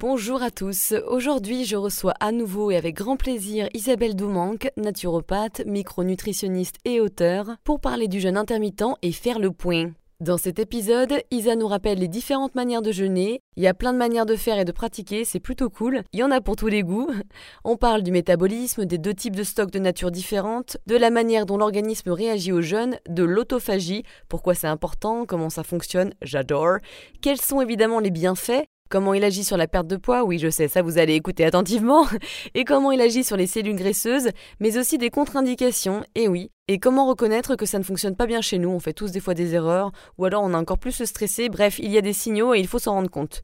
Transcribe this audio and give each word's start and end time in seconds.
Bonjour 0.00 0.44
à 0.44 0.52
tous. 0.52 0.94
Aujourd'hui, 1.08 1.64
je 1.64 1.74
reçois 1.74 2.14
à 2.20 2.30
nouveau 2.30 2.70
et 2.70 2.76
avec 2.76 2.94
grand 2.94 3.16
plaisir 3.16 3.68
Isabelle 3.74 4.14
Doumanque, 4.14 4.70
naturopathe, 4.76 5.66
micronutritionniste 5.66 6.76
et 6.84 7.00
auteur, 7.00 7.56
pour 7.64 7.80
parler 7.80 8.06
du 8.06 8.20
jeûne 8.20 8.36
intermittent 8.36 8.94
et 9.02 9.10
faire 9.10 9.40
le 9.40 9.50
point. 9.50 9.90
Dans 10.20 10.36
cet 10.36 10.60
épisode, 10.60 11.14
Isa 11.32 11.56
nous 11.56 11.66
rappelle 11.66 11.98
les 11.98 12.06
différentes 12.06 12.54
manières 12.54 12.82
de 12.82 12.92
jeûner. 12.92 13.40
Il 13.56 13.64
y 13.64 13.66
a 13.66 13.74
plein 13.74 13.92
de 13.92 13.98
manières 13.98 14.26
de 14.26 14.36
faire 14.36 14.60
et 14.60 14.64
de 14.64 14.70
pratiquer, 14.70 15.24
c'est 15.24 15.40
plutôt 15.40 15.68
cool. 15.68 16.02
Il 16.12 16.20
y 16.20 16.22
en 16.22 16.30
a 16.30 16.40
pour 16.40 16.54
tous 16.54 16.68
les 16.68 16.84
goûts. 16.84 17.10
On 17.64 17.76
parle 17.76 18.02
du 18.02 18.12
métabolisme, 18.12 18.84
des 18.84 18.98
deux 18.98 19.14
types 19.14 19.34
de 19.34 19.42
stocks 19.42 19.72
de 19.72 19.80
nature 19.80 20.12
différentes, 20.12 20.76
de 20.86 20.96
la 20.96 21.10
manière 21.10 21.44
dont 21.44 21.56
l'organisme 21.56 22.10
réagit 22.10 22.52
au 22.52 22.62
jeûne, 22.62 22.98
de 23.08 23.24
l'autophagie, 23.24 24.04
pourquoi 24.28 24.54
c'est 24.54 24.68
important, 24.68 25.24
comment 25.26 25.50
ça 25.50 25.64
fonctionne, 25.64 26.14
j'adore. 26.22 26.78
Quels 27.20 27.40
sont 27.40 27.60
évidemment 27.60 27.98
les 27.98 28.12
bienfaits 28.12 28.67
Comment 28.88 29.12
il 29.12 29.22
agit 29.22 29.44
sur 29.44 29.58
la 29.58 29.68
perte 29.68 29.86
de 29.86 29.96
poids 29.96 30.24
Oui, 30.24 30.38
je 30.38 30.48
sais, 30.48 30.66
ça 30.66 30.80
vous 30.80 30.96
allez 30.96 31.14
écouter 31.14 31.44
attentivement. 31.44 32.06
Et 32.54 32.64
comment 32.64 32.90
il 32.90 33.00
agit 33.02 33.22
sur 33.22 33.36
les 33.36 33.46
cellules 33.46 33.76
graisseuses, 33.76 34.30
mais 34.60 34.78
aussi 34.78 34.96
des 34.96 35.10
contre-indications, 35.10 36.02
et 36.14 36.26
oui. 36.26 36.50
Et 36.68 36.78
comment 36.78 37.06
reconnaître 37.06 37.54
que 37.54 37.66
ça 37.66 37.78
ne 37.78 37.84
fonctionne 37.84 38.16
pas 38.16 38.26
bien 38.26 38.40
chez 38.40 38.58
nous 38.58 38.70
On 38.70 38.80
fait 38.80 38.94
tous 38.94 39.10
des 39.10 39.20
fois 39.20 39.34
des 39.34 39.54
erreurs, 39.54 39.92
ou 40.16 40.24
alors 40.24 40.42
on 40.42 40.54
a 40.54 40.58
encore 40.58 40.78
plus 40.78 41.04
stressé, 41.04 41.50
bref, 41.50 41.78
il 41.78 41.90
y 41.90 41.98
a 41.98 42.02
des 42.02 42.14
signaux 42.14 42.54
et 42.54 42.60
il 42.60 42.66
faut 42.66 42.78
s'en 42.78 42.92
rendre 42.92 43.10
compte. 43.10 43.42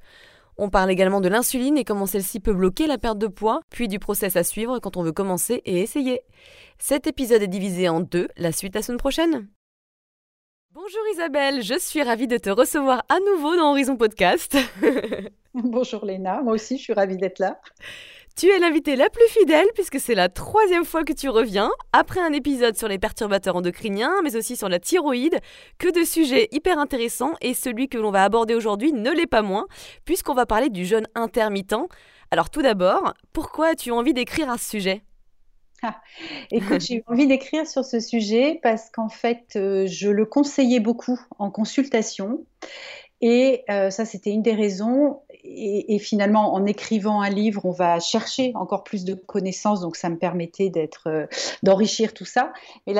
On 0.56 0.70
parle 0.70 0.90
également 0.90 1.20
de 1.20 1.28
l'insuline 1.28 1.76
et 1.76 1.84
comment 1.84 2.06
celle-ci 2.06 2.40
peut 2.40 2.54
bloquer 2.54 2.86
la 2.86 2.96
perte 2.96 3.18
de 3.18 3.26
poids, 3.26 3.60
puis 3.70 3.88
du 3.88 3.98
process 3.98 4.36
à 4.36 4.44
suivre 4.44 4.78
quand 4.78 4.96
on 4.96 5.02
veut 5.02 5.12
commencer 5.12 5.60
et 5.66 5.80
essayer. 5.80 6.20
Cet 6.78 7.06
épisode 7.06 7.42
est 7.42 7.48
divisé 7.48 7.88
en 7.88 8.00
deux, 8.00 8.28
la 8.36 8.52
suite 8.52 8.74
la 8.74 8.82
semaine 8.82 8.98
prochaine. 8.98 9.48
Bonjour 10.74 11.02
Isabelle, 11.12 11.62
je 11.62 11.78
suis 11.78 12.02
ravie 12.02 12.26
de 12.26 12.36
te 12.36 12.50
recevoir 12.50 13.04
à 13.08 13.20
nouveau 13.20 13.54
dans 13.54 13.70
Horizon 13.70 13.96
Podcast. 13.96 14.56
Bonjour 15.54 16.04
Léna, 16.04 16.42
moi 16.42 16.54
aussi 16.54 16.78
je 16.78 16.82
suis 16.82 16.92
ravie 16.92 17.16
d'être 17.16 17.38
là. 17.38 17.60
Tu 18.34 18.48
es 18.48 18.58
l'invitée 18.58 18.96
la 18.96 19.08
plus 19.08 19.28
fidèle 19.28 19.68
puisque 19.74 20.00
c'est 20.00 20.16
la 20.16 20.28
troisième 20.28 20.84
fois 20.84 21.04
que 21.04 21.12
tu 21.12 21.28
reviens, 21.28 21.70
après 21.92 22.18
un 22.18 22.32
épisode 22.32 22.76
sur 22.76 22.88
les 22.88 22.98
perturbateurs 22.98 23.54
endocriniens, 23.54 24.20
mais 24.24 24.34
aussi 24.34 24.56
sur 24.56 24.68
la 24.68 24.80
thyroïde, 24.80 25.38
que 25.78 25.92
de 25.96 26.04
sujets 26.04 26.48
hyper 26.50 26.80
intéressants 26.80 27.34
et 27.40 27.54
celui 27.54 27.88
que 27.88 27.96
l'on 27.98 28.10
va 28.10 28.24
aborder 28.24 28.56
aujourd'hui 28.56 28.92
ne 28.92 29.12
l'est 29.12 29.28
pas 29.28 29.42
moins, 29.42 29.66
puisqu'on 30.04 30.34
va 30.34 30.44
parler 30.44 30.70
du 30.70 30.84
jeûne 30.84 31.06
intermittent. 31.14 31.86
Alors 32.32 32.50
tout 32.50 32.62
d'abord, 32.62 33.14
pourquoi 33.32 33.68
as-tu 33.68 33.92
envie 33.92 34.12
d'écrire 34.12 34.50
à 34.50 34.58
ce 34.58 34.70
sujet? 34.70 35.04
Écoute, 36.50 36.80
j'ai 36.80 36.96
eu 36.96 37.02
envie 37.06 37.26
d'écrire 37.26 37.66
sur 37.66 37.84
ce 37.84 38.00
sujet 38.00 38.58
parce 38.62 38.90
qu'en 38.90 39.08
fait, 39.08 39.56
euh, 39.56 39.86
je 39.86 40.08
le 40.08 40.26
conseillais 40.26 40.80
beaucoup 40.80 41.20
en 41.38 41.50
consultation. 41.50 42.44
Et 43.20 43.64
euh, 43.70 43.90
ça, 43.90 44.04
c'était 44.04 44.30
une 44.30 44.42
des 44.42 44.54
raisons. 44.54 45.22
Et, 45.46 45.98
finalement, 45.98 46.54
en 46.54 46.64
écrivant 46.64 47.20
un 47.20 47.28
livre, 47.28 47.64
on 47.64 47.70
va 47.70 48.00
chercher 48.00 48.52
encore 48.54 48.82
plus 48.82 49.04
de 49.04 49.14
connaissances. 49.14 49.80
Donc, 49.80 49.96
ça 49.96 50.08
me 50.08 50.18
permettait 50.18 50.70
d'être, 50.70 51.08
euh, 51.08 51.26
d'enrichir 51.62 52.14
tout 52.14 52.24
ça. 52.24 52.52
Mais 52.86 52.94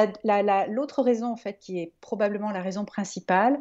l'autre 0.69 1.03
raison, 1.03 1.27
en 1.27 1.37
fait, 1.37 1.59
qui 1.59 1.79
est 1.79 1.93
probablement 2.01 2.51
la 2.51 2.61
raison 2.61 2.85
principale, 2.85 3.58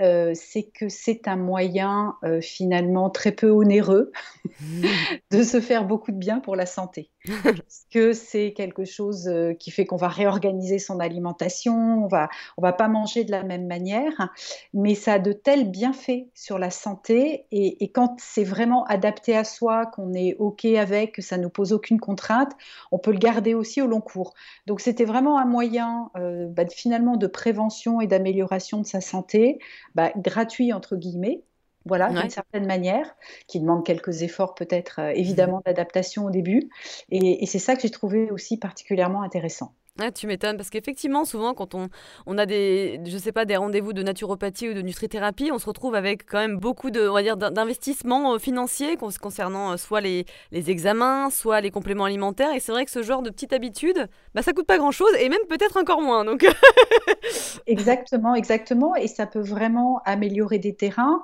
euh, 0.00 0.32
c'est 0.34 0.64
que 0.64 0.88
c'est 0.88 1.28
un 1.28 1.36
moyen 1.36 2.16
euh, 2.24 2.40
finalement 2.40 3.10
très 3.10 3.30
peu 3.30 3.50
onéreux 3.50 4.10
de 5.30 5.42
se 5.44 5.60
faire 5.60 5.84
beaucoup 5.84 6.10
de 6.10 6.16
bien 6.16 6.40
pour 6.40 6.56
la 6.56 6.66
santé. 6.66 7.10
Parce 7.42 7.86
que 7.92 8.12
c'est 8.12 8.52
quelque 8.52 8.84
chose 8.84 9.28
euh, 9.28 9.54
qui 9.54 9.70
fait 9.70 9.86
qu'on 9.86 9.96
va 9.96 10.08
réorganiser 10.08 10.80
son 10.80 10.98
alimentation, 10.98 12.04
on 12.04 12.08
va, 12.08 12.28
on 12.56 12.62
va 12.62 12.72
pas 12.72 12.88
manger 12.88 13.22
de 13.22 13.30
la 13.30 13.44
même 13.44 13.66
manière, 13.66 14.30
mais 14.74 14.96
ça 14.96 15.14
a 15.14 15.18
de 15.20 15.32
tels 15.32 15.70
bienfaits 15.70 16.26
sur 16.34 16.58
la 16.58 16.70
santé 16.70 17.46
et, 17.52 17.90
quand 17.94 18.16
c'est 18.18 18.44
vraiment 18.44 18.84
adapté 18.86 19.36
à 19.36 19.44
soi, 19.44 19.86
qu'on 19.86 20.12
est 20.12 20.34
OK 20.40 20.64
avec, 20.64 21.12
que 21.12 21.22
ça 21.22 21.38
ne 21.38 21.44
nous 21.44 21.50
pose 21.50 21.72
aucune 21.72 22.00
contrainte, 22.00 22.50
on 22.90 22.98
peut 22.98 23.12
le 23.12 23.18
garder 23.18 23.54
aussi 23.54 23.80
au 23.80 23.86
long 23.86 24.00
cours. 24.00 24.34
Donc 24.66 24.80
c'était 24.80 25.04
vraiment 25.04 25.38
un 25.38 25.44
moyen 25.44 26.10
bah, 26.14 26.64
finalement 26.66 27.16
de 27.16 27.26
prévention 27.28 28.00
et 28.00 28.08
d'amélioration 28.08 28.80
de 28.80 28.86
sa 28.86 29.00
santé 29.00 29.60
bah, 29.94 30.12
gratuit 30.16 30.72
entre 30.72 30.96
guillemets, 30.96 31.42
voilà, 31.86 32.08
d'une 32.08 32.30
certaine 32.30 32.66
manière, 32.66 33.14
qui 33.46 33.60
demande 33.60 33.84
quelques 33.84 34.22
efforts 34.22 34.54
peut-être 34.54 35.00
euh, 35.00 35.12
évidemment 35.14 35.60
d'adaptation 35.66 36.24
au 36.24 36.30
début. 36.30 36.70
Et, 37.10 37.44
c'est 37.46 37.58
ça 37.58 37.76
que 37.76 37.82
j'ai 37.82 37.90
trouvé 37.90 38.30
aussi 38.30 38.56
particulièrement 38.56 39.22
intéressant. 39.22 39.74
Tu 40.14 40.26
m'étonnes 40.26 40.56
parce 40.56 40.70
qu'effectivement, 40.70 41.24
souvent, 41.24 41.54
quand 41.54 41.74
on, 41.74 41.88
on, 42.26 42.36
a 42.36 42.46
des, 42.46 43.00
je 43.06 43.16
sais 43.16 43.30
pas, 43.30 43.44
des 43.44 43.56
rendez-vous 43.56 43.92
de 43.92 44.02
naturopathie 44.02 44.68
ou 44.68 44.74
de 44.74 44.82
nutrithérapie, 44.82 45.50
on 45.52 45.58
se 45.58 45.66
retrouve 45.66 45.94
avec 45.94 46.26
quand 46.26 46.38
même 46.38 46.58
beaucoup 46.58 46.90
de, 46.90 47.08
on 47.08 47.14
va 47.14 47.22
dire, 47.22 47.36
d'investissements 47.36 48.34
euh, 48.34 48.38
financiers 48.38 48.96
concernant 48.96 49.72
euh, 49.72 49.76
soit 49.76 50.00
les, 50.00 50.26
les, 50.50 50.70
examens, 50.70 51.30
soit 51.30 51.60
les 51.60 51.70
compléments 51.70 52.06
alimentaires. 52.06 52.52
Et 52.54 52.60
c'est 52.60 52.72
vrai 52.72 52.84
que 52.84 52.90
ce 52.90 53.02
genre 53.04 53.22
de 53.22 53.30
petite 53.30 53.52
habitude, 53.52 54.08
bah, 54.34 54.42
ça 54.42 54.52
coûte 54.52 54.66
pas 54.66 54.78
grand-chose 54.78 55.14
et 55.20 55.28
même 55.28 55.46
peut-être 55.48 55.76
encore 55.76 56.02
moins. 56.02 56.24
Donc 56.24 56.44
exactement, 57.68 58.34
exactement. 58.34 58.96
Et 58.96 59.06
ça 59.06 59.26
peut 59.26 59.42
vraiment 59.42 60.02
améliorer 60.04 60.58
des 60.58 60.74
terrains 60.74 61.22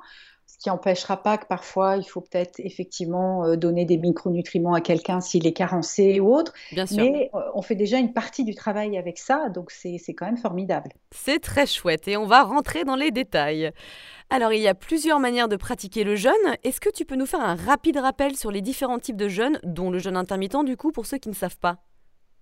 qui 0.61 0.69
n'empêchera 0.69 1.23
pas 1.23 1.39
que 1.39 1.47
parfois 1.47 1.97
il 1.97 2.05
faut 2.05 2.21
peut-être 2.21 2.61
effectivement 2.61 3.45
euh, 3.45 3.57
donner 3.57 3.87
des 3.87 3.97
micronutriments 3.97 4.75
à 4.75 4.81
quelqu'un 4.81 5.21
s'il 5.21 5.47
est 5.47 5.53
carencé 5.53 6.21
ou 6.21 6.35
autre. 6.35 6.53
Bien 6.71 6.87
sûr. 6.87 6.99
Mais 6.99 7.31
euh, 7.35 7.41
on 7.55 7.63
fait 7.63 7.75
déjà 7.75 7.99
une 7.99 8.13
partie 8.13 8.45
du 8.45 8.55
travail 8.55 8.97
avec 8.99 9.19
ça, 9.19 9.49
donc 9.49 9.71
c'est 9.71 9.99
quand 10.09 10.27
même 10.27 10.37
formidable. 10.37 10.91
C'est 11.13 11.41
très 11.41 11.67
chouette 11.67 12.07
et 12.09 12.17
on 12.17 12.27
va 12.27 12.43
rentrer 12.43 12.85
dans 12.85 12.97
les 12.97 13.11
détails. 13.11 13.73
Alors 14.29 14.53
il 14.53 14.61
y 14.61 14.69
a 14.69 14.75
plusieurs 14.75 15.19
manières 15.19 15.49
de 15.49 15.57
pratiquer 15.57 16.05
le 16.05 16.15
jeûne. 16.15 16.33
Est-ce 16.63 16.81
que 16.81 16.91
tu 16.91 17.05
peux 17.07 17.17
nous 17.17 17.27
faire 17.27 17.41
un 17.41 17.55
rapide 17.55 17.97
rappel 17.97 18.37
sur 18.37 18.51
les 18.51 18.61
différents 18.61 18.99
types 18.99 19.17
de 19.17 19.29
jeûne, 19.29 19.59
dont 19.65 19.91
le 19.91 19.99
jeûne 19.99 20.17
intermittent 20.17 20.65
du 20.65 20.77
coup 20.77 20.93
pour 20.93 21.07
ceux 21.07 21.19
qui 21.19 21.31
ne 21.31 21.35
savent 21.35 21.59
pas? 21.59 21.79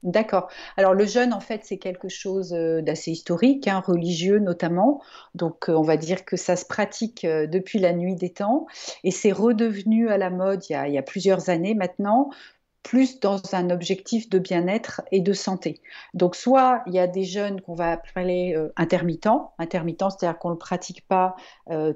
D'accord. 0.04 0.48
Alors 0.76 0.94
le 0.94 1.04
jeûne, 1.06 1.32
en 1.32 1.40
fait, 1.40 1.62
c'est 1.64 1.78
quelque 1.78 2.08
chose 2.08 2.52
euh, 2.54 2.80
d'assez 2.82 3.10
historique, 3.10 3.66
hein, 3.66 3.82
religieux 3.84 4.38
notamment. 4.38 5.02
Donc 5.34 5.68
euh, 5.68 5.72
on 5.74 5.82
va 5.82 5.96
dire 5.96 6.24
que 6.24 6.36
ça 6.36 6.54
se 6.54 6.64
pratique 6.64 7.24
euh, 7.24 7.48
depuis 7.48 7.80
la 7.80 7.92
nuit 7.92 8.14
des 8.14 8.30
temps 8.32 8.66
et 9.02 9.10
c'est 9.10 9.32
redevenu 9.32 10.08
à 10.08 10.16
la 10.16 10.30
mode 10.30 10.64
il 10.70 10.92
y, 10.92 10.98
a, 10.98 11.02
plusieurs 11.02 11.48
années 11.50 11.74
maintenant 11.74 12.30
plus 12.84 13.18
dans 13.20 13.40
un 13.52 13.70
objectif 13.70 14.30
de 14.30 14.38
bien-être 14.38 15.02
et 15.10 15.20
de 15.20 15.32
santé. 15.32 15.82
Donc 16.14 16.36
soit 16.36 16.82
il 16.86 16.94
y 16.94 16.98
a 17.00 17.06
des 17.08 17.24
jeûnes 17.24 17.60
qu'on 17.60 17.74
va 17.74 17.90
appeler 17.90 18.56
intermittents, 18.76 19.52
intermittents, 19.58 20.08
c'est-à-dire 20.08 20.38
qu'on 20.38 20.48
ne 20.48 20.54
le 20.54 20.58
pratique 20.58 21.06
pas 21.06 21.36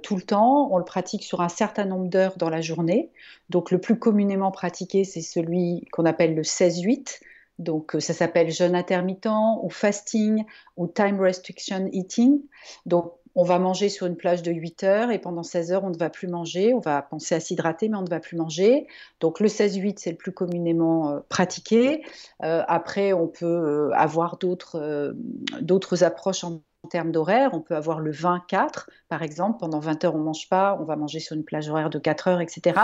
tout 0.02 0.16
le 0.16 0.22
temps, 0.22 0.68
on 0.70 0.76
le 0.76 0.84
pratique 0.84 1.22
sur 1.22 1.41
un 1.41 1.48
certain 1.48 1.86
nombre 1.86 2.08
d'heures 2.08 2.36
dans 2.36 2.50
la 2.50 2.60
journée. 2.60 3.10
Donc 3.48 3.70
le 3.70 3.80
plus 3.80 3.98
communément 3.98 4.50
pratiqué, 4.50 5.04
c'est 5.04 5.22
celui 5.22 5.86
qu'on 5.92 6.04
appelle 6.04 6.34
le 6.34 6.42
16-8, 6.42 7.20
donc, 7.58 7.94
euh, 7.94 8.00
ça 8.00 8.12
s'appelle 8.12 8.50
jeûne 8.50 8.74
intermittent 8.74 9.28
ou 9.62 9.68
fasting 9.70 10.44
ou 10.76 10.86
time 10.86 11.20
restriction 11.20 11.88
eating. 11.92 12.42
Donc, 12.86 13.12
on 13.34 13.44
va 13.44 13.58
manger 13.58 13.88
sur 13.88 14.06
une 14.06 14.16
plage 14.16 14.42
de 14.42 14.52
8 14.52 14.82
heures 14.84 15.10
et 15.10 15.18
pendant 15.18 15.42
16 15.42 15.72
heures, 15.72 15.84
on 15.84 15.91
ne 15.91 15.96
va 15.96 16.10
plus 16.10 16.28
manger. 16.28 16.74
On 16.74 16.80
va 16.80 17.00
penser 17.00 17.34
à 17.34 17.41
s'hydrater, 17.41 17.88
mais 17.88 17.96
on 17.96 18.02
ne 18.02 18.10
va 18.10 18.20
plus 18.20 18.36
manger. 18.36 18.86
Donc, 19.20 19.41
le 19.41 19.48
16-8, 19.48 19.94
c'est 19.98 20.10
le 20.10 20.16
plus 20.16 20.32
communément 20.32 21.10
euh, 21.10 21.20
pratiqué. 21.28 22.04
Euh, 22.42 22.62
après, 22.68 23.12
on 23.12 23.28
peut 23.28 23.91
avoir 23.94 24.38
d'autres 24.38 26.04
approches 26.04 26.44
en 26.44 26.62
en 26.84 26.88
termes 26.88 27.12
d'horaire. 27.12 27.50
On 27.52 27.60
peut 27.60 27.76
avoir 27.76 28.00
le 28.00 28.10
24, 28.10 28.90
par 29.08 29.22
exemple. 29.22 29.58
Pendant 29.60 29.78
20 29.78 30.04
heures, 30.04 30.14
on 30.14 30.18
ne 30.18 30.24
mange 30.24 30.48
pas. 30.48 30.76
On 30.80 30.84
va 30.84 30.96
manger 30.96 31.20
sur 31.20 31.36
une 31.36 31.44
plage 31.44 31.68
horaire 31.68 31.90
de 31.90 31.98
4 31.98 32.28
heures, 32.28 32.40
etc. 32.40 32.80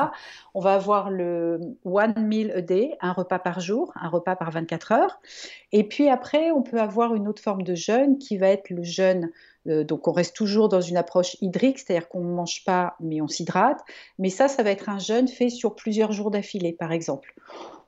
On 0.54 0.60
va 0.60 0.74
avoir 0.74 1.10
le 1.10 1.60
one 1.84 2.14
meal 2.16 2.52
a 2.52 2.60
day, 2.60 2.96
un 3.00 3.12
repas 3.12 3.38
par 3.38 3.60
jour, 3.60 3.92
un 3.96 4.08
repas 4.08 4.36
par 4.36 4.50
24 4.50 4.92
heures. 4.92 5.20
Et 5.72 5.84
puis 5.84 6.08
après, 6.08 6.50
on 6.50 6.62
peut 6.62 6.80
avoir 6.80 7.14
une 7.14 7.28
autre 7.28 7.42
forme 7.42 7.62
de 7.62 7.74
jeûne 7.74 8.18
qui 8.18 8.38
va 8.38 8.48
être 8.48 8.70
le 8.70 8.82
jeûne. 8.82 9.30
Euh, 9.66 9.84
donc, 9.84 10.06
on 10.06 10.12
reste 10.12 10.36
toujours 10.36 10.68
dans 10.68 10.80
une 10.80 10.96
approche 10.96 11.36
hydrique, 11.40 11.78
c'est-à-dire 11.78 12.08
qu'on 12.08 12.22
ne 12.22 12.34
mange 12.34 12.64
pas, 12.64 12.94
mais 13.00 13.20
on 13.20 13.28
s'hydrate. 13.28 13.80
Mais 14.18 14.30
ça, 14.30 14.48
ça 14.48 14.62
va 14.62 14.70
être 14.70 14.88
un 14.88 14.98
jeûne 14.98 15.28
fait 15.28 15.50
sur 15.50 15.74
plusieurs 15.74 16.12
jours 16.12 16.30
d'affilée, 16.30 16.72
par 16.72 16.92
exemple. 16.92 17.34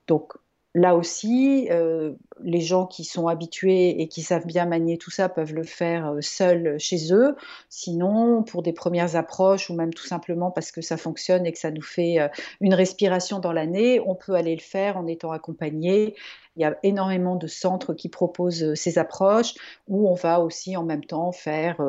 Donc, 0.08 0.32
Là 0.75 0.94
aussi, 0.94 1.67
euh, 1.72 2.12
les 2.40 2.61
gens 2.61 2.87
qui 2.87 3.02
sont 3.02 3.26
habitués 3.26 4.00
et 4.00 4.06
qui 4.06 4.22
savent 4.22 4.46
bien 4.46 4.67
manier 4.67 4.99
tout 4.99 5.11
ça 5.11 5.28
peuvent 5.28 5.52
le 5.52 5.64
faire 5.64 6.12
euh, 6.12 6.20
seuls 6.20 6.78
chez 6.78 7.12
eux. 7.12 7.34
Sinon, 7.69 8.44
pour 8.44 8.62
des 8.62 8.72
premières 8.72 9.17
approches 9.17 9.69
ou 9.69 9.75
même 9.75 9.93
tout 9.93 10.06
simplement 10.06 10.52
parce 10.52 10.70
que 10.70 10.81
ça 10.81 10.96
fonctionne 10.96 11.44
et 11.44 11.50
que 11.50 11.58
ça 11.58 11.72
nous 11.72 11.82
fait 11.82 12.20
euh, 12.20 12.28
une 12.61 12.75
respiration 12.75 13.40
dans 13.40 13.52
l'année, 13.52 14.00
on 14.06 14.14
peut 14.14 14.34
aller 14.34 14.55
le 14.55 14.61
faire 14.61 14.96
en 14.96 15.08
étant 15.08 15.32
accompagné. 15.32 16.14
Il 16.55 16.62
y 16.62 16.64
a 16.64 16.78
énormément 16.84 17.34
de 17.34 17.49
centres 17.49 17.93
qui 17.93 18.08
proposent 18.08 18.75
ces 18.75 18.99
approches 18.99 19.55
où 19.88 20.08
on 20.08 20.14
va 20.14 20.40
aussi 20.40 20.76
en 20.76 20.84
même 20.84 21.05
temps 21.05 21.32
faire 21.32 21.81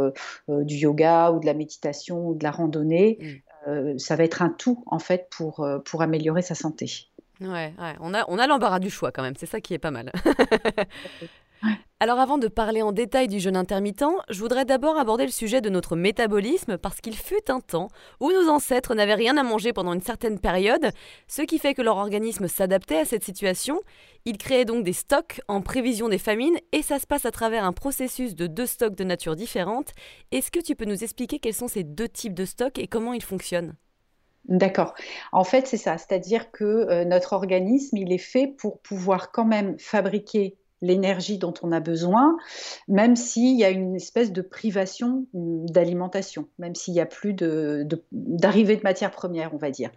du 0.47 0.75
yoga 0.75 1.31
ou 1.31 1.39
de 1.39 1.47
la 1.47 1.55
méditation 1.55 2.27
ou 2.27 2.35
de 2.35 2.43
la 2.43 2.51
randonnée. 2.51 3.41
Mmh. 3.65 3.97
ça 3.97 4.15
va 4.15 4.23
être 4.23 4.43
un 4.43 4.49
tout 4.49 4.83
en 4.85 4.99
fait 4.99 5.27
pour, 5.31 5.67
pour 5.83 6.03
améliorer 6.03 6.43
sa 6.43 6.53
santé. 6.53 7.10
Ouais, 7.41 7.73
on 7.99 8.13
a, 8.13 8.23
on 8.27 8.37
a 8.37 8.47
l'embarras 8.47 8.79
du 8.79 8.89
choix 8.89 9.11
quand 9.11 9.23
même, 9.23 9.35
c'est 9.35 9.47
ça 9.47 9.59
qui 9.61 9.73
est 9.73 9.79
pas 9.79 9.91
mal. 9.91 10.11
Alors 11.99 12.19
avant 12.19 12.39
de 12.39 12.47
parler 12.47 12.81
en 12.81 12.91
détail 12.91 13.27
du 13.27 13.39
jeûne 13.39 13.55
intermittent, 13.55 14.03
je 14.29 14.39
voudrais 14.39 14.65
d'abord 14.65 14.97
aborder 14.97 15.25
le 15.25 15.31
sujet 15.31 15.61
de 15.61 15.69
notre 15.69 15.95
métabolisme 15.95 16.79
parce 16.79 16.99
qu'il 16.99 17.15
fut 17.15 17.49
un 17.49 17.59
temps 17.59 17.89
où 18.19 18.31
nos 18.31 18.49
ancêtres 18.49 18.95
n'avaient 18.95 19.13
rien 19.13 19.37
à 19.37 19.43
manger 19.43 19.71
pendant 19.71 19.93
une 19.93 20.01
certaine 20.01 20.39
période, 20.39 20.89
ce 21.27 21.43
qui 21.43 21.59
fait 21.59 21.75
que 21.75 21.83
leur 21.83 21.97
organisme 21.97 22.47
s'adaptait 22.47 22.97
à 22.97 23.05
cette 23.05 23.23
situation. 23.23 23.79
Ils 24.25 24.39
créaient 24.39 24.65
donc 24.65 24.83
des 24.83 24.93
stocks 24.93 25.41
en 25.47 25.61
prévision 25.61 26.09
des 26.09 26.17
famines 26.17 26.57
et 26.71 26.81
ça 26.81 26.97
se 26.97 27.05
passe 27.05 27.25
à 27.25 27.31
travers 27.31 27.65
un 27.65 27.73
processus 27.73 28.35
de 28.35 28.47
deux 28.47 28.65
stocks 28.65 28.95
de 28.95 29.03
nature 29.03 29.35
différente. 29.35 29.91
Est-ce 30.31 30.49
que 30.49 30.59
tu 30.59 30.75
peux 30.75 30.85
nous 30.85 31.03
expliquer 31.03 31.37
quels 31.37 31.53
sont 31.53 31.67
ces 31.67 31.83
deux 31.83 32.09
types 32.09 32.33
de 32.33 32.45
stocks 32.45 32.79
et 32.79 32.87
comment 32.87 33.13
ils 33.13 33.23
fonctionnent? 33.23 33.75
D'accord. 34.45 34.95
En 35.31 35.43
fait, 35.43 35.67
c'est 35.67 35.77
ça. 35.77 35.97
C'est-à-dire 35.97 36.51
que 36.51 36.63
euh, 36.63 37.05
notre 37.05 37.33
organisme, 37.33 37.97
il 37.97 38.11
est 38.11 38.17
fait 38.17 38.47
pour 38.47 38.79
pouvoir 38.79 39.31
quand 39.31 39.45
même 39.45 39.77
fabriquer 39.79 40.57
l'énergie 40.81 41.37
dont 41.37 41.53
on 41.61 41.71
a 41.71 41.79
besoin, 41.79 42.37
même 42.87 43.15
s'il 43.15 43.57
y 43.57 43.63
a 43.63 43.69
une 43.69 43.95
espèce 43.95 44.31
de 44.31 44.41
privation 44.41 45.25
d'alimentation, 45.33 46.47
même 46.57 46.75
s'il 46.75 46.93
n'y 46.95 46.99
a 46.99 47.05
plus 47.05 47.33
d'arrivée 47.33 48.75
de, 48.75 48.79
de 48.79 48.83
matières 48.83 49.11
premières, 49.11 49.53
on 49.53 49.57
va 49.57 49.69
dire. 49.69 49.91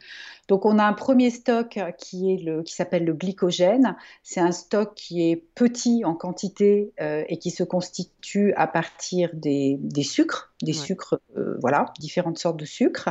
Donc 0.49 0.67
on 0.67 0.79
a 0.79 0.85
un 0.85 0.93
premier 0.93 1.31
stock 1.31 1.79
qui 1.97 2.33
est 2.33 2.37
le 2.37 2.63
qui 2.63 2.75
s'appelle 2.75 3.05
le 3.05 3.15
glycogène. 3.15 3.97
C'est 4.23 4.41
un 4.41 4.53
stock 4.53 4.95
qui 4.95 5.31
est 5.31 5.37
petit 5.55 6.05
en 6.05 6.15
quantité 6.15 6.93
euh, 7.01 7.25
et 7.29 7.39
qui 7.39 7.51
se 7.51 7.63
constitue 7.63 8.53
à 8.55 8.67
partir 8.67 9.31
des, 9.33 9.79
sucres, 10.03 10.53
des 10.63 10.75
sucres, 10.75 11.19
euh, 11.39 11.57
voilà, 11.61 11.87
différentes 11.99 12.39
sortes 12.39 12.59
de 12.59 12.67
sucres. 12.67 13.11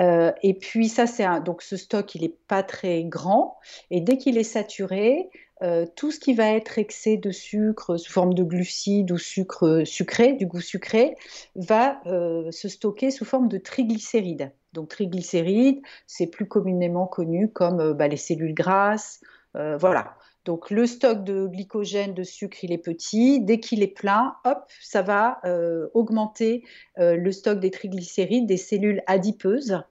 Euh, 0.00 0.32
et 0.42 0.54
puis 0.54 0.88
ça, 0.88 1.06
c'est 1.06 1.26
donc 1.44 1.62
ce 1.62 1.76
stock, 1.76 2.14
il 2.14 2.22
n'est 2.22 2.36
pas 2.48 2.62
très 2.62 3.04
grand. 3.04 3.56
Et 3.90 4.00
dès 4.00 4.18
qu'il 4.18 4.38
est 4.38 4.44
saturé, 4.44 5.30
euh, 5.62 5.86
tout 5.96 6.10
ce 6.10 6.18
qui 6.18 6.34
va 6.34 6.50
être 6.52 6.78
excès 6.78 7.16
de 7.16 7.30
sucre 7.30 7.96
sous 7.96 8.12
forme 8.12 8.34
de 8.34 8.42
glucides 8.42 9.12
ou 9.12 9.18
sucre 9.18 9.82
sucré, 9.84 10.32
du 10.32 10.46
goût 10.46 10.60
sucré, 10.60 11.16
va 11.54 12.00
euh, 12.06 12.50
se 12.50 12.68
stocker 12.68 13.10
sous 13.10 13.24
forme 13.24 13.48
de 13.48 13.58
triglycérides. 13.58 14.52
Donc 14.72 14.88
triglycérides, 14.88 15.82
c'est 16.06 16.26
plus 16.26 16.46
communément 16.46 17.06
connu 17.06 17.52
comme 17.52 17.92
bah, 17.92 18.08
les 18.08 18.16
cellules 18.16 18.54
grasses. 18.54 19.20
voilà. 19.54 20.16
Donc 20.44 20.70
le 20.70 20.86
stock 20.86 21.22
de 21.24 21.46
glycogène, 21.46 22.14
de 22.14 22.24
sucre, 22.24 22.64
il 22.64 22.72
est 22.72 22.78
petit. 22.78 23.40
Dès 23.40 23.60
qu'il 23.60 23.82
est 23.82 23.94
plein, 23.94 24.34
hop, 24.44 24.64
ça 24.80 25.02
va 25.02 25.38
euh, 25.44 25.88
augmenter 25.94 26.64
euh, 26.98 27.16
le 27.16 27.30
stock 27.30 27.60
des 27.60 27.70
triglycérides, 27.70 28.46
des 28.46 28.56
cellules 28.56 29.02
adipeuses, 29.06 29.82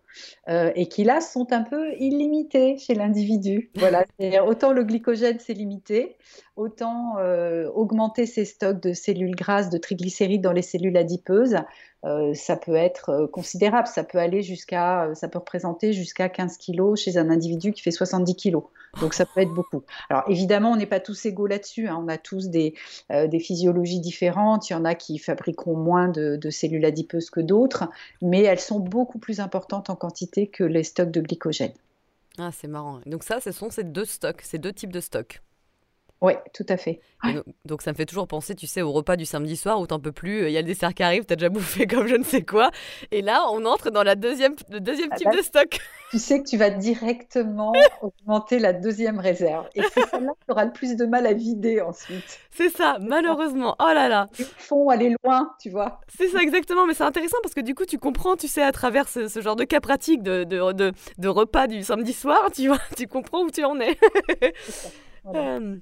euh, 0.50 0.71
et 0.75 0.88
qui 0.88 1.06
là 1.06 1.21
sont 1.21 1.53
un 1.53 1.62
peu 1.62 1.94
illimitées 2.00 2.77
chez 2.77 2.95
l'individu. 2.95 3.71
Voilà, 3.75 4.03
autant 4.45 4.74
le 4.74 4.83
glycogène 4.83 5.39
c'est 5.39 5.53
limité, 5.53 6.18
autant 6.62 7.18
augmenter 7.75 8.25
ces 8.25 8.46
stocks 8.46 8.81
de 8.81 8.94
cellules 8.94 9.36
grasses, 9.36 9.69
de 9.69 9.78
triglycérides 9.78 10.42
dans 10.42 10.52
les 10.52 10.62
cellules 10.62 10.98
adipeuses, 10.98 11.58
ça 12.34 12.56
peut 12.56 12.75
être 12.75 13.28
considérable. 13.31 13.88
Ça 13.88 14.04
peut 14.04 14.18
aller 14.18 14.42
jusqu'à, 14.42 15.10
ça 15.13 15.28
peut 15.28 15.40
représenter 15.40 15.94
jusqu'à 15.94 16.30
15 16.30 16.58
kg 16.58 16.96
chez 16.96 17.18
un 17.18 17.30
individu 17.30 17.72
qui 17.72 17.81
fait 17.81 17.92
70 17.92 18.36
kg. 18.36 18.62
Donc 19.00 19.13
ça 19.13 19.25
peut 19.25 19.40
être 19.42 19.54
beaucoup. 19.54 19.84
Alors 20.10 20.24
évidemment, 20.28 20.72
on 20.72 20.75
n'est 20.75 20.86
pas 20.86 21.00
tous 21.00 21.25
égaux 21.25 21.48
là-dessus. 21.48 21.88
Hein. 21.88 21.98
On 22.04 22.08
a 22.08 22.18
tous 22.18 22.50
des, 22.50 22.74
euh, 23.12 23.28
des, 23.28 23.40
physiologies 23.40 24.00
différentes. 24.00 24.69
Il 24.69 24.74
y 24.74 24.75
en 24.75 24.86
a 24.86 24.96
qui 24.96 25.18
fabriqueront 25.18 25.78
moins 25.78 26.10
de, 26.10 26.40
cellules 26.50 26.84
adipeuses 26.84 27.30
que 27.30 27.40
d'autres, 27.40 27.90
mais 28.22 28.42
elles 28.42 28.60
sont 28.60 28.80
beaucoup 28.80 29.19
plus 29.19 29.40
importantes 29.40 29.90
en 29.90 29.96
quantité 29.96 30.48
que 30.48 30.63
les 30.63 30.84
stocks 30.84 31.12
de 31.12 31.22
glycogène. 31.22 31.72
Ah, 32.38 32.52
c'est 32.52 32.68
marrant. 32.68 33.00
Donc 33.06 33.24
ça, 33.24 33.40
ce 33.40 33.52
sont 33.52 33.69
ces 33.69 33.84
deux 33.84 34.06
stocks, 34.06 34.42
ces 34.42 34.58
deux 34.58 34.74
types 34.74 34.92
de 34.92 35.00
stocks. 35.00 35.42
Oui, 36.22 36.34
tout 36.54 36.66
à 36.70 36.78
fait. 36.78 37.02
Donc, 37.66 37.82
ça 37.82 37.92
me 37.92 37.96
fait 37.96 38.06
toujours 38.06 38.28
penser, 38.28 38.54
tu 38.54 38.68
sais, 38.68 38.84
au 38.84 38.92
repas 38.92 39.16
du 39.16 39.26
samedi 39.26 39.58
soir 39.58 39.80
où 39.80 39.88
t'en 39.88 40.00
peux 40.00 40.12
plus, 40.12 40.46
il 40.46 40.52
y 40.52 40.58
a 40.58 40.62
le 40.62 40.68
dessert 40.68 40.94
qui 40.94 41.02
arrive, 41.02 41.26
t'as 41.26 41.36
déjà 41.36 41.50
bouffé 41.50 41.88
comme 41.88 42.06
je 42.06 42.16
ne 42.16 42.24
sais 42.24 42.44
quoi. 42.44 42.70
Et 43.10 43.24
là, 43.24 43.46
on 43.52 43.66
entre 43.66 43.90
dans 43.90 44.04
la 44.04 44.14
deuxième, 44.16 44.54
le 44.70 44.80
deuxième 44.80 45.10
ah 45.12 45.16
type 45.16 45.32
de 45.32 45.42
stock. 45.42 45.80
Tu 46.12 46.20
sais 46.20 46.42
que 46.42 46.48
tu 46.48 46.58
vas 46.58 46.70
directement 46.70 47.74
augmenter 48.02 48.60
la 48.60 48.74
deuxième 48.74 49.20
réserve. 49.20 49.68
Et 49.74 49.82
c'est 49.94 50.08
celle-là 50.10 50.34
qui 50.46 50.52
aura 50.52 50.66
le 50.66 50.72
plus 50.72 50.96
de 50.96 51.06
mal 51.06 51.26
à 51.26 51.34
vider 51.34 51.82
ensuite. 51.82 52.40
C'est 52.52 52.70
ça, 52.70 52.98
malheureusement. 53.02 53.76
Oh 53.80 53.92
là 53.94 54.08
là. 54.08 54.28
Ils 54.38 54.46
font 54.46 54.90
aller 54.90 55.16
loin, 55.24 55.54
tu 55.60 55.72
vois. 55.72 56.02
C'est 56.16 56.28
ça, 56.28 56.42
exactement. 56.42 56.86
Mais 56.86 56.94
c'est 56.94 57.04
intéressant 57.04 57.38
parce 57.42 57.56
que 57.56 57.62
du 57.62 57.74
coup, 57.74 57.86
tu 57.86 57.98
comprends, 57.98 58.36
tu 58.36 58.48
sais, 58.48 58.62
à 58.62 58.72
travers 58.72 59.08
ce, 59.08 59.28
genre 59.42 59.56
de 59.56 59.64
cas 59.64 59.80
pratique 59.80 60.22
de, 60.22 60.44
de, 60.44 60.94
de, 61.18 61.28
repas 61.28 61.66
du 61.66 61.82
samedi 61.82 62.14
soir, 62.14 62.52
tu 62.54 62.68
vois, 62.68 62.80
tu 62.96 63.08
comprends 63.08 63.42
où 63.42 63.50
tu 63.50 63.64
en 63.64 63.80
es. 63.80 63.98
Euh, 65.28 65.78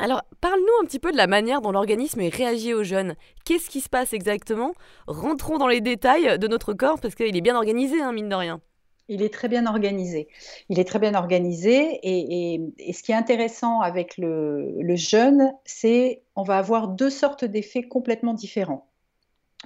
alors, 0.00 0.22
parle-nous 0.40 0.82
un 0.82 0.86
petit 0.86 0.98
peu 0.98 1.10
de 1.12 1.16
la 1.16 1.26
manière 1.26 1.60
dont 1.60 1.72
l'organisme 1.72 2.20
est 2.20 2.34
réagi 2.34 2.72
au 2.74 2.84
jeûne. 2.84 3.14
Qu'est-ce 3.44 3.68
qui 3.68 3.80
se 3.80 3.88
passe 3.88 4.12
exactement? 4.12 4.72
Rentrons 5.06 5.58
dans 5.58 5.66
les 5.66 5.80
détails 5.80 6.38
de 6.38 6.48
notre 6.48 6.72
corps 6.72 7.00
parce 7.00 7.14
qu'il 7.14 7.36
est 7.36 7.40
bien 7.40 7.56
organisé, 7.56 8.00
hein, 8.00 8.12
mine 8.12 8.28
de 8.28 8.34
rien. 8.34 8.60
Il 9.08 9.22
est 9.22 9.32
très 9.32 9.48
bien 9.48 9.66
organisé. 9.66 10.28
Il 10.68 10.78
est 10.78 10.84
très 10.84 10.98
bien 10.98 11.14
organisé 11.14 11.98
et, 12.02 12.92
ce 12.92 13.02
qui 13.02 13.12
est 13.12 13.16
intéressant 13.16 13.80
avec 13.80 14.18
le, 14.18 14.74
le 14.80 14.96
jeûne, 14.96 15.52
c'est 15.64 16.22
on 16.36 16.42
va 16.42 16.58
avoir 16.58 16.88
deux 16.88 17.10
sortes 17.10 17.44
d'effets 17.44 17.82
complètement 17.82 18.34
différents, 18.34 18.86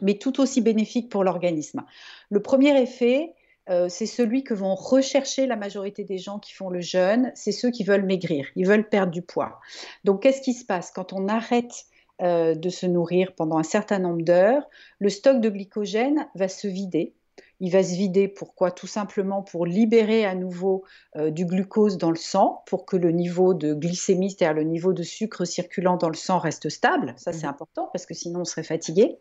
mais 0.01 0.15
tout 0.15 0.41
aussi 0.41 0.61
bénéfiques 0.61 1.11
pour 1.11 1.25
l'organisme. 1.25 1.83
Le 2.31 2.41
premier 2.41 2.81
effet, 2.81 3.35
euh, 3.71 3.89
c'est 3.89 4.07
celui 4.07 4.43
que 4.43 4.55
vont 4.55 4.75
rechercher 4.75 5.47
la 5.47 5.57
majorité 5.57 6.05
des 6.05 6.19
gens 6.19 6.39
qui 6.39 6.53
font 6.53 6.69
le 6.69 6.81
jeûne, 6.81 7.31
c'est 7.35 7.53
ceux 7.53 7.71
qui 7.71 7.85
veulent 7.85 8.05
maigrir, 8.05 8.47
ils 8.57 8.67
veulent 8.67 8.89
perdre 8.89 9.13
du 9.13 9.23
poids. 9.23 9.61
Donc 10.05 10.23
qu'est-ce 10.23 10.43
qui 10.43 10.53
se 10.53 10.65
passe 10.65 10.91
quand 10.91 11.13
on 11.13 11.29
arrête 11.29 11.87
euh, 12.21 12.55
de 12.55 12.69
se 12.69 12.87
nourrir 12.87 13.35
pendant 13.35 13.59
un 13.59 13.63
certain 13.63 13.99
nombre 13.99 14.23
d'heures? 14.23 14.69
Le 14.99 15.09
stock 15.09 15.41
de 15.41 15.49
glycogène 15.49 16.29
va 16.35 16.49
se 16.49 16.67
vider 16.67 17.15
il 17.61 17.71
va 17.71 17.83
se 17.83 17.95
vider. 17.95 18.29
Pourquoi? 18.29 18.71
Tout 18.71 18.87
simplement 18.87 19.43
pour 19.43 19.67
libérer 19.67 20.25
à 20.25 20.35
nouveau 20.35 20.85
euh, 21.17 21.31
du 21.31 21.47
glucose 21.47 21.99
dans 21.99 22.11
le 22.11 22.17
sang, 22.17 22.63
pour 22.67 22.85
que 22.85 22.97
le 22.97 23.11
niveau 23.11 23.55
de 23.55 23.75
glycémie, 23.75 24.31
c'est-à-dire 24.31 24.55
le 24.55 24.65
niveau 24.65 24.93
de 24.93 25.03
sucre 25.03 25.45
circulant 25.45 25.97
dans 25.97 26.09
le 26.09 26.15
sang, 26.15 26.39
reste 26.39 26.69
stable. 26.69 27.15
Ça, 27.17 27.33
c'est 27.33 27.47
mmh. 27.47 27.51
important 27.51 27.89
parce 27.93 28.07
que 28.07 28.15
sinon, 28.15 28.41
on 28.41 28.45
serait 28.45 28.65
fatigué. 28.65 29.17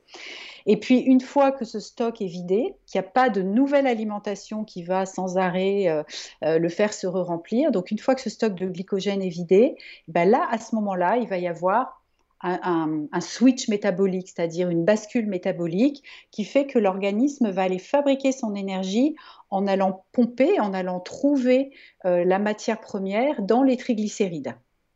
Et 0.65 0.77
puis, 0.77 0.99
une 0.99 1.21
fois 1.21 1.51
que 1.51 1.65
ce 1.65 1.79
stock 1.79 2.21
est 2.21 2.27
vidé, 2.27 2.75
qu'il 2.85 2.99
n'y 2.99 3.05
a 3.05 3.09
pas 3.09 3.29
de 3.29 3.41
nouvelle 3.41 3.87
alimentation 3.87 4.63
qui 4.63 4.83
va 4.83 5.05
sans 5.05 5.37
arrêt 5.37 5.87
euh, 5.87 6.03
euh, 6.43 6.59
le 6.59 6.69
faire 6.69 6.93
se 6.93 7.07
re-remplir, 7.07 7.71
donc 7.71 7.91
une 7.91 7.99
fois 7.99 8.15
que 8.15 8.21
ce 8.21 8.29
stock 8.29 8.55
de 8.55 8.67
glycogène 8.67 9.21
est 9.21 9.29
vidé, 9.29 9.75
ben 10.07 10.29
là, 10.29 10.47
à 10.51 10.57
ce 10.57 10.75
moment-là, 10.75 11.17
il 11.17 11.27
va 11.27 11.37
y 11.37 11.47
avoir 11.47 12.00
un, 12.43 13.21
switch 13.21 13.67
métabolique, 13.67 14.29
c'est-à-dire 14.29 14.69
une 14.69 14.83
bascule 14.83 15.27
métabolique 15.27 16.03
qui 16.31 16.43
fait 16.43 16.65
que 16.65 16.79
l'organisme 16.79 17.49
va 17.49 17.63
aller 17.63 17.79
fabriquer 17.79 18.31
son 18.31 18.55
énergie 18.55 19.15
en 19.49 19.67
allant 19.67 20.05
pomper, 20.11 20.59
en 20.59 20.73
allant 20.73 20.99
trouver 20.99 21.71
euh, 22.05 22.23
la 22.23 22.39
matière 22.39 22.79
première 22.79 23.41
dans 23.41 23.63
les 23.63 23.77
triglycérides. 23.77 24.55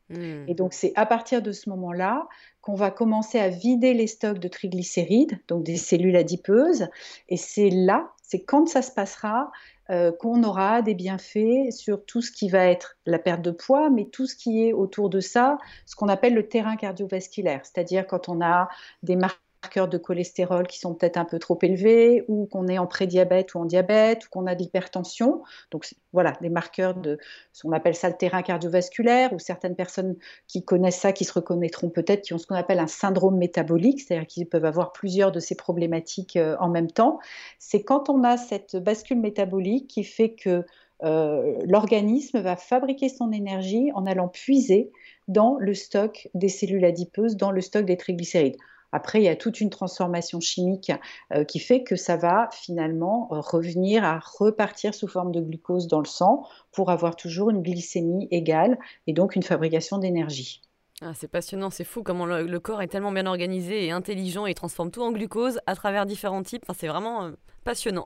Hmm. 0.09 0.45
Et 0.47 0.53
donc 0.53 0.73
c'est 0.73 0.93
à 0.95 1.05
partir 1.05 1.41
de 1.41 1.51
ce 1.51 1.69
moment-là 1.69 2.27
qu'on 2.61 2.75
va 2.75 2.91
commencer 2.91 3.39
à 3.39 3.49
vider 3.49 3.93
les 3.93 4.07
stocks 4.07 4.39
de 4.39 4.47
triglycérides, 4.47 5.39
donc 5.47 5.63
des 5.63 5.77
cellules 5.77 6.15
adipeuses. 6.15 6.87
Et 7.29 7.37
c'est 7.37 7.69
là, 7.69 8.11
c'est 8.21 8.43
quand 8.43 8.67
ça 8.67 8.81
se 8.81 8.91
passera 8.91 9.51
euh, 9.91 10.11
qu'on 10.11 10.43
aura 10.43 10.81
des 10.81 10.95
bienfaits 10.95 11.71
sur 11.71 12.03
tout 12.05 12.21
ce 12.21 12.31
qui 12.31 12.49
va 12.49 12.65
être 12.65 12.97
la 13.05 13.19
perte 13.19 13.41
de 13.41 13.51
poids, 13.51 13.89
mais 13.89 14.05
tout 14.05 14.25
ce 14.25 14.35
qui 14.35 14.63
est 14.63 14.73
autour 14.73 15.09
de 15.09 15.19
ça, 15.19 15.57
ce 15.85 15.95
qu'on 15.95 16.09
appelle 16.09 16.33
le 16.33 16.47
terrain 16.47 16.75
cardiovasculaire, 16.75 17.61
c'est-à-dire 17.63 18.07
quand 18.07 18.27
on 18.29 18.41
a 18.41 18.67
des 19.03 19.15
marques 19.15 19.44
marqueurs 19.65 19.87
de 19.87 19.97
cholestérol 19.97 20.67
qui 20.67 20.77
sont 20.77 20.93
peut-être 20.93 21.17
un 21.17 21.25
peu 21.25 21.39
trop 21.39 21.57
élevés, 21.63 22.23
ou 22.27 22.45
qu'on 22.45 22.67
est 22.67 22.77
en 22.77 22.85
prédiabète 22.85 23.55
ou 23.55 23.59
en 23.59 23.65
diabète, 23.65 24.27
ou 24.27 24.29
qu'on 24.29 24.45
a 24.45 24.53
de 24.53 24.61
l'hypertension. 24.61 25.41
Donc 25.71 25.87
voilà, 26.13 26.33
des 26.39 26.49
marqueurs 26.49 26.93
de, 26.93 27.17
on 27.63 27.71
appelle 27.71 27.95
ça 27.95 28.07
le 28.09 28.15
terrain 28.15 28.43
cardiovasculaire, 28.43 29.33
ou 29.33 29.39
certaines 29.39 29.75
personnes 29.75 30.17
qui 30.47 30.63
connaissent 30.63 30.99
ça, 30.99 31.13
qui 31.13 31.25
se 31.25 31.33
reconnaîtront 31.33 31.89
peut-être, 31.89 32.21
qui 32.21 32.35
ont 32.35 32.37
ce 32.37 32.45
qu'on 32.45 32.53
appelle 32.53 32.77
un 32.77 32.85
syndrome 32.85 33.37
métabolique, 33.37 34.01
c'est-à-dire 34.01 34.27
qu'ils 34.27 34.47
peuvent 34.47 34.65
avoir 34.65 34.91
plusieurs 34.91 35.31
de 35.31 35.39
ces 35.39 35.55
problématiques 35.55 36.35
euh, 36.35 36.55
en 36.59 36.69
même 36.69 36.91
temps. 36.91 37.17
C'est 37.57 37.81
quand 37.81 38.07
on 38.11 38.23
a 38.23 38.37
cette 38.37 38.75
bascule 38.75 39.19
métabolique 39.19 39.87
qui 39.87 40.03
fait 40.03 40.35
que 40.35 40.63
l'organisme 41.01 42.39
va 42.39 42.55
fabriquer 42.55 43.09
son 43.09 43.33
énergie 43.33 43.91
en 43.95 44.07
allant 44.07 44.29
puiser 44.29 44.91
dans 45.27 45.57
le 45.59 45.73
stock 45.73 46.29
des 46.33 46.49
cellules 46.49 46.85
adipeuses, 46.85 47.35
dans 47.35 47.51
le 47.51 47.61
stock 47.61 47.85
des 47.85 47.97
triglycérides. 47.97 48.55
Après, 48.95 49.19
il 49.19 49.25
y 49.25 49.27
a 49.27 49.35
toute 49.35 49.59
une 49.59 49.69
transformation 49.69 50.39
chimique 50.39 50.89
euh, 51.33 51.43
qui 51.43 51.59
fait 51.59 51.83
que 51.83 51.97
ça 51.97 52.15
va 52.15 52.47
finalement 52.53 53.27
euh, 53.33 53.41
revenir 53.41 54.05
à 54.05 54.21
repartir 54.39 54.93
sous 54.93 55.09
forme 55.09 55.33
de 55.33 55.41
glucose 55.41 55.87
dans 55.87 55.99
le 55.99 56.05
sang 56.05 56.47
pour 56.71 56.89
avoir 56.89 57.17
toujours 57.17 57.49
une 57.49 57.61
glycémie 57.61 58.29
égale 58.31 58.79
et 59.05 59.11
donc 59.11 59.35
une 59.35 59.43
fabrication 59.43 59.97
d'énergie. 59.97 60.61
Ah, 61.01 61.11
c'est 61.13 61.27
passionnant, 61.27 61.71
c'est 61.71 61.83
fou 61.83 62.03
comment 62.03 62.25
le, 62.25 62.59
corps 62.61 62.81
est 62.81 62.87
tellement 62.87 63.11
bien 63.11 63.25
organisé 63.25 63.85
et 63.85 63.91
intelligent 63.91 64.45
et 64.45 64.53
transforme 64.53 64.91
tout 64.91 65.01
en 65.01 65.11
glucose 65.11 65.59
à 65.65 65.75
travers 65.75 66.05
différents 66.05 66.43
types. 66.43 66.63
Enfin, 66.63 66.77
c'est 66.79 66.87
vraiment 66.87 67.25
euh, 67.25 67.31
passionnant. 67.65 68.05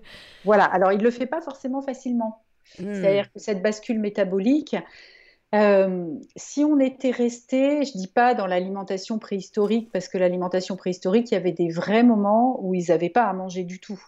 voilà, 0.46 0.64
alors 0.64 0.90
il 0.90 1.00
ne 1.00 1.04
le 1.04 1.10
fait 1.10 1.26
pas 1.26 1.42
forcément 1.42 1.82
facilement. 1.82 2.44
Hmm. 2.78 2.94
C'est-à-dire 2.94 3.30
que 3.30 3.38
cette 3.38 3.60
bascule 3.60 3.98
métabolique, 3.98 4.74
euh, 5.54 6.14
si 6.36 6.64
on 6.64 6.78
était 6.78 7.10
resté, 7.10 7.84
je 7.84 7.92
dis 7.96 8.06
pas 8.06 8.34
dans 8.34 8.46
l'alimentation 8.46 9.18
préhistorique, 9.18 9.90
parce 9.92 10.08
que 10.08 10.18
l'alimentation 10.18 10.76
préhistorique, 10.76 11.30
il 11.30 11.34
y 11.34 11.36
avait 11.36 11.52
des 11.52 11.70
vrais 11.70 12.02
moments 12.02 12.58
où 12.62 12.74
ils 12.74 12.86
n'avaient 12.88 13.10
pas 13.10 13.24
à 13.24 13.32
manger 13.32 13.64
du 13.64 13.80
tout. 13.80 14.00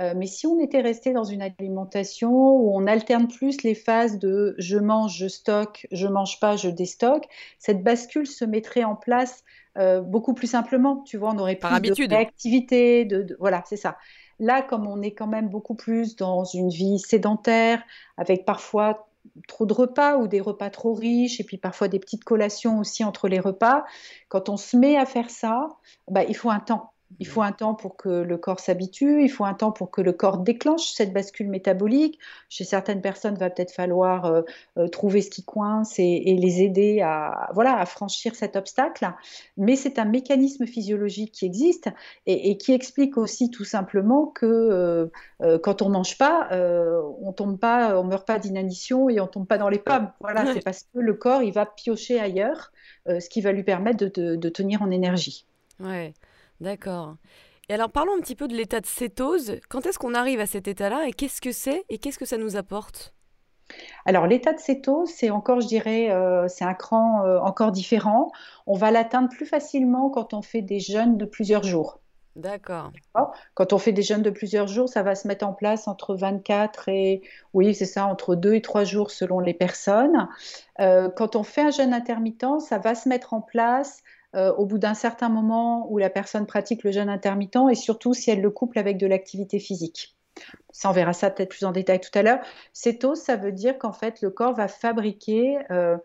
Euh, 0.00 0.14
mais 0.16 0.26
si 0.26 0.46
on 0.46 0.58
était 0.58 0.80
resté 0.80 1.12
dans 1.12 1.24
une 1.24 1.42
alimentation 1.42 2.32
où 2.32 2.74
on 2.74 2.86
alterne 2.86 3.28
plus 3.28 3.62
les 3.62 3.74
phases 3.74 4.18
de 4.18 4.54
je 4.56 4.78
mange, 4.78 5.18
je 5.18 5.28
stocke, 5.28 5.86
je 5.92 6.06
mange 6.06 6.40
pas, 6.40 6.56
je 6.56 6.70
déstocke, 6.70 7.28
cette 7.58 7.82
bascule 7.82 8.26
se 8.26 8.46
mettrait 8.46 8.84
en 8.84 8.96
place 8.96 9.44
euh, 9.76 10.00
beaucoup 10.00 10.32
plus 10.32 10.46
simplement. 10.46 11.02
Tu 11.02 11.18
vois, 11.18 11.32
on 11.34 11.38
aurait 11.38 11.56
Par 11.56 11.72
plus 11.72 11.76
habitude. 11.76 12.10
de 12.10 12.14
réactivité, 12.14 13.04
de, 13.04 13.36
voilà, 13.38 13.62
c'est 13.66 13.76
ça. 13.76 13.98
Là, 14.38 14.62
comme 14.62 14.86
on 14.86 15.02
est 15.02 15.12
quand 15.12 15.26
même 15.26 15.50
beaucoup 15.50 15.74
plus 15.74 16.16
dans 16.16 16.44
une 16.44 16.70
vie 16.70 16.98
sédentaire, 16.98 17.82
avec 18.16 18.46
parfois 18.46 19.09
trop 19.48 19.66
de 19.66 19.72
repas 19.72 20.16
ou 20.16 20.26
des 20.26 20.40
repas 20.40 20.70
trop 20.70 20.94
riches 20.94 21.40
et 21.40 21.44
puis 21.44 21.58
parfois 21.58 21.88
des 21.88 21.98
petites 21.98 22.24
collations 22.24 22.78
aussi 22.78 23.04
entre 23.04 23.28
les 23.28 23.40
repas. 23.40 23.84
Quand 24.28 24.48
on 24.48 24.56
se 24.56 24.76
met 24.76 24.96
à 24.96 25.06
faire 25.06 25.30
ça, 25.30 25.68
bah, 26.08 26.24
il 26.24 26.36
faut 26.36 26.50
un 26.50 26.60
temps. 26.60 26.92
Il 27.18 27.26
faut 27.26 27.42
un 27.42 27.52
temps 27.52 27.74
pour 27.74 27.96
que 27.96 28.08
le 28.08 28.38
corps 28.38 28.60
s'habitue, 28.60 29.22
il 29.22 29.28
faut 29.28 29.44
un 29.44 29.54
temps 29.54 29.72
pour 29.72 29.90
que 29.90 30.00
le 30.00 30.12
corps 30.12 30.38
déclenche 30.38 30.92
cette 30.92 31.12
bascule 31.12 31.48
métabolique. 31.48 32.18
Chez 32.48 32.64
certaines 32.64 33.00
personnes, 33.00 33.34
il 33.34 33.40
va 33.40 33.50
peut-être 33.50 33.72
falloir 33.72 34.26
euh, 34.26 34.42
euh, 34.78 34.86
trouver 34.88 35.20
ce 35.20 35.30
qui 35.30 35.44
coince 35.44 35.98
et, 35.98 36.36
les 36.40 36.62
aider 36.62 37.00
à, 37.02 37.50
voilà, 37.54 37.76
à 37.76 37.84
franchir 37.84 38.34
cet 38.36 38.54
obstacle. 38.54 39.10
Mais 39.56 39.74
c'est 39.74 39.98
un 39.98 40.04
mécanisme 40.04 40.66
physiologique 40.66 41.32
qui 41.32 41.46
existe 41.46 41.88
et, 42.26 42.56
qui 42.56 42.72
explique 42.72 43.18
aussi 43.18 43.50
tout 43.50 43.64
simplement 43.64 44.26
que 44.26 45.10
euh, 45.42 45.58
quand 45.58 45.82
on 45.82 45.88
mange 45.88 46.16
pas, 46.16 46.48
on 47.20 47.32
tombe 47.32 47.58
pas, 47.58 47.98
on 47.98 48.04
meurt 48.04 48.26
pas 48.26 48.38
d'inanition 48.38 49.10
et 49.10 49.20
on 49.20 49.26
tombe 49.26 49.46
pas 49.46 49.58
dans 49.58 49.68
les 49.68 49.78
pommes. 49.78 50.10
Voilà, 50.20 50.52
c'est 50.52 50.62
parce 50.62 50.84
que 50.84 50.98
le 50.98 51.14
corps 51.14 51.42
il 51.42 51.52
va 51.52 51.66
piocher 51.66 52.20
ailleurs, 52.20 52.72
ce 53.06 53.28
qui 53.28 53.40
va 53.40 53.52
lui 53.52 53.64
permettre 53.64 54.06
de, 54.06 54.36
de 54.36 54.48
tenir 54.48 54.82
en 54.82 54.90
énergie. 54.90 55.46
Ouais. 55.80 56.14
D'accord. 56.60 57.16
Et 57.68 57.74
alors 57.74 57.90
parlons 57.90 58.16
un 58.16 58.20
petit 58.20 58.34
peu 58.34 58.48
de 58.48 58.54
l'état 58.54 58.80
de 58.80 58.86
cétose. 58.86 59.60
Quand 59.68 59.86
est-ce 59.86 59.98
qu'on 59.98 60.14
arrive 60.14 60.40
à 60.40 60.46
cet 60.46 60.68
état-là 60.68 61.06
et 61.06 61.12
qu'est-ce 61.12 61.40
que 61.40 61.52
c'est 61.52 61.84
et 61.88 61.98
qu'est-ce 61.98 62.18
que 62.18 62.24
ça 62.24 62.36
nous 62.36 62.56
apporte? 62.56 63.14
Alors 64.04 64.26
l'état 64.26 64.52
de 64.52 64.58
cétose, 64.58 65.08
c'est 65.08 65.30
encore, 65.30 65.60
je 65.60 65.68
dirais, 65.68 66.10
euh, 66.10 66.48
c'est 66.48 66.64
un 66.64 66.74
cran 66.74 67.24
euh, 67.24 67.38
encore 67.38 67.70
différent. 67.70 68.32
On 68.66 68.74
va 68.74 68.90
l'atteindre 68.90 69.28
plus 69.28 69.46
facilement 69.46 70.10
quand 70.10 70.34
on 70.34 70.42
fait 70.42 70.62
des 70.62 70.80
jeûnes 70.80 71.16
de 71.16 71.24
plusieurs 71.24 71.62
jours. 71.62 72.00
D'accord. 72.36 72.92
Quand 73.54 73.72
on 73.72 73.78
fait 73.78 73.92
des 73.92 74.02
jeûnes 74.02 74.22
de 74.22 74.30
plusieurs 74.30 74.68
jours, 74.68 74.88
ça 74.88 75.02
va 75.02 75.14
se 75.14 75.26
mettre 75.26 75.46
en 75.46 75.52
place 75.52 75.88
entre 75.88 76.14
24 76.14 76.88
et, 76.88 77.22
oui, 77.54 77.74
c'est 77.74 77.86
ça, 77.86 78.06
entre 78.06 78.36
2 78.36 78.54
et 78.54 78.62
3 78.62 78.84
jours 78.84 79.10
selon 79.10 79.40
les 79.40 79.52
personnes. 79.52 80.28
Euh, 80.78 81.10
quand 81.10 81.34
on 81.34 81.42
fait 81.42 81.62
un 81.62 81.70
jeûne 81.70 81.92
intermittent, 81.92 82.60
ça 82.60 82.78
va 82.78 82.94
se 82.94 83.08
mettre 83.08 83.34
en 83.34 83.40
place 83.40 84.02
euh, 84.36 84.52
au 84.54 84.66
bout 84.66 84.78
d'un 84.78 84.94
certain 84.94 85.28
moment 85.28 85.90
où 85.90 85.98
la 85.98 86.10
personne 86.10 86.46
pratique 86.46 86.84
le 86.84 86.92
jeûne 86.92 87.08
intermittent 87.08 87.68
et 87.70 87.74
surtout 87.74 88.14
si 88.14 88.30
elle 88.30 88.40
le 88.40 88.50
couple 88.50 88.78
avec 88.78 88.96
de 88.98 89.06
l'activité 89.06 89.58
physique. 89.58 90.16
Ça, 90.72 90.90
on 90.90 90.92
verra 90.92 91.12
ça 91.12 91.30
peut-être 91.30 91.50
plus 91.50 91.64
en 91.64 91.72
détail 91.72 92.00
tout 92.00 92.16
à 92.16 92.22
l'heure. 92.22 92.40
Cétose, 92.72 93.20
ça 93.20 93.36
veut 93.36 93.52
dire 93.52 93.78
qu'en 93.78 93.92
fait, 93.92 94.20
le 94.22 94.30
corps 94.30 94.54
va 94.54 94.68
fabriquer 94.68 95.58
euh, 95.70 95.96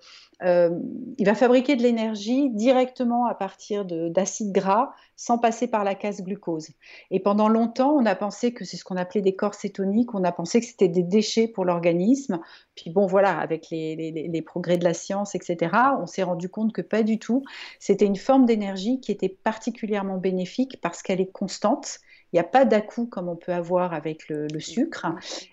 euh, 0.44 0.70
il 1.18 1.26
va 1.26 1.36
fabriquer 1.36 1.76
de 1.76 1.84
l'énergie 1.84 2.50
directement 2.50 3.26
à 3.26 3.36
partir 3.36 3.86
d'acides 3.86 4.52
gras 4.52 4.92
sans 5.16 5.38
passer 5.38 5.68
par 5.68 5.86
la 5.86 5.96
case 5.96 6.22
glucose. 6.22 6.70
Et 7.10 7.22
pendant 7.22 7.48
longtemps, 7.48 7.94
on 7.94 8.06
a 8.06 8.16
pensé 8.16 8.54
que 8.54 8.66
c'est 8.66 8.76
ce 8.76 8.84
qu'on 8.84 8.98
appelait 8.98 9.22
des 9.22 9.36
corps 9.36 9.54
cétoniques, 9.54 10.14
on 10.14 10.26
a 10.26 10.34
pensé 10.34 10.60
que 10.60 10.66
c'était 10.66 10.90
des 10.90 11.04
déchets 11.04 11.48
pour 11.48 11.64
l'organisme. 11.64 12.42
Puis 12.76 12.90
bon, 12.90 13.06
voilà, 13.06 13.40
avec 13.40 13.70
les, 13.70 13.96
les, 13.96 14.42
progrès 14.42 14.78
de 14.78 14.84
la 14.84 14.94
science, 14.94 15.36
etc., 15.36 15.72
on 16.02 16.06
s'est 16.06 16.24
rendu 16.24 16.50
compte 16.50 16.74
que 16.74 16.82
pas 16.82 17.02
du 17.02 17.18
tout. 17.18 17.44
C'était 17.80 18.06
une 18.06 18.18
forme 18.18 18.46
d'énergie 18.46 19.00
qui 19.00 19.14
était 19.14 19.30
particulièrement 19.30 20.18
bénéfique 20.18 20.80
parce 20.82 21.02
qu'elle 21.02 21.22
est 21.22 21.32
constante. 21.32 22.00
Il 22.36 22.40
n'y 22.40 22.42
a 22.42 22.50
pas 22.50 22.66
d'à-coup 22.66 23.06
comme 23.06 23.30
on 23.30 23.38
peut 23.38 23.54
avoir 23.54 23.94
avec 23.94 24.28
le, 24.28 24.60
sucre. 24.60 25.06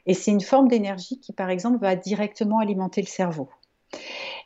Et 0.04 0.14
c'est 0.14 0.32
une 0.32 0.40
forme 0.40 0.66
d'énergie 0.66 1.20
qui, 1.20 1.32
par 1.32 1.48
exemple, 1.48 1.78
va 1.78 1.94
directement 1.94 2.58
alimenter 2.58 3.00
le 3.00 3.06
cerveau. 3.06 3.48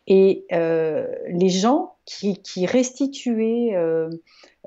Et 0.07 0.45
euh, 0.53 1.07
les 1.29 1.49
gens 1.49 1.97
qui, 2.05 2.67
restituaient 2.67 3.75
euh, 3.75 4.11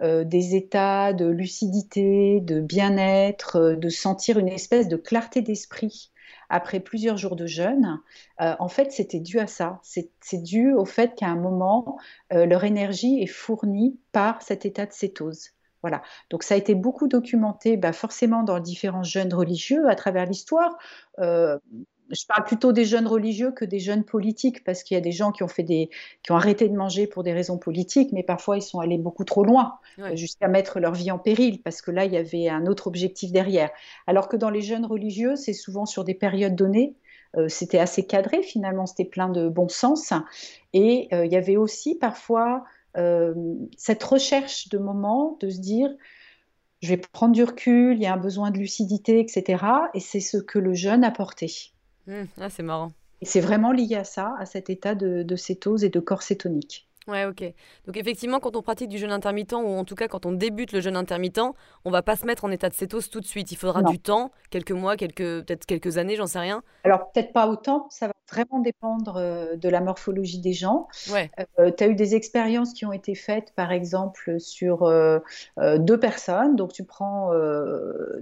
euh, 0.01 0.23
des 0.23 0.55
états 0.55 1.13
de 1.13 1.27
lucidité, 1.27 2.39
de 2.41 2.59
bien-être, 2.59 3.75
de 3.79 3.89
sentir 3.89 4.39
une 4.39 4.49
espèce 4.49 4.87
de 4.87 4.97
clarté 4.97 5.43
d'esprit 5.43 6.11
après 6.49 6.79
plusieurs 6.79 7.17
jours 7.17 7.35
de 7.35 7.45
jeûne, 7.45 8.01
en 8.39 8.67
fait, 8.67 8.91
c'était 8.91 9.19
dû 9.19 9.37
à 9.37 9.45
ça. 9.45 9.79
C'est 9.83 10.41
dû 10.41 10.73
au 10.73 10.85
fait 10.85 11.13
qu'à 11.13 11.27
un 11.27 11.35
moment, 11.35 11.99
leur 12.31 12.63
énergie 12.63 13.21
est 13.21 13.27
fournie 13.27 13.99
par 14.11 14.41
cet 14.41 14.65
état 14.65 14.87
de 14.87 14.93
cétose. 14.93 15.51
Voilà. 15.81 16.01
Donc 16.29 16.43
ça 16.43 16.55
a 16.55 16.57
été 16.57 16.75
beaucoup 16.75 17.07
documenté, 17.07 17.77
bah, 17.77 17.93
forcément 17.93 18.43
dans 18.43 18.59
différents 18.59 19.03
jeûnes 19.03 19.33
religieux 19.33 19.87
à 19.89 19.95
travers 19.95 20.25
l'histoire 20.25 20.77
je 22.11 22.25
parle 22.25 22.43
plutôt 22.43 22.71
des 22.71 22.85
jeunes 22.85 23.07
religieux 23.07 23.51
que 23.51 23.65
des 23.65 23.79
jeunes 23.79 24.03
politiques, 24.03 24.63
parce 24.63 24.83
qu'il 24.83 24.95
y 24.95 24.97
a 24.97 25.01
des 25.01 25.11
gens 25.11 25.31
qui 25.31 25.43
ont, 25.43 25.47
fait 25.47 25.63
des, 25.63 25.89
qui 26.23 26.31
ont 26.31 26.35
arrêté 26.35 26.67
de 26.67 26.75
manger 26.75 27.07
pour 27.07 27.23
des 27.23 27.33
raisons 27.33 27.57
politiques, 27.57 28.11
mais 28.11 28.23
parfois 28.23 28.57
ils 28.57 28.61
sont 28.61 28.79
allés 28.79 28.97
beaucoup 28.97 29.23
trop 29.23 29.43
loin, 29.43 29.79
jusqu'à 30.13 30.47
mettre 30.47 30.79
leur 30.79 30.93
vie 30.93 31.11
en 31.11 31.19
péril, 31.19 31.61
parce 31.61 31.81
que 31.81 31.91
là, 31.91 32.05
il 32.05 32.13
y 32.13 32.17
avait 32.17 32.49
un 32.49 32.65
autre 32.65 32.87
objectif 32.87 33.31
derrière. 33.31 33.69
Alors 34.07 34.27
que 34.27 34.37
dans 34.37 34.49
les 34.49 34.61
jeunes 34.61 34.85
religieux, 34.85 35.35
c'est 35.35 35.53
souvent 35.53 35.85
sur 35.85 36.03
des 36.03 36.15
périodes 36.15 36.55
données, 36.55 36.95
euh, 37.37 37.47
c'était 37.47 37.77
assez 37.77 38.07
cadré 38.07 38.41
finalement, 38.41 38.87
c'était 38.87 39.05
plein 39.05 39.29
de 39.29 39.49
bon 39.49 39.69
sens, 39.69 40.13
et 40.73 41.07
euh, 41.13 41.25
il 41.25 41.31
y 41.31 41.37
avait 41.37 41.57
aussi 41.57 41.95
parfois 41.95 42.63
euh, 42.97 43.33
cette 43.77 44.03
recherche 44.03 44.69
de 44.69 44.77
moments, 44.77 45.37
de 45.41 45.49
se 45.49 45.59
dire, 45.59 45.89
je 46.81 46.89
vais 46.89 46.97
prendre 46.97 47.33
du 47.33 47.43
recul, 47.43 47.95
il 47.95 48.01
y 48.01 48.05
a 48.05 48.13
un 48.13 48.17
besoin 48.17 48.51
de 48.51 48.57
lucidité, 48.57 49.19
etc. 49.19 49.63
Et 49.93 49.99
c'est 49.99 50.19
ce 50.19 50.37
que 50.37 50.59
le 50.59 50.73
jeûne 50.73 51.03
apportait. 51.03 51.51
Mmh, 52.07 52.23
ah, 52.39 52.49
c'est 52.49 52.63
marrant. 52.63 52.91
Et 53.21 53.25
c'est 53.25 53.41
vraiment 53.41 53.71
lié 53.71 53.95
à 53.95 54.03
ça, 54.03 54.33
à 54.39 54.45
cet 54.45 54.69
état 54.69 54.95
de, 54.95 55.23
de 55.23 55.35
cétose 55.35 55.83
et 55.83 55.89
de 55.89 55.99
corps 55.99 56.23
cétonique. 56.23 56.89
Ouais, 57.07 57.25
ok. 57.25 57.43
Donc 57.87 57.97
effectivement, 57.97 58.39
quand 58.39 58.55
on 58.55 58.61
pratique 58.61 58.89
du 58.89 58.97
jeûne 58.97 59.11
intermittent, 59.11 59.53
ou 59.53 59.67
en 59.67 59.83
tout 59.83 59.95
cas 59.95 60.07
quand 60.07 60.25
on 60.25 60.31
débute 60.31 60.71
le 60.71 60.79
jeûne 60.79 60.95
intermittent, 60.95 61.41
on 61.83 61.89
va 61.89 62.03
pas 62.03 62.15
se 62.15 62.25
mettre 62.25 62.45
en 62.45 62.51
état 62.51 62.69
de 62.69 62.75
cétose 62.75 63.09
tout 63.09 63.19
de 63.19 63.25
suite. 63.25 63.51
Il 63.51 63.57
faudra 63.57 63.81
du 63.81 63.99
temps, 63.99 64.31
quelques 64.51 64.71
mois, 64.71 64.95
quelques 64.95 65.43
peut-être 65.43 65.65
quelques 65.65 65.97
années, 65.97 66.15
j'en 66.15 66.27
sais 66.27 66.39
rien. 66.39 66.61
Alors 66.83 67.11
peut-être 67.11 67.33
pas 67.33 67.47
autant, 67.47 67.87
ça 67.89 68.07
va 68.07 68.13
vraiment 68.31 68.59
dépendre 68.59 69.17
euh, 69.17 69.55
de 69.55 69.69
la 69.69 69.81
morphologie 69.81 70.39
des 70.39 70.53
gens. 70.53 70.87
Ouais. 71.11 71.31
Euh, 71.59 71.71
tu 71.75 71.83
as 71.83 71.87
eu 71.87 71.95
des 71.95 72.15
expériences 72.15 72.73
qui 72.73 72.85
ont 72.85 72.93
été 72.93 73.15
faites, 73.15 73.53
par 73.55 73.71
exemple, 73.71 74.39
sur 74.39 74.83
euh, 74.83 75.19
deux 75.77 75.99
personnes. 75.99 76.55
Donc 76.55 76.73
tu 76.73 76.83
prends, 76.83 77.31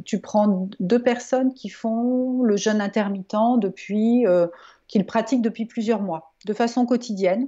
tu 0.06 0.20
prends 0.20 0.70
deux 0.80 1.02
personnes 1.02 1.54
qui 1.54 1.70
font 1.70 2.44
le 2.44 2.58
jeûne 2.58 2.82
intermittent 2.82 3.36
depuis, 3.60 4.26
qu'ils 4.88 5.06
pratiquent 5.06 5.42
depuis 5.42 5.66
plusieurs 5.66 6.02
mois, 6.02 6.34
de 6.46 6.54
façon 6.54 6.86
quotidienne. 6.86 7.48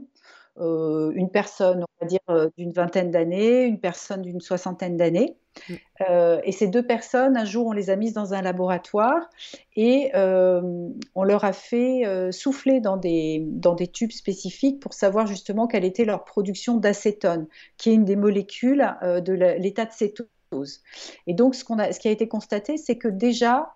Euh, 0.58 1.12
une 1.16 1.30
personne, 1.30 1.84
on 1.84 2.06
va 2.06 2.08
dire, 2.08 2.20
euh, 2.30 2.50
d'une 2.58 2.72
vingtaine 2.72 3.12
d'années, 3.12 3.64
une 3.64 3.80
personne 3.80 4.22
d'une 4.22 4.42
soixantaine 4.42 4.98
d'années. 4.98 5.38
Mm. 5.70 5.74
Euh, 6.10 6.42
et 6.44 6.52
ces 6.52 6.68
deux 6.68 6.86
personnes, 6.86 7.38
un 7.38 7.46
jour, 7.46 7.68
on 7.68 7.72
les 7.72 7.90
a 7.90 7.96
mises 7.96 8.14
dans 8.14 8.34
un 8.34 8.42
laboratoire 8.42 9.30
et 9.76 10.12
on 10.14 11.24
leur 11.24 11.46
a 11.46 11.54
fait 11.54 12.04
souffler 12.32 12.82
dans 12.82 12.98
des, 12.98 13.44
dans 13.48 13.74
des 13.74 13.88
tubes 13.88 14.12
spécifiques 14.12 14.80
pour 14.80 14.94
savoir 14.94 15.28
justement 15.28 15.68
quelle 15.68 15.86
était 15.86 16.06
leur 16.06 16.26
production 16.26 16.78
d'acétone, 16.78 17.48
qui 17.78 17.92
est 17.92 17.94
une 17.94 18.06
des 18.06 18.18
molécules 18.18 18.86
de 19.02 19.34
l'état 19.34 19.86
de 19.86 19.92
cétose. 19.92 20.82
Et 21.28 21.34
donc, 21.34 21.56
ce, 21.56 21.64
a, 21.80 21.94
ce, 21.94 22.00
qui 22.00 22.08
a 22.08 22.12
été 22.12 22.28
constaté, 22.28 22.78
c'est 22.78 22.98
que 22.98 23.08
déjà, 23.08 23.76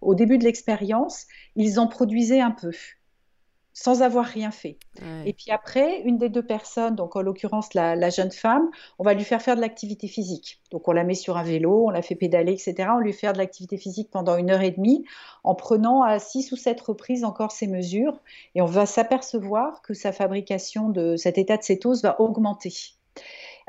au 0.00 0.14
début 0.14 0.38
de 0.38 0.44
l'expérience, 0.44 1.26
ils 1.54 1.78
en 1.78 1.86
produisaient 1.86 2.40
un 2.40 2.52
peu. 2.52 2.72
Sans 3.74 4.02
avoir 4.02 4.24
rien 4.24 4.52
fait. 4.52 4.78
Et 5.26 5.32
puis 5.32 5.50
après, 5.50 6.00
une 6.02 6.16
des 6.16 6.28
deux 6.28 6.46
personnes, 6.46 6.94
donc 6.94 7.16
en 7.16 7.22
l'occurrence 7.22 7.74
la, 7.74 8.08
jeune 8.08 8.30
femme, 8.30 8.70
on 9.00 9.04
va 9.04 9.14
lui 9.14 9.24
faire 9.24 9.42
faire 9.42 9.56
de 9.56 9.60
l'activité 9.60 10.06
physique. 10.06 10.60
Donc 10.70 10.86
on 10.86 10.92
la 10.92 11.02
met 11.02 11.14
sur 11.14 11.36
un 11.36 11.42
vélo, 11.42 11.86
on 11.86 11.90
la 11.90 12.00
fait 12.00 12.14
pédaler, 12.14 12.52
etc. 12.52 12.90
On 12.94 13.00
lui 13.00 13.12
fait 13.12 13.24
faire 13.24 13.32
de 13.32 13.38
l'activité 13.38 13.76
physique 13.76 14.10
pendant 14.12 14.36
une 14.36 14.50
heure 14.50 14.62
et 14.62 14.70
demie 14.70 15.04
en 15.42 15.56
prenant 15.56 16.02
à 16.02 16.20
six 16.20 16.52
ou 16.52 16.56
sept 16.56 16.80
reprises 16.80 17.24
encore 17.24 17.50
ces 17.50 17.66
mesures. 17.66 18.20
Et 18.54 18.62
on 18.62 18.66
va 18.66 18.86
s'apercevoir 18.86 19.82
que 19.82 19.92
sa 19.92 20.12
fabrication 20.12 20.88
de 20.88 21.16
cet 21.16 21.36
état 21.36 21.56
de 21.56 21.64
cétose 21.64 22.02
va 22.02 22.20
augmenter. 22.20 22.94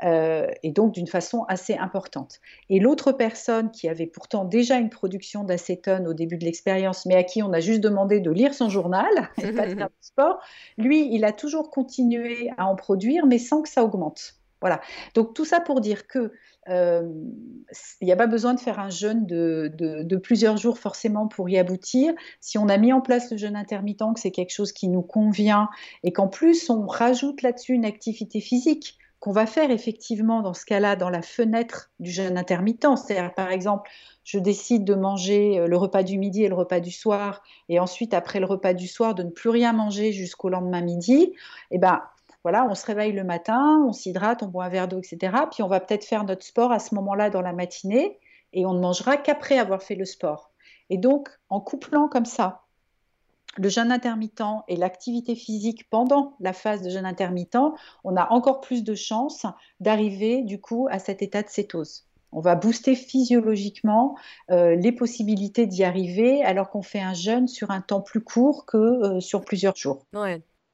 Euh, 0.04 0.48
et 0.62 0.72
donc 0.72 0.92
d'une 0.92 1.06
façon 1.06 1.44
assez 1.48 1.74
importante. 1.74 2.40
Et 2.68 2.80
l'autre 2.80 3.12
personne 3.12 3.70
qui 3.70 3.88
avait 3.88 4.06
pourtant 4.06 4.44
déjà 4.44 4.76
une 4.76 4.90
production 4.90 5.42
d'acétone 5.42 6.06
au 6.06 6.12
début 6.12 6.36
de 6.36 6.44
l'expérience, 6.44 7.06
mais 7.06 7.14
à 7.14 7.24
qui 7.24 7.42
on 7.42 7.52
a 7.52 7.60
juste 7.60 7.80
demandé 7.80 8.20
de 8.20 8.30
lire 8.30 8.52
son 8.52 8.68
journal 8.68 9.08
et 9.38 9.52
pas 9.52 9.66
de 9.66 9.74
faire 9.74 9.88
du 9.88 10.02
sport, 10.02 10.38
lui, 10.76 11.08
il 11.14 11.24
a 11.24 11.32
toujours 11.32 11.70
continué 11.70 12.50
à 12.58 12.66
en 12.66 12.76
produire, 12.76 13.26
mais 13.26 13.38
sans 13.38 13.62
que 13.62 13.70
ça 13.70 13.84
augmente. 13.84 14.34
Voilà. 14.60 14.80
Donc 15.14 15.34
tout 15.34 15.44
ça 15.44 15.60
pour 15.60 15.80
dire 15.80 16.06
que 16.06 16.32
euh, 16.68 17.08
il 18.00 18.06
n'y 18.06 18.12
a 18.12 18.16
pas 18.16 18.26
besoin 18.26 18.52
de 18.54 18.60
faire 18.60 18.80
un 18.80 18.90
jeûne 18.90 19.24
de, 19.24 19.70
de, 19.78 20.16
plusieurs 20.16 20.56
jours 20.56 20.78
forcément 20.78 21.28
pour 21.28 21.48
y 21.48 21.58
aboutir. 21.58 22.12
Si 22.40 22.58
on 22.58 22.68
a 22.68 22.76
mis 22.76 22.92
en 22.92 23.00
place 23.00 23.30
le 23.30 23.36
jeûne 23.36 23.54
intermittent, 23.54 24.14
que 24.14 24.20
c'est 24.20 24.30
quelque 24.32 24.52
chose 24.52 24.72
qui 24.72 24.88
nous 24.88 25.02
convient 25.02 25.68
et 26.02 26.12
qu'en 26.12 26.26
plus 26.26 26.68
on 26.68 26.86
rajoute 26.86 27.42
là-dessus 27.42 27.74
une 27.74 27.84
activité 27.84 28.40
physique, 28.40 28.98
qu'on 29.20 29.32
va 29.32 29.46
faire 29.46 29.70
effectivement 29.70 30.42
dans 30.42 30.54
ce 30.54 30.64
cas-là 30.64 30.96
dans 30.96 31.10
la 31.10 31.22
fenêtre 31.22 31.90
du 32.00 32.10
jeûne 32.10 32.36
intermittent. 32.36 32.86
C'est-à-dire, 32.96 33.34
par 33.34 33.50
exemple, 33.50 33.90
je 34.24 34.38
décide 34.38 34.84
de 34.84 34.94
manger 34.94 35.58
euh, 35.58 35.66
le 35.66 35.76
repas 35.76 36.02
du 36.02 36.18
midi 36.18 36.44
et 36.44 36.48
le 36.48 36.54
repas 36.54 36.80
du 36.80 36.90
soir, 36.90 37.42
et 37.68 37.80
ensuite, 37.80 38.14
après 38.14 38.40
le 38.40 38.46
repas 38.46 38.74
du 38.74 38.88
soir, 38.88 39.14
de 39.14 39.22
ne 39.22 39.30
plus 39.30 39.50
rien 39.50 39.72
manger 39.72 40.12
jusqu'au 40.12 40.48
lendemain 40.48 40.82
midi. 40.82 41.32
Eh 41.70 41.78
ben, 41.78 42.02
voilà, 42.42 42.66
on 42.70 42.74
se 42.74 42.86
réveille 42.86 43.12
le 43.12 43.24
matin, 43.24 43.84
on 43.88 43.92
s'hydrate, 43.92 44.42
on 44.42 44.46
boit 44.46 44.64
un 44.64 44.68
verre 44.68 44.88
d'eau, 44.88 44.98
etc. 44.98 45.32
Puis 45.50 45.62
on 45.62 45.68
va 45.68 45.80
peut-être 45.80 46.04
faire 46.04 46.24
notre 46.24 46.44
sport 46.44 46.72
à 46.72 46.78
ce 46.78 46.94
moment-là 46.94 47.30
dans 47.30 47.42
la 47.42 47.52
matinée, 47.52 48.18
et 48.52 48.66
on 48.66 48.74
ne 48.74 48.80
mangera 48.80 49.16
qu'après 49.16 49.58
avoir 49.58 49.82
fait 49.82 49.96
le 49.96 50.04
sport. 50.04 50.52
Et 50.90 50.98
donc, 50.98 51.28
en 51.48 51.60
couplant 51.60 52.08
comme 52.08 52.24
ça 52.24 52.65
le 53.56 53.68
jeûne 53.68 53.92
intermittent 53.92 54.42
et 54.68 54.76
l'activité 54.76 55.34
physique 55.34 55.88
pendant 55.90 56.34
la 56.40 56.52
phase 56.52 56.82
de 56.82 56.90
jeûne 56.90 57.06
intermittent, 57.06 57.58
on 58.04 58.16
a 58.16 58.30
encore 58.32 58.60
plus 58.60 58.84
de 58.84 58.94
chances 58.94 59.46
d'arriver 59.80 60.42
du 60.42 60.60
coup 60.60 60.88
à 60.90 60.98
cet 60.98 61.22
état 61.22 61.42
de 61.42 61.48
cétose. 61.48 62.06
On 62.32 62.40
va 62.40 62.54
booster 62.54 62.94
physiologiquement 62.94 64.16
euh, 64.50 64.74
les 64.74 64.92
possibilités 64.92 65.66
d'y 65.66 65.84
arriver 65.84 66.44
alors 66.44 66.70
qu'on 66.70 66.82
fait 66.82 67.00
un 67.00 67.14
jeûne 67.14 67.48
sur 67.48 67.70
un 67.70 67.80
temps 67.80 68.02
plus 68.02 68.20
court 68.20 68.66
que 68.66 68.76
euh, 68.76 69.20
sur 69.20 69.44
plusieurs 69.44 69.76
jours. 69.76 70.04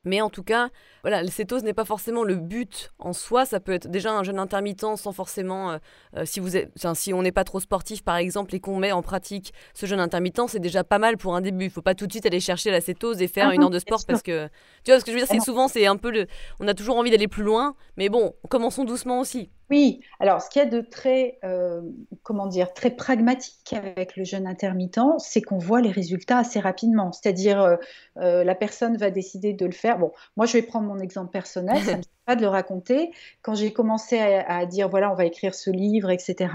Mais 0.04 0.20
en 0.20 0.30
tout 0.30 0.42
cas, 0.42 0.68
voilà, 1.02 1.22
le 1.22 1.28
cétose 1.28 1.62
n'est 1.62 1.74
pas 1.74 1.84
forcément 1.84 2.24
le 2.24 2.34
but 2.34 2.90
en 2.98 3.12
soi. 3.12 3.44
Ça 3.46 3.60
peut 3.60 3.72
être 3.72 3.88
déjà 3.88 4.12
un 4.12 4.24
jeûne 4.24 4.40
intermittent 4.40 4.96
sans 4.96 5.12
forcément, 5.12 5.70
euh, 5.70 5.78
euh, 6.16 6.24
si 6.24 6.40
vous 6.40 6.56
êtes, 6.56 6.72
si 6.94 7.14
on 7.14 7.22
n'est 7.22 7.32
pas 7.32 7.44
trop 7.44 7.60
sportif 7.60 8.02
par 8.02 8.16
exemple 8.16 8.54
et 8.54 8.60
qu'on 8.60 8.76
met 8.78 8.90
en 8.90 9.02
pratique 9.02 9.52
ce 9.74 9.86
jeûne 9.86 10.00
intermittent, 10.00 10.48
c'est 10.48 10.58
déjà 10.58 10.82
pas 10.82 10.98
mal 10.98 11.16
pour 11.16 11.36
un 11.36 11.40
début. 11.40 11.66
Il 11.66 11.70
faut 11.70 11.82
pas 11.82 11.94
tout 11.94 12.06
de 12.08 12.12
suite 12.12 12.26
aller 12.26 12.40
chercher 12.40 12.72
la 12.72 12.80
cétose 12.80 13.22
et 13.22 13.28
faire 13.28 13.48
ah 13.50 13.54
une 13.54 13.62
heure 13.62 13.70
de 13.70 13.78
sport 13.78 14.00
parce 14.06 14.22
que 14.22 14.48
tu 14.82 14.90
vois 14.90 14.98
ce 14.98 15.04
que 15.04 15.12
je 15.12 15.18
veux 15.18 15.24
dire, 15.24 15.32
c'est 15.32 15.44
souvent 15.44 15.68
c'est 15.68 15.86
un 15.86 15.96
peu 15.96 16.10
le, 16.10 16.26
on 16.58 16.66
a 16.66 16.74
toujours 16.74 16.96
envie 16.96 17.10
d'aller 17.10 17.28
plus 17.28 17.44
loin, 17.44 17.76
mais 17.96 18.08
bon, 18.08 18.34
commençons 18.48 18.84
doucement 18.84 19.20
aussi. 19.20 19.50
Oui, 19.72 20.00
alors 20.20 20.42
ce 20.42 20.50
qu'il 20.50 20.62
y 20.62 20.64
a 20.64 20.68
de 20.68 20.80
très, 20.80 21.38
euh, 21.44 21.80
comment 22.22 22.46
dire, 22.46 22.72
très 22.74 22.90
pragmatique 22.90 23.72
avec 23.72 24.16
le 24.16 24.24
jeûne 24.24 24.46
intermittent, 24.46 25.00
c'est 25.18 25.40
qu'on 25.40 25.58
voit 25.58 25.80
les 25.80 25.90
résultats 25.90 26.38
assez 26.38 26.60
rapidement. 26.60 27.10
C'est-à-dire, 27.12 27.78
la 28.16 28.54
personne 28.54 28.96
va 28.96 29.10
décider 29.10 29.54
de 29.54 29.66
le 29.66 29.72
faire. 29.72 29.98
Bon, 29.98 30.12
moi 30.36 30.46
je 30.46 30.52
vais 30.52 30.62
prendre 30.62 30.86
mon 30.86 30.98
exemple 30.98 31.30
personnel, 31.30 31.82
ça 31.82 31.96
me 31.96 32.02
pas 32.26 32.36
de 32.36 32.42
le 32.42 32.48
raconter. 32.48 33.10
Quand 33.42 33.54
j'ai 33.54 33.72
commencé 33.72 34.18
à, 34.18 34.64
dire 34.66 34.88
voilà, 34.88 35.10
on 35.10 35.14
va 35.14 35.24
écrire 35.24 35.54
ce 35.54 35.70
livre, 35.70 36.10
etc., 36.10 36.52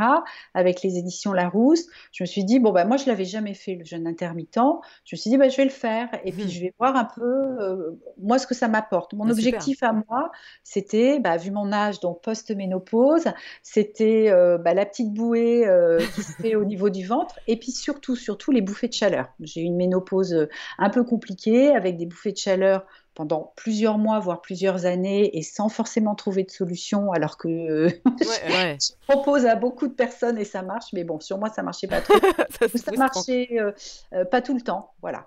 avec 0.53 0.81
les 0.81 0.97
éditions 0.97 1.33
Larousse, 1.33 1.86
je 2.12 2.24
me 2.24 2.25
suis 2.25 2.43
dit 2.43 2.59
bon 2.59 2.71
bah 2.71 2.86
moi 2.86 2.97
je 2.97 3.05
l'avais 3.05 3.25
jamais 3.25 3.53
fait 3.53 3.75
le 3.75 3.83
jeûne 3.83 4.07
intermittent. 4.07 4.59
Je 5.03 5.15
me 5.15 5.17
suis 5.17 5.29
dit 5.29 5.38
bah 5.38 5.50
je 5.50 5.57
vais 5.57 5.65
le 5.65 5.69
faire 5.69 6.07
et 6.24 6.31
puis 6.31 6.50
je 6.50 6.62
vais 6.62 6.74
voir 6.79 6.95
un 6.95 7.05
peu 7.05 7.21
euh, 7.24 8.00
moi 8.21 8.39
ce 8.39 8.47
que 8.47 8.55
ça 8.55 8.67
m'apporte. 8.67 9.13
Mon 9.13 9.27
ah, 9.27 9.31
objectif 9.31 9.83
à 9.83 9.91
moi, 9.91 10.31
c'était 10.63 11.19
bah, 11.19 11.38
vu 11.38 11.51
mon 11.51 11.71
âge 11.71 12.00
donc 12.00 12.21
post 12.21 12.51
c'était 13.63 14.29
euh, 14.29 14.57
bah, 14.57 14.73
la 14.73 14.85
petite 14.85 15.13
bouée 15.13 15.67
euh, 15.67 15.99
qui 16.15 16.23
se 16.23 16.33
fait 16.33 16.55
au 16.55 16.65
niveau 16.65 16.89
du 16.89 17.05
ventre 17.05 17.39
et 17.47 17.57
puis 17.57 17.71
surtout 17.71 18.15
surtout 18.15 18.51
les 18.51 18.61
bouffées 18.61 18.87
de 18.87 18.93
chaleur. 18.93 19.27
J'ai 19.39 19.61
eu 19.61 19.65
une 19.65 19.75
ménopause 19.75 20.47
un 20.77 20.89
peu 20.89 21.03
compliquée 21.03 21.75
avec 21.75 21.97
des 21.97 22.05
bouffées 22.05 22.31
de 22.31 22.37
chaleur 22.37 22.85
pendant 23.17 23.51
plusieurs 23.55 23.97
mois, 23.97 24.19
voire 24.19 24.41
plusieurs 24.41 24.85
années, 24.85 25.35
et 25.35 25.41
sans 25.41 25.69
forcément 25.69 26.13
trouver 26.13 26.43
de 26.43 26.51
solution, 26.51 27.11
alors 27.11 27.35
que 27.37 27.88
je 28.05 28.91
propose 29.08 29.47
à 29.47 29.55
beaucoup 29.55 29.88
de 29.88 29.93
personnes 29.93 30.38
et 30.38 30.45
ça 30.45 30.62
marche, 30.62 30.93
mais 30.93 31.03
bon, 31.03 31.19
sur 31.19 31.39
moi, 31.39 31.49
ça 31.49 31.63
marchait 31.63 31.88
pas 31.88 32.01
trop. 32.01 32.13
ça, 32.75 32.91
marchait 32.95 33.47
euh, 33.53 33.71
euh, 34.13 34.23
pas 34.23 34.43
tout 34.43 34.53
le 34.53 34.62
temps, 34.62 34.91
voilà. 35.01 35.25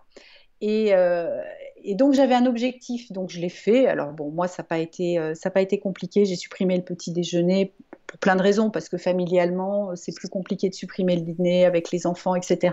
Et, 0.61 0.94
euh, 0.94 1.40
et 1.83 1.94
donc 1.94 2.14
j'avais 2.14 2.35
un 2.35 2.46
objectif, 2.46 3.11
donc 3.12 3.31
je 3.31 3.40
l'ai 3.40 3.49
fait. 3.49 3.87
Alors 3.87 4.12
bon, 4.12 4.31
moi, 4.31 4.49
ça 4.49 4.62
n'a 4.62 4.66
pas 4.66 4.79
été, 4.79 5.18
ça 5.35 5.51
pas 5.51 5.61
été 5.62 5.79
compliqué. 5.79 6.25
J'ai 6.25 6.37
supprimé 6.37 6.77
le 6.77 6.83
petit 6.83 7.12
déjeuner 7.12 7.73
pour 8.07 8.18
plein 8.18 8.37
de 8.37 8.42
raisons, 8.42 8.70
parce 8.70 8.88
que 8.88 8.99
familialement, 8.99 9.94
c'est 9.96 10.14
plus 10.14 10.29
compliqué 10.29 10.68
de 10.68 10.75
supprimer 10.75 11.16
le 11.16 11.23
dîner 11.23 11.64
avec 11.64 11.90
les 11.90 12.07
enfants, 12.07 12.35
etc 12.35 12.73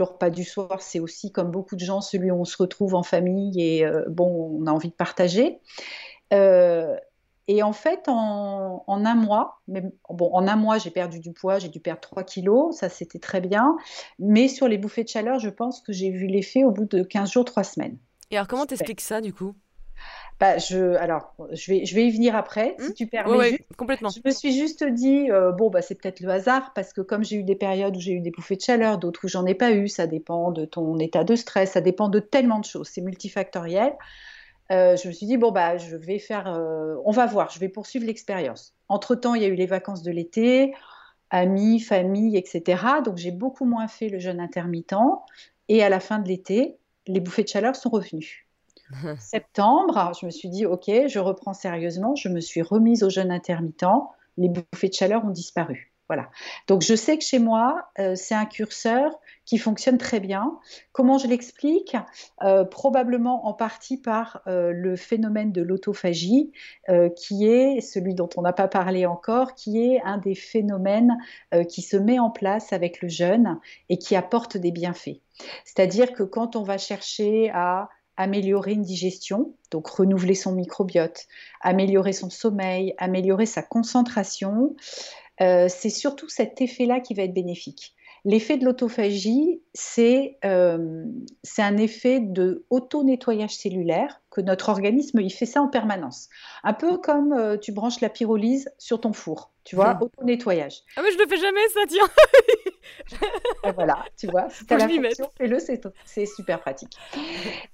le 0.00 0.04
repas 0.04 0.30
du 0.30 0.44
soir, 0.44 0.78
c'est 0.80 0.98
aussi, 0.98 1.30
comme 1.30 1.50
beaucoup 1.50 1.76
de 1.76 1.80
gens, 1.80 2.00
celui 2.00 2.32
où 2.32 2.40
on 2.40 2.44
se 2.44 2.56
retrouve 2.56 2.94
en 2.94 3.04
famille 3.04 3.60
et 3.60 3.84
euh, 3.84 4.04
bon, 4.08 4.58
on 4.60 4.66
a 4.66 4.72
envie 4.72 4.88
de 4.88 4.94
partager. 4.94 5.60
Et 7.52 7.64
en 7.64 7.72
fait, 7.72 8.04
en, 8.06 8.84
un 8.86 9.14
mois, 9.16 9.60
mais, 9.66 9.82
bon, 10.08 10.30
en 10.32 10.46
un 10.46 10.54
mois, 10.54 10.78
j'ai 10.78 10.90
perdu 10.90 11.18
du 11.18 11.32
poids, 11.32 11.58
j'ai 11.58 11.68
dû 11.68 11.80
perdre 11.80 12.00
3 12.00 12.22
kilos, 12.22 12.76
ça 12.76 12.88
c'était 12.88 13.18
très 13.18 13.40
bien. 13.40 13.76
Mais 14.20 14.46
sur 14.46 14.68
les 14.68 14.78
bouffées 14.78 15.02
de 15.02 15.08
chaleur, 15.08 15.40
je 15.40 15.48
pense 15.48 15.80
que 15.80 15.92
j'ai 15.92 16.10
vu 16.10 16.28
l'effet 16.28 16.62
au 16.62 16.70
bout 16.70 16.84
de 16.84 17.02
15 17.02 17.32
jours, 17.32 17.44
3 17.44 17.64
semaines. 17.64 17.98
Et 18.30 18.36
alors, 18.36 18.46
comment 18.46 18.66
t'expliques 18.66 19.00
ça 19.00 19.20
du 19.20 19.32
coup? 19.32 19.56
Bah, 20.38 20.58
je, 20.58 20.94
alors, 20.94 21.34
je 21.50 21.72
vais, 21.72 21.84
je 21.84 21.92
vais 21.96 22.06
y 22.06 22.12
venir 22.12 22.36
après, 22.36 22.76
si 22.78 22.90
hmm 22.90 22.94
tu 22.94 23.06
permets. 23.08 23.36
Oui, 23.36 23.58
complètement. 23.76 24.10
Je 24.10 24.20
me 24.24 24.30
suis 24.30 24.56
juste 24.56 24.84
dit, 24.84 25.28
euh, 25.32 25.50
bon, 25.50 25.70
bah, 25.70 25.82
c'est 25.82 25.96
peut-être 25.96 26.20
le 26.20 26.28
hasard, 26.28 26.72
parce 26.72 26.92
que 26.92 27.00
comme 27.00 27.24
j'ai 27.24 27.34
eu 27.34 27.42
des 27.42 27.56
périodes 27.56 27.96
où 27.96 28.00
j'ai 28.00 28.12
eu 28.12 28.20
des 28.20 28.30
bouffées 28.30 28.54
de 28.54 28.62
chaleur, 28.62 28.98
d'autres 28.98 29.24
où 29.24 29.28
j'en 29.28 29.44
ai 29.44 29.56
pas 29.56 29.72
eu, 29.72 29.88
ça 29.88 30.06
dépend 30.06 30.52
de 30.52 30.66
ton 30.66 31.00
état 31.00 31.24
de 31.24 31.34
stress, 31.34 31.72
ça 31.72 31.80
dépend 31.80 32.08
de 32.08 32.20
tellement 32.20 32.60
de 32.60 32.64
choses, 32.64 32.88
c'est 32.88 33.00
multifactoriel. 33.00 33.92
Euh, 34.70 34.96
je 34.96 35.08
me 35.08 35.12
suis 35.12 35.26
dit, 35.26 35.36
bon, 35.36 35.50
bah, 35.50 35.78
je 35.78 35.96
vais 35.96 36.18
faire, 36.18 36.46
euh, 36.46 36.94
on 37.04 37.10
va 37.10 37.26
voir, 37.26 37.50
je 37.50 37.58
vais 37.58 37.68
poursuivre 37.68 38.06
l'expérience. 38.06 38.74
Entre-temps, 38.88 39.34
il 39.34 39.42
y 39.42 39.44
a 39.44 39.48
eu 39.48 39.54
les 39.54 39.66
vacances 39.66 40.02
de 40.02 40.12
l'été, 40.12 40.74
amis, 41.30 41.80
famille, 41.80 42.36
etc. 42.36 42.82
Donc, 43.04 43.16
j'ai 43.16 43.32
beaucoup 43.32 43.64
moins 43.64 43.88
fait 43.88 44.08
le 44.08 44.18
jeûne 44.18 44.40
intermittent. 44.40 44.94
Et 45.68 45.82
à 45.82 45.88
la 45.88 45.98
fin 45.98 46.18
de 46.18 46.28
l'été, 46.28 46.78
les 47.06 47.20
bouffées 47.20 47.42
de 47.42 47.48
chaleur 47.48 47.74
sont 47.74 47.90
revenues. 47.90 48.46
septembre, 49.18 50.12
je 50.20 50.26
me 50.26 50.30
suis 50.30 50.48
dit, 50.48 50.66
OK, 50.66 50.88
je 50.88 51.18
reprends 51.18 51.54
sérieusement. 51.54 52.14
Je 52.14 52.28
me 52.28 52.40
suis 52.40 52.62
remise 52.62 53.02
au 53.02 53.10
jeûne 53.10 53.30
intermittent. 53.32 53.84
Les 54.36 54.48
bouffées 54.48 54.88
de 54.88 54.94
chaleur 54.94 55.24
ont 55.24 55.30
disparu. 55.30 55.89
Voilà. 56.10 56.28
Donc 56.66 56.82
je 56.82 56.96
sais 56.96 57.16
que 57.18 57.22
chez 57.22 57.38
moi, 57.38 57.84
euh, 58.00 58.16
c'est 58.16 58.34
un 58.34 58.44
curseur 58.44 59.12
qui 59.44 59.58
fonctionne 59.58 59.96
très 59.96 60.18
bien. 60.18 60.58
Comment 60.90 61.18
je 61.18 61.28
l'explique? 61.28 61.96
Euh, 62.42 62.64
Probablement 62.64 63.46
en 63.46 63.52
partie 63.52 63.96
par 63.96 64.42
euh, 64.48 64.72
le 64.74 64.96
phénomène 64.96 65.52
de 65.52 65.62
l'autophagie, 65.62 66.50
qui 67.14 67.46
est 67.46 67.80
celui 67.80 68.16
dont 68.16 68.28
on 68.36 68.42
n'a 68.42 68.52
pas 68.52 68.66
parlé 68.66 69.06
encore, 69.06 69.54
qui 69.54 69.80
est 69.80 70.02
un 70.02 70.18
des 70.18 70.34
phénomènes 70.34 71.16
qui 71.68 71.82
se 71.82 71.96
met 71.96 72.18
en 72.18 72.30
place 72.30 72.72
avec 72.72 73.00
le 73.02 73.08
jeûne 73.08 73.60
et 73.88 73.96
qui 73.96 74.16
apporte 74.16 74.56
des 74.56 74.72
bienfaits. 74.72 75.20
C'est-à-dire 75.64 76.12
que 76.12 76.24
quand 76.24 76.56
on 76.56 76.64
va 76.64 76.76
chercher 76.76 77.50
à 77.54 77.88
améliorer 78.20 78.72
une 78.72 78.82
digestion, 78.82 79.54
donc 79.70 79.86
renouveler 79.86 80.34
son 80.34 80.52
microbiote, 80.52 81.26
améliorer 81.62 82.12
son 82.12 82.28
sommeil, 82.28 82.94
améliorer 82.98 83.46
sa 83.46 83.62
concentration. 83.62 84.76
Euh, 85.42 85.68
c'est 85.68 85.90
surtout 85.90 86.28
cet 86.28 86.60
effet-là 86.60 87.00
qui 87.00 87.14
va 87.14 87.22
être 87.22 87.34
bénéfique. 87.34 87.94
L'effet 88.24 88.58
de 88.58 88.64
l'autophagie, 88.66 89.62
c'est 89.72 90.36
euh, 90.44 91.04
un 91.58 91.76
effet 91.78 92.20
de 92.20 92.66
auto-nettoyage 92.68 93.56
cellulaire 93.56 94.20
que 94.30 94.42
notre 94.42 94.68
organisme, 94.68 95.20
il 95.20 95.30
fait 95.30 95.46
ça 95.46 95.62
en 95.62 95.68
permanence. 95.68 96.28
Un 96.62 96.74
peu 96.74 96.98
comme 96.98 97.32
euh, 97.32 97.56
tu 97.56 97.72
branches 97.72 98.00
la 98.00 98.10
pyrolyse 98.10 98.70
sur 98.76 99.00
ton 99.00 99.14
four, 99.14 99.50
tu 99.64 99.74
vois, 99.74 99.98
auto-nettoyage. 100.00 100.82
Ah 100.96 101.00
mais 101.02 101.12
je 101.12 101.18
le 101.18 101.26
fais 101.26 101.38
jamais 101.38 101.66
ça, 101.72 101.80
tiens 101.88 103.28
ah, 103.62 103.72
Voilà, 103.74 104.04
tu 104.18 104.26
vois, 104.26 104.50
si 104.50 104.66
tu 104.66 104.74
as 104.74 104.76
la 104.76 104.88
fonction, 104.88 105.30
fais-le, 105.38 105.58
c'est 106.04 106.26
super 106.26 106.60
pratique. 106.60 106.92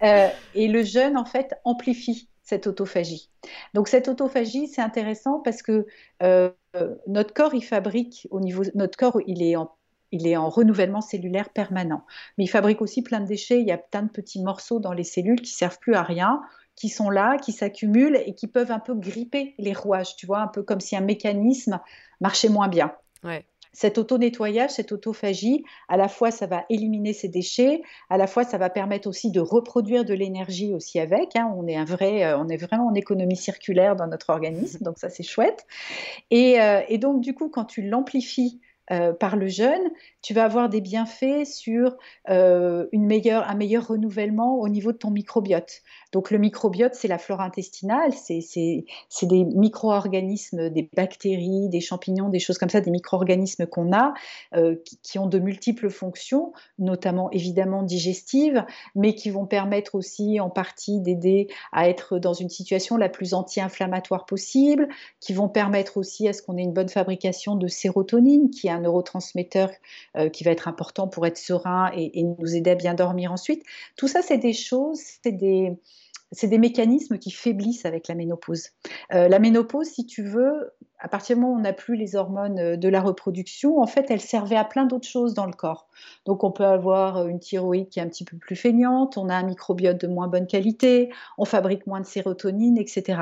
Euh, 0.04 0.28
et 0.54 0.68
le 0.68 0.84
jeûne, 0.84 1.16
en 1.16 1.24
fait, 1.24 1.54
amplifie 1.64 2.28
cette 2.46 2.68
autophagie. 2.68 3.28
Donc 3.74 3.88
cette 3.88 4.06
autophagie, 4.08 4.68
c'est 4.68 4.80
intéressant 4.80 5.40
parce 5.40 5.62
que 5.62 5.86
euh, 6.22 6.50
notre 7.08 7.34
corps, 7.34 7.54
il 7.54 7.64
fabrique 7.64 8.28
au 8.30 8.40
niveau, 8.40 8.62
notre 8.74 8.96
corps, 8.96 9.20
il 9.26 9.42
est 9.42 9.56
en 9.56 9.72
il 10.12 10.28
est 10.28 10.36
en 10.36 10.48
renouvellement 10.48 11.00
cellulaire 11.00 11.50
permanent. 11.50 12.06
Mais 12.38 12.44
il 12.44 12.48
fabrique 12.48 12.80
aussi 12.80 13.02
plein 13.02 13.18
de 13.18 13.26
déchets. 13.26 13.60
Il 13.60 13.66
y 13.66 13.72
a 13.72 13.76
plein 13.76 14.04
de 14.04 14.08
petits 14.08 14.40
morceaux 14.40 14.78
dans 14.78 14.92
les 14.92 15.02
cellules 15.02 15.40
qui 15.40 15.50
servent 15.50 15.80
plus 15.80 15.94
à 15.94 16.04
rien, 16.04 16.42
qui 16.76 16.88
sont 16.88 17.10
là, 17.10 17.38
qui 17.38 17.50
s'accumulent 17.50 18.22
et 18.24 18.32
qui 18.32 18.46
peuvent 18.46 18.70
un 18.70 18.78
peu 18.78 18.94
gripper 18.94 19.56
les 19.58 19.72
rouages. 19.72 20.14
Tu 20.14 20.24
vois, 20.24 20.38
un 20.38 20.46
peu 20.46 20.62
comme 20.62 20.80
si 20.80 20.96
un 20.96 21.00
mécanisme 21.00 21.80
marchait 22.20 22.48
moins 22.48 22.68
bien. 22.68 22.94
Cet 23.76 23.98
auto-nettoyage, 23.98 24.70
cette 24.70 24.90
autophagie, 24.90 25.62
à 25.88 25.98
la 25.98 26.08
fois 26.08 26.30
ça 26.30 26.46
va 26.46 26.64
éliminer 26.70 27.12
ces 27.12 27.28
déchets, 27.28 27.82
à 28.08 28.16
la 28.16 28.26
fois 28.26 28.42
ça 28.42 28.56
va 28.56 28.70
permettre 28.70 29.06
aussi 29.06 29.30
de 29.30 29.38
reproduire 29.38 30.06
de 30.06 30.14
l'énergie 30.14 30.72
aussi 30.72 30.98
avec. 30.98 31.36
Hein. 31.36 31.52
On 31.54 31.66
est 31.66 31.76
un 31.76 31.84
vrai, 31.84 32.24
euh, 32.24 32.38
on 32.38 32.48
est 32.48 32.56
vraiment 32.56 32.86
en 32.86 32.94
économie 32.94 33.36
circulaire 33.36 33.94
dans 33.94 34.06
notre 34.06 34.30
organisme, 34.30 34.82
donc 34.82 34.96
ça 34.98 35.10
c'est 35.10 35.22
chouette. 35.22 35.66
Et, 36.30 36.58
euh, 36.58 36.80
et, 36.88 36.96
donc 36.96 37.20
du 37.20 37.34
coup, 37.34 37.50
quand 37.50 37.66
tu 37.66 37.82
l'amplifies 37.82 38.62
euh, 38.92 39.12
par 39.12 39.36
le 39.36 39.48
jeûne, 39.48 39.90
tu 40.22 40.34
vas 40.34 40.44
avoir 40.44 40.68
des 40.68 40.80
bienfaits 40.80 41.44
sur 41.44 41.96
euh, 42.30 42.86
une 42.92 43.06
meilleure, 43.06 43.48
un 43.48 43.54
meilleur 43.54 43.88
renouvellement 43.88 44.60
au 44.60 44.68
niveau 44.68 44.92
de 44.92 44.96
ton 44.96 45.10
microbiote. 45.10 45.82
Donc 46.12 46.30
le 46.30 46.38
microbiote, 46.38 46.94
c'est 46.94 47.08
la 47.08 47.18
flore 47.18 47.40
intestinale, 47.40 48.12
c'est 48.12 49.26
des 49.26 49.44
micro-organismes, 49.44 50.70
des 50.70 50.88
bactéries, 50.94 51.68
des 51.68 51.80
champignons, 51.80 52.28
des 52.28 52.38
choses 52.38 52.58
comme 52.58 52.70
ça, 52.70 52.80
des 52.80 52.90
micro-organismes 52.90 53.66
qu'on 53.66 53.92
a, 53.92 54.14
euh, 54.54 54.76
qui, 55.02 55.18
ont 55.18 55.26
de 55.26 55.38
multiples 55.38 55.90
fonctions, 55.90 56.52
notamment 56.78 57.30
évidemment 57.32 57.82
digestives, 57.82 58.64
mais 58.94 59.14
qui 59.14 59.30
vont 59.30 59.46
permettre 59.46 59.94
aussi 59.94 60.40
en 60.40 60.48
partie 60.48 61.00
d'aider 61.00 61.48
à 61.72 61.88
être 61.88 62.18
dans 62.18 62.34
une 62.34 62.50
situation 62.50 62.96
la 62.96 63.08
plus 63.08 63.34
anti-inflammatoire 63.34 64.26
possible, 64.26 64.88
qui 65.20 65.34
vont 65.34 65.48
permettre 65.48 65.96
aussi 65.96 66.28
à 66.28 66.32
ce 66.32 66.40
qu'on 66.42 66.56
ait 66.56 66.62
une 66.62 66.72
bonne 66.72 66.88
fabrication 66.88 67.56
de 67.56 67.66
sérotonine, 67.66 68.50
qui 68.50 68.68
est 68.68 68.75
neurotransmetteur 68.80 69.70
euh, 70.16 70.28
qui 70.28 70.44
va 70.44 70.50
être 70.50 70.68
important 70.68 71.08
pour 71.08 71.26
être 71.26 71.38
serein 71.38 71.90
et, 71.94 72.22
nous 72.22 72.54
aider 72.54 72.70
à 72.70 72.74
bien 72.74 72.94
dormir 72.94 73.32
ensuite. 73.32 73.62
Tout 73.96 74.08
ça, 74.08 74.22
c'est 74.22 74.38
des 74.38 74.52
choses, 74.52 75.00
c'est 75.22 75.32
des, 75.32 75.78
c'est 76.32 76.48
des 76.48 76.58
mécanismes 76.58 77.18
qui 77.18 77.30
faiblissent 77.30 77.84
avec 77.84 78.08
la 78.08 78.14
ménopause. 78.14 78.70
Euh, 79.12 79.28
la 79.28 79.38
ménopause, 79.38 79.88
si 79.88 80.06
tu 80.06 80.22
veux, 80.22 80.72
à 81.06 81.08
partir 81.08 81.36
du 81.36 81.42
moment 81.42 81.54
où 81.54 81.58
on 81.58 81.62
n'a 81.62 81.72
plus 81.72 81.94
les 81.94 82.16
hormones 82.16 82.58
euh, 82.58 82.76
de 82.76 82.88
la 82.88 83.00
reproduction, 83.00 83.78
en 83.78 83.86
fait, 83.86 84.06
elle 84.10 84.20
servait 84.20 84.56
à 84.56 84.64
plein 84.64 84.86
d'autres 84.86 85.06
choses 85.06 85.34
dans 85.34 85.46
le 85.46 85.52
corps. 85.52 85.86
Donc, 86.24 86.42
on 86.42 86.50
peut 86.50 86.64
avoir 86.64 87.18
euh, 87.18 87.28
une 87.28 87.38
thyroïde 87.38 87.88
qui 87.90 88.00
est 88.00 88.02
un 88.02 88.08
petit 88.08 88.24
peu 88.24 88.36
plus 88.36 88.56
feignante, 88.56 89.16
on 89.16 89.28
a 89.28 89.36
un 89.36 89.44
microbiote 89.44 90.00
de 90.00 90.08
moins 90.08 90.26
bonne 90.26 90.48
qualité, 90.48 91.12
on 91.38 91.44
fabrique 91.44 91.86
moins 91.86 92.00
de 92.00 92.06
sérotonine, 92.06 92.76
etc. 92.76 93.20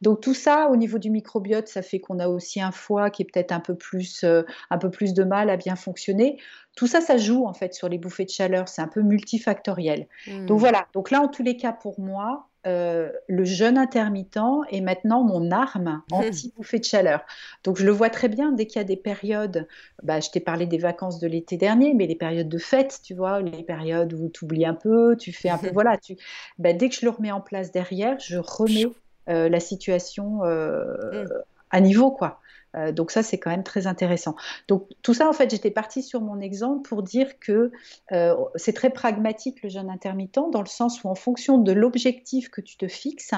Donc, 0.00 0.20
tout 0.20 0.34
ça, 0.34 0.68
au 0.68 0.74
niveau 0.74 0.98
du 0.98 1.10
microbiote, 1.10 1.68
ça 1.68 1.80
fait 1.80 2.00
qu'on 2.00 2.18
a 2.18 2.26
aussi 2.26 2.60
un 2.60 2.72
foie 2.72 3.08
qui 3.08 3.22
est 3.22 3.26
peut-être 3.32 3.52
un 3.52 3.60
peu 3.60 3.76
plus, 3.76 4.24
euh, 4.24 4.42
un 4.70 4.78
peu 4.78 4.90
plus 4.90 5.14
de 5.14 5.22
mal 5.22 5.48
à 5.48 5.56
bien 5.56 5.76
fonctionner. 5.76 6.38
Tout 6.74 6.88
ça, 6.88 7.00
ça 7.00 7.18
joue 7.18 7.46
en 7.46 7.54
fait 7.54 7.72
sur 7.72 7.88
les 7.88 7.98
bouffées 7.98 8.24
de 8.24 8.30
chaleur. 8.30 8.66
C'est 8.66 8.82
un 8.82 8.88
peu 8.88 9.02
multifactoriel. 9.02 10.08
Mmh. 10.26 10.46
Donc 10.46 10.58
voilà. 10.58 10.88
Donc 10.92 11.12
là, 11.12 11.20
en 11.20 11.28
tous 11.28 11.44
les 11.44 11.56
cas, 11.56 11.72
pour 11.72 12.00
moi, 12.00 12.48
euh, 12.66 13.10
le 13.28 13.44
jeûne 13.44 13.76
intermittent 13.76 14.38
est 14.70 14.80
maintenant 14.80 15.24
mon 15.24 15.50
arme 15.50 16.02
anti-bouffée 16.12 16.78
de 16.78 16.84
chaleur. 16.84 17.24
Donc 17.64 17.76
je 17.76 17.84
le 17.84 17.90
vois 17.90 18.10
très 18.10 18.28
bien 18.28 18.52
dès 18.52 18.66
qu'il 18.66 18.76
y 18.76 18.80
a 18.80 18.84
des 18.84 18.96
périodes, 18.96 19.66
bah, 20.02 20.20
je 20.20 20.30
t'ai 20.30 20.40
parlé 20.40 20.66
des 20.66 20.78
vacances 20.78 21.18
de 21.18 21.26
l'été 21.26 21.56
dernier, 21.56 21.92
mais 21.94 22.06
les 22.06 22.14
périodes 22.14 22.48
de 22.48 22.58
fête, 22.58 23.00
tu 23.02 23.14
vois, 23.14 23.40
les 23.40 23.64
périodes 23.64 24.12
où 24.12 24.28
tu 24.28 24.44
oublies 24.44 24.66
un 24.66 24.74
peu, 24.74 25.16
tu 25.16 25.32
fais 25.32 25.48
un 25.48 25.58
peu, 25.58 25.70
voilà, 25.72 25.96
tu, 25.96 26.16
bah, 26.58 26.72
dès 26.72 26.88
que 26.88 26.94
je 26.94 27.04
le 27.04 27.10
remets 27.10 27.32
en 27.32 27.40
place 27.40 27.72
derrière, 27.72 28.18
je 28.20 28.38
remets 28.38 28.86
euh, 29.28 29.48
la 29.48 29.60
situation 29.60 30.44
euh, 30.44 31.24
mm. 31.24 31.28
à 31.70 31.80
niveau, 31.80 32.10
quoi. 32.12 32.41
Euh, 32.76 32.92
donc 32.92 33.10
ça, 33.10 33.22
c'est 33.22 33.38
quand 33.38 33.50
même 33.50 33.62
très 33.62 33.86
intéressant. 33.86 34.34
Donc 34.68 34.88
tout 35.02 35.14
ça, 35.14 35.28
en 35.28 35.32
fait, 35.32 35.50
j'étais 35.50 35.70
partie 35.70 36.02
sur 36.02 36.20
mon 36.20 36.40
exemple 36.40 36.88
pour 36.88 37.02
dire 37.02 37.38
que 37.38 37.70
euh, 38.12 38.34
c'est 38.56 38.72
très 38.72 38.90
pragmatique 38.90 39.62
le 39.62 39.68
jeûne 39.68 39.90
intermittent, 39.90 40.50
dans 40.52 40.60
le 40.62 40.66
sens 40.66 41.02
où 41.04 41.08
en 41.08 41.14
fonction 41.14 41.58
de 41.58 41.72
l'objectif 41.72 42.48
que 42.48 42.60
tu 42.60 42.76
te 42.76 42.88
fixes, 42.88 43.32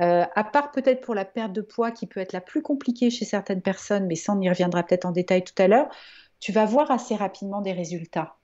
euh, 0.00 0.24
à 0.34 0.44
part 0.44 0.70
peut-être 0.70 1.00
pour 1.00 1.14
la 1.14 1.24
perte 1.24 1.52
de 1.52 1.60
poids 1.60 1.90
qui 1.90 2.06
peut 2.06 2.20
être 2.20 2.32
la 2.32 2.40
plus 2.40 2.62
compliquée 2.62 3.10
chez 3.10 3.24
certaines 3.24 3.62
personnes, 3.62 4.06
mais 4.06 4.14
ça 4.14 4.32
on 4.34 4.40
y 4.40 4.48
reviendra 4.48 4.82
peut-être 4.82 5.06
en 5.06 5.12
détail 5.12 5.42
tout 5.44 5.60
à 5.60 5.68
l'heure, 5.68 5.88
tu 6.40 6.52
vas 6.52 6.64
voir 6.64 6.90
assez 6.90 7.16
rapidement 7.16 7.60
des 7.60 7.72
résultats. 7.72 8.36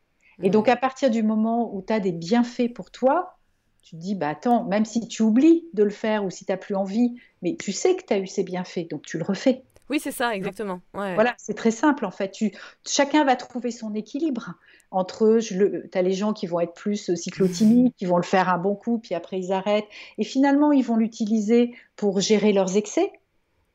Et 0.43 0.51
donc 0.51 0.69
à 0.69 0.75
partir 0.75 1.11
du 1.11 1.23
moment 1.23 1.73
où 1.73 1.81
tu 1.81 1.93
as 1.93 2.01
des 2.01 2.11
bienfaits 2.11 2.73
pour 2.75 2.91
toi, 2.91 3.37
tu 3.83 3.97
te 3.97 4.01
dis, 4.01 4.15
bah 4.15 4.31
attends, 4.31 4.65
même 4.65 4.85
si 4.85 5.07
tu 5.07 5.23
oublies 5.23 5.67
de 5.75 5.85
le 5.85 5.91
faire 5.91 6.25
ou 6.25 6.31
si 6.31 6.45
tu 6.45 6.51
n'as 6.51 6.57
plus 6.57 6.75
envie, 6.75 7.15
mais 7.43 7.55
tu 7.55 7.71
sais 7.71 7.95
que 7.95 8.03
tu 8.05 8.15
as 8.15 8.19
eu 8.19 8.27
ces 8.27 8.43
bienfaits, 8.43 8.89
donc 8.91 9.03
tu 9.03 9.19
le 9.19 9.25
refais. 9.25 9.63
Oui, 9.91 10.01
c'est 10.01 10.13
ça, 10.13 10.35
exactement. 10.35 10.81
Voilà, 10.93 11.35
c'est 11.39 11.55
très 11.55 11.71
simple 11.71 12.07
en 12.07 12.11
fait. 12.11 12.31
Tu, 12.31 12.53
chacun 12.87 13.25
va 13.25 13.37
trouver 13.37 13.71
son 13.71 13.95
équilibre 13.95 14.55
entre 14.91 15.39
Tu 15.41 15.91
as 15.93 16.03
les 16.03 16.13
gens 16.13 16.33
qui 16.33 16.47
vont 16.47 16.61
être 16.61 16.75
plus 16.75 17.11
euh, 17.11 17.17
cyclotimiques, 17.17 17.95
qui 17.97 18.07
vont 18.07 18.17
le 18.17 18.23
faire 18.23 18.49
un 18.49 18.59
bon 18.59 18.75
coup, 18.75 18.99
puis 18.99 19.15
après 19.15 19.39
ils 19.39 19.53
arrêtent. 19.53 19.89
Et 20.19 20.25
finalement, 20.25 20.73
ils 20.73 20.85
vont 20.85 20.97
l'utiliser 20.97 21.75
pour 21.97 22.21
gérer 22.21 22.53
leurs 22.53 22.77
excès 22.77 23.13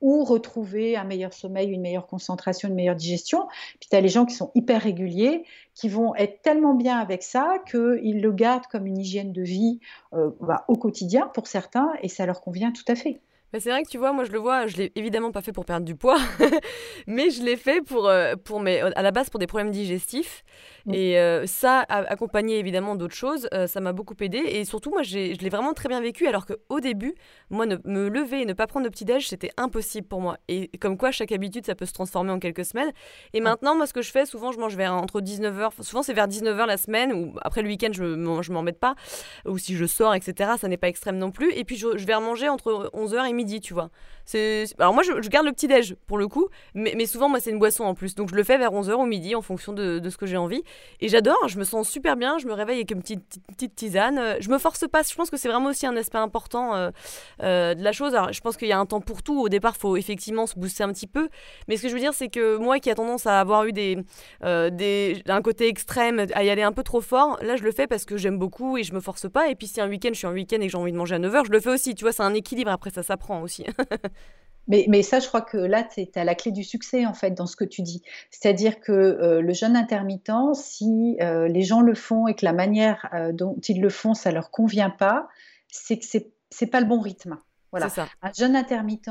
ou 0.02 0.24
retrouver 0.24 0.96
un 0.96 1.04
meilleur 1.04 1.34
sommeil, 1.34 1.70
une 1.70 1.82
meilleure 1.82 2.08
concentration, 2.08 2.70
une 2.70 2.76
meilleure 2.76 2.96
digestion. 2.96 3.48
Puis 3.80 3.90
tu 3.90 3.96
as 3.96 4.02
les 4.02 4.08
gens 4.08 4.26
qui 4.26 4.34
sont 4.34 4.52
hyper 4.56 4.82
réguliers, 4.82 5.44
qui 5.76 5.90
vont 5.90 6.16
être 6.16 6.42
tellement 6.42 6.74
bien 6.74 6.98
avec 6.98 7.22
ça 7.22 7.58
qu'ils 7.70 8.22
le 8.22 8.32
gardent 8.32 8.68
comme 8.68 8.88
une 8.88 8.98
hygiène 8.98 9.34
de 9.34 9.42
vie 9.42 9.80
euh, 10.14 10.30
bah, 10.40 10.64
au 10.70 10.76
quotidien 10.76 11.28
pour 11.34 11.48
certains, 11.48 11.92
et 12.02 12.08
ça 12.08 12.26
leur 12.26 12.42
convient 12.42 12.72
tout 12.72 12.86
à 12.88 12.96
fait 12.96 13.20
c'est 13.58 13.72
vrai 13.72 13.84
que 13.84 13.90
tu 13.90 13.98
vois, 13.98 14.14
moi 14.14 14.26
je 14.26 14.32
le 14.32 14.38
vois, 14.38 14.68
je 14.68 14.78
l'ai 14.78 14.92
évidemment 14.96 15.32
pas 15.32 15.42
fait 15.42 15.52
pour 15.52 15.66
perdre 15.66 15.86
du 15.86 15.96
poids, 15.96 16.20
mais 17.08 17.32
je 17.32 17.42
l'ai 17.42 17.58
fait 17.58 17.82
pour, 17.82 18.08
euh, 18.08 18.36
pour 18.36 18.60
mes, 18.60 18.80
à 18.82 19.02
la 19.02 19.12
base 19.12 19.30
pour 19.32 19.40
des 19.40 19.48
problèmes 19.48 19.72
digestifs. 19.72 20.44
Mm. 20.86 20.94
Et 20.94 21.20
euh, 21.20 21.46
ça, 21.48 21.80
accompagné 21.90 22.60
évidemment 22.60 22.96
d'autres 22.96 23.16
choses, 23.16 23.48
euh, 23.54 23.68
ça 23.68 23.80
m'a 23.80 23.92
beaucoup 23.92 24.16
aidé. 24.20 24.38
Et 24.38 24.66
surtout, 24.66 24.92
moi, 24.92 25.02
je 25.04 25.18
l'ai 25.18 25.50
vraiment 25.50 25.74
très 25.74 25.90
bien 25.90 26.02
vécu, 26.02 26.28
alors 26.28 26.46
qu'au 26.46 26.80
début, 26.80 27.16
moi, 27.50 27.66
ne, 27.66 27.78
me 27.86 28.08
lever 28.08 28.42
et 28.42 28.46
ne 28.46 28.54
pas 28.54 28.68
prendre 28.68 28.86
de 28.86 28.90
petit-déj, 28.90 29.28
c'était 29.28 29.52
impossible 29.58 30.08
pour 30.08 30.22
moi. 30.22 30.38
Et 30.48 30.70
comme 30.80 30.98
quoi, 30.98 31.12
chaque 31.12 31.32
habitude, 31.32 31.66
ça 31.66 31.76
peut 31.76 31.86
se 31.86 31.94
transformer 31.94 32.32
en 32.32 32.40
quelques 32.40 32.66
semaines. 32.66 32.92
Et 33.34 33.42
maintenant, 33.42 33.76
moi, 33.76 33.88
ce 33.88 33.94
que 33.94 34.02
je 34.02 34.12
fais, 34.12 34.26
souvent, 34.26 34.52
je 34.52 34.60
mange 34.60 34.76
vers 34.76 34.94
entre 34.94 35.22
19h, 35.22 35.82
souvent 35.82 36.04
c'est 36.04 36.14
vers 36.14 36.28
19h 36.28 36.66
la 36.66 36.78
semaine, 36.78 37.14
ou 37.14 37.34
après 37.42 37.62
le 37.62 37.68
week-end, 37.68 37.90
je 37.92 38.04
ne 38.04 38.54
m'embête 38.54 38.80
pas, 38.80 38.96
ou 39.46 39.58
si 39.58 39.76
je 39.76 39.86
sors, 39.86 40.14
etc., 40.14 40.52
ça 40.60 40.68
n'est 40.68 40.78
pas 40.78 40.88
extrême 40.88 41.18
non 41.18 41.32
plus. 41.32 41.52
Et 41.54 41.64
puis, 41.64 41.78
je, 41.78 41.98
je 41.98 42.06
vais 42.06 42.20
manger 42.20 42.50
entre 42.50 42.92
11h 42.94 43.30
et 43.30 43.34
midi, 43.40 43.62
tu 43.62 43.74
vois. 43.74 43.90
Alors 44.36 44.94
moi, 44.94 45.04
je, 45.04 45.30
garde 45.30 45.46
le 45.46 45.52
petit-déj 45.52 45.96
pour 46.08 46.18
le 46.18 46.28
coup, 46.28 46.48
mais, 46.74 47.06
souvent, 47.06 47.30
moi, 47.30 47.40
c'est 47.40 47.50
une 47.50 47.60
boisson 47.60 47.84
en 47.84 47.96
plus. 47.96 48.16
Donc 48.16 48.30
je 48.30 48.36
le 48.36 48.44
fais 48.44 48.58
vers 48.58 48.72
11h 48.72 48.94
au 48.94 49.06
midi 49.06 49.36
en 49.36 49.42
fonction 49.42 49.74
de, 49.74 50.08
ce 50.10 50.18
que 50.18 50.26
j'ai 50.26 50.38
envie. 50.38 50.64
Et 51.02 51.08
j'adore, 51.08 51.48
je 51.48 51.58
me 51.58 51.64
sens 51.64 51.90
super 51.90 52.16
bien, 52.16 52.38
je 52.38 52.48
me 52.48 52.54
réveille 52.54 52.78
avec 52.78 52.92
une 52.92 53.02
petite, 53.02 53.76
tisane. 53.76 54.38
Je 54.40 54.50
me 54.50 54.58
force 54.58 54.88
pas, 54.88 55.04
je 55.04 55.16
pense 55.16 55.30
que 55.30 55.38
c'est 55.38 55.50
vraiment 55.50 55.70
aussi 55.70 55.86
un 55.86 55.96
aspect 55.96 56.18
important 56.18 56.76
euh, 56.76 56.90
euh, 57.44 57.74
de 57.74 57.84
la 57.84 57.92
chose. 57.92 58.14
Alors 58.16 58.32
je 58.32 58.42
pense 58.42 58.58
qu'il 58.58 58.68
y 58.68 58.72
a 58.72 58.80
un 58.80 58.86
temps 58.86 59.02
pour 59.02 59.24
tout. 59.24 59.40
Au 59.40 59.50
départ, 59.50 59.76
faut 59.78 59.98
effectivement 59.98 60.48
se 60.48 60.58
booster 60.58 60.84
un 60.84 60.92
petit 60.94 61.08
peu. 61.08 61.30
Mais 61.68 61.78
ce 61.78 61.84
que 61.84 61.90
je 61.90 61.94
veux 61.94 62.00
dire, 62.00 62.14
c'est 62.14 62.30
que 62.30 62.58
moi 62.58 62.80
qui 62.80 62.90
a 62.90 62.96
tendance 62.96 63.26
à 63.26 63.40
avoir 63.40 63.66
eu 63.66 63.72
des, 63.72 63.98
euh, 64.44 65.16
un 65.28 65.42
côté 65.42 65.68
extrême, 65.68 66.26
à 66.34 66.44
y 66.44 66.50
aller 66.50 66.64
un 66.64 66.72
peu 66.72 66.84
trop 66.84 67.02
fort, 67.02 67.38
là, 67.42 67.56
je 67.56 67.64
le 67.64 67.72
fais 67.72 67.88
parce 67.88 68.06
que 68.06 68.18
j'aime 68.18 68.38
beaucoup 68.38 68.78
et 68.78 68.84
je 68.84 68.94
me 68.94 69.00
force 69.00 69.30
pas. 69.30 69.50
Et 69.50 69.56
puis 69.56 69.68
si 69.68 69.82
un 69.82 69.90
week-end, 69.90 70.10
je 70.12 70.18
suis 70.18 70.28
en 70.28 70.34
week-end 70.34 70.58
et 70.58 70.66
que 70.66 70.72
j'ai 70.72 70.78
envie 70.78 70.92
de 70.92 70.98
manger 70.98 71.16
à 71.16 71.20
9h, 71.20 71.46
je 71.46 71.52
le 71.52 71.60
fais 71.60 71.70
aussi. 71.70 71.96
Tu 71.96 72.04
vois, 72.04 72.12
c'est 72.12 72.24
un 72.24 72.34
équilibre. 72.34 72.72
Après, 72.72 72.90
ça 72.90 73.04
s'apprend 73.04 73.42
aussi. 73.42 73.66
Mais, 74.70 75.02
ça, 75.02 75.20
je 75.20 75.28
crois 75.28 75.42
que 75.42 75.58
là, 75.58 75.84
tu 75.84 76.08
as 76.16 76.24
la 76.24 76.36
clé 76.36 76.52
du 76.52 76.64
succès, 76.64 77.08
en 77.08 77.16
fait, 77.16 77.32
dans 77.32 77.48
ce 77.48 77.56
que 77.56 77.64
tu 77.64 77.82
dis. 77.82 78.04
C'est-à-dire 78.30 78.80
que 78.80 78.92
euh, 78.92 79.42
le 79.42 79.52
jeûne 79.52 79.76
intermittent, 79.76 80.30
si 80.54 81.18
euh, 81.22 81.48
les 81.48 81.64
gens 81.64 81.82
le 81.82 81.96
font 81.96 82.28
et 82.28 82.36
que 82.36 82.46
la 82.46 82.54
manière 82.54 83.10
euh, 83.16 83.32
dont 83.32 83.56
ils 83.68 83.82
le 83.82 83.90
font, 83.90 84.14
ça 84.14 84.32
leur 84.32 84.52
convient 84.52 84.92
pas, 84.92 85.28
c'est 85.70 85.98
que 85.98 86.06
c'est 86.06 86.32
n'est 86.62 86.68
pas 86.68 86.82
le 86.82 86.86
bon 86.86 87.00
rythme. 87.00 87.38
Voilà. 87.72 87.90
Ça. 87.90 88.08
Un 88.22 88.32
jeûne 88.32 88.56
intermittent, 88.56 89.10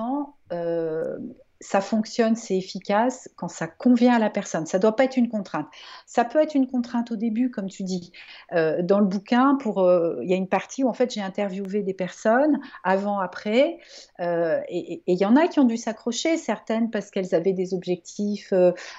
ça 1.61 1.81
fonctionne, 1.81 2.37
c'est 2.37 2.57
efficace 2.57 3.29
quand 3.37 3.49
ça 3.49 3.67
convient 3.67 4.15
à 4.15 4.19
la 4.19 4.31
personne. 4.31 4.67
Ça 4.67 4.79
ne 4.79 4.83
doit 4.83 4.95
pas 4.95 5.05
être 5.05 5.17
une 5.17 5.29
contrainte. 5.29 5.67
Ça 6.07 6.25
peut 6.25 6.41
être 6.41 6.55
une 6.55 6.69
contrainte 6.69 7.11
au 7.11 7.17
début, 7.17 7.51
comme 7.51 7.69
tu 7.69 7.83
dis. 7.83 8.13
Euh, 8.53 8.81
dans 8.83 9.01
le 9.01 9.07
bouquin, 9.07 9.59
euh, 9.67 10.19
il 10.23 10.31
y 10.31 10.35
a 10.35 10.37
une 10.37 10.49
partie 10.49 10.85
où 10.85 10.89
en 10.89 10.93
fait 10.93 11.13
j'ai 11.13 11.21
interviewé 11.21 11.83
des 11.83 11.95
personnes 11.95 12.61
avant, 12.85 13.19
après, 13.19 13.79
euh, 14.21 14.61
et 14.69 15.03
il 15.07 15.19
y 15.19 15.27
en 15.27 15.35
a 15.35 15.49
qui 15.49 15.59
ont 15.59 15.65
dû 15.65 15.77
s'accrocher, 15.77 16.37
certaines 16.37 16.91
parce 16.91 17.11
qu'elles 17.11 17.35
avaient 17.35 17.53
des 17.53 17.75
objectifs, 17.75 18.53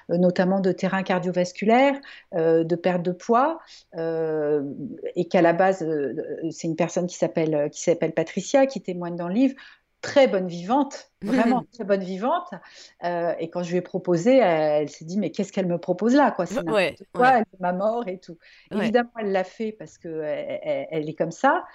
notamment 0.10 0.60
de 0.60 0.72
terrain 0.72 1.04
cardiovasculaire, 1.04 2.00
de 2.34 2.76
perte 2.76 3.04
de 3.04 3.12
poids, 3.12 3.60
et 3.96 5.28
qu'à 5.30 5.42
la 5.42 5.54
base, 5.54 5.86
c'est 6.52 6.68
une 6.68 6.76
personne 6.76 7.08
qui 7.08 7.16
s'appelle 7.18 8.14
Patricia 8.16 8.66
qui 8.66 8.82
témoigne 8.82 9.16
dans 9.16 9.28
le 9.28 9.34
livre 9.34 9.56
très 10.02 10.28
bonne 10.28 10.48
vivante, 10.48 11.12
vraiment 11.22 11.64
très 11.74 11.84
bonne 11.84 12.04
vivante. 12.04 12.50
Euh, 13.04 13.34
et 13.40 13.50
quand 13.50 13.64
je 13.64 13.72
lui 13.72 13.78
ai 13.78 13.82
proposé, 13.82 14.38
elle, 14.38 14.90
s'est 14.90 15.06
dit 15.06 15.18
mais 15.18 15.32
qu'est-ce 15.32 15.52
qu'elle 15.52 15.68
me 15.68 15.78
propose 15.78 16.16
là 16.16 16.32
quoi? 16.32 16.46
C'est 16.46 16.68
ouais, 16.70 16.96
quoi, 17.14 17.38
elle 17.38 17.46
est 17.54 17.60
ma 17.60 17.74
mort 17.74 18.08
et 18.08 18.20
tout. 18.20 18.38
Évidemment, 18.72 19.12
elle 19.20 19.32
l'a 19.32 19.44
fait 19.44 19.72
parce 19.72 19.98
que 19.98 20.22
elle, 20.24 21.10
est 21.10 21.16
comme 21.16 21.32
ça. 21.32 21.66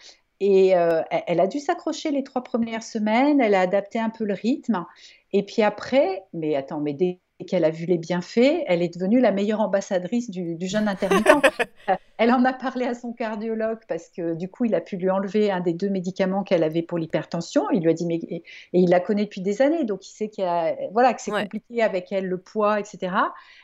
Et 0.41 0.77
euh, 0.77 1.03
elle 1.11 1.41
a 1.41 1.47
dû 1.47 1.61
s'accrocher 1.61 2.11
les 2.11 2.25
trois 2.25 2.43
premières 2.43 2.83
semaines. 2.83 3.41
Elle 3.41 3.55
a 3.55 3.61
adapté 3.61 3.99
un 3.99 4.11
peu 4.11 4.25
le 4.25 4.35
rythme. 4.35 4.85
Et 5.33 5.45
puis 5.45 5.63
après, 5.63 6.25
mais 6.33 6.55
attends, 6.57 6.81
mais 6.81 6.93
dès 6.93 7.21
qu'elle 7.45 7.65
a 7.65 7.71
vu 7.71 7.87
les 7.87 7.99
bienfaits, 7.99 8.65
elle 8.67 8.83
est 8.83 8.95
devenue 8.95 9.21
la 9.21 9.33
meilleure 9.33 9.61
ambassadrice 9.61 10.31
du, 10.31 10.57
jeûne 10.61 10.89
intermittent. 10.89 11.29
elle 12.19 12.33
en 12.33 12.45
a 12.45 12.53
parlé 12.53 12.87
à 12.87 12.95
son 12.95 13.13
cardiologue 13.13 13.81
parce 13.89 14.09
que 14.09 14.35
du 14.35 14.49
coup, 14.49 14.65
il 14.65 14.75
a 14.75 14.81
pu 14.81 14.97
lui 14.97 15.11
enlever 15.11 15.51
un 15.51 15.61
des 15.61 15.73
deux 15.73 15.91
médicaments 15.91 16.43
qu'elle 16.43 16.63
avait 16.63 16.83
pour 16.83 16.99
l'hypertension. 16.99 17.71
Il 17.71 17.83
lui 17.83 17.91
a 17.91 17.95
dit, 17.95 18.07
mais 18.07 18.17
et, 18.17 18.43
il 18.73 18.91
la 18.91 19.01
connaît 19.01 19.25
depuis 19.25 19.41
des 19.41 19.63
années, 19.63 19.85
donc 19.85 20.07
il 20.07 20.13
sait 20.13 20.29
qu'il 20.29 20.45
voilà, 20.93 21.15
que 21.15 21.21
c'est 21.23 21.31
compliqué 21.31 21.83
avec 21.83 22.13
elle 22.13 22.27
le 22.27 22.39
poids, 22.39 22.81
etc. 22.81 23.13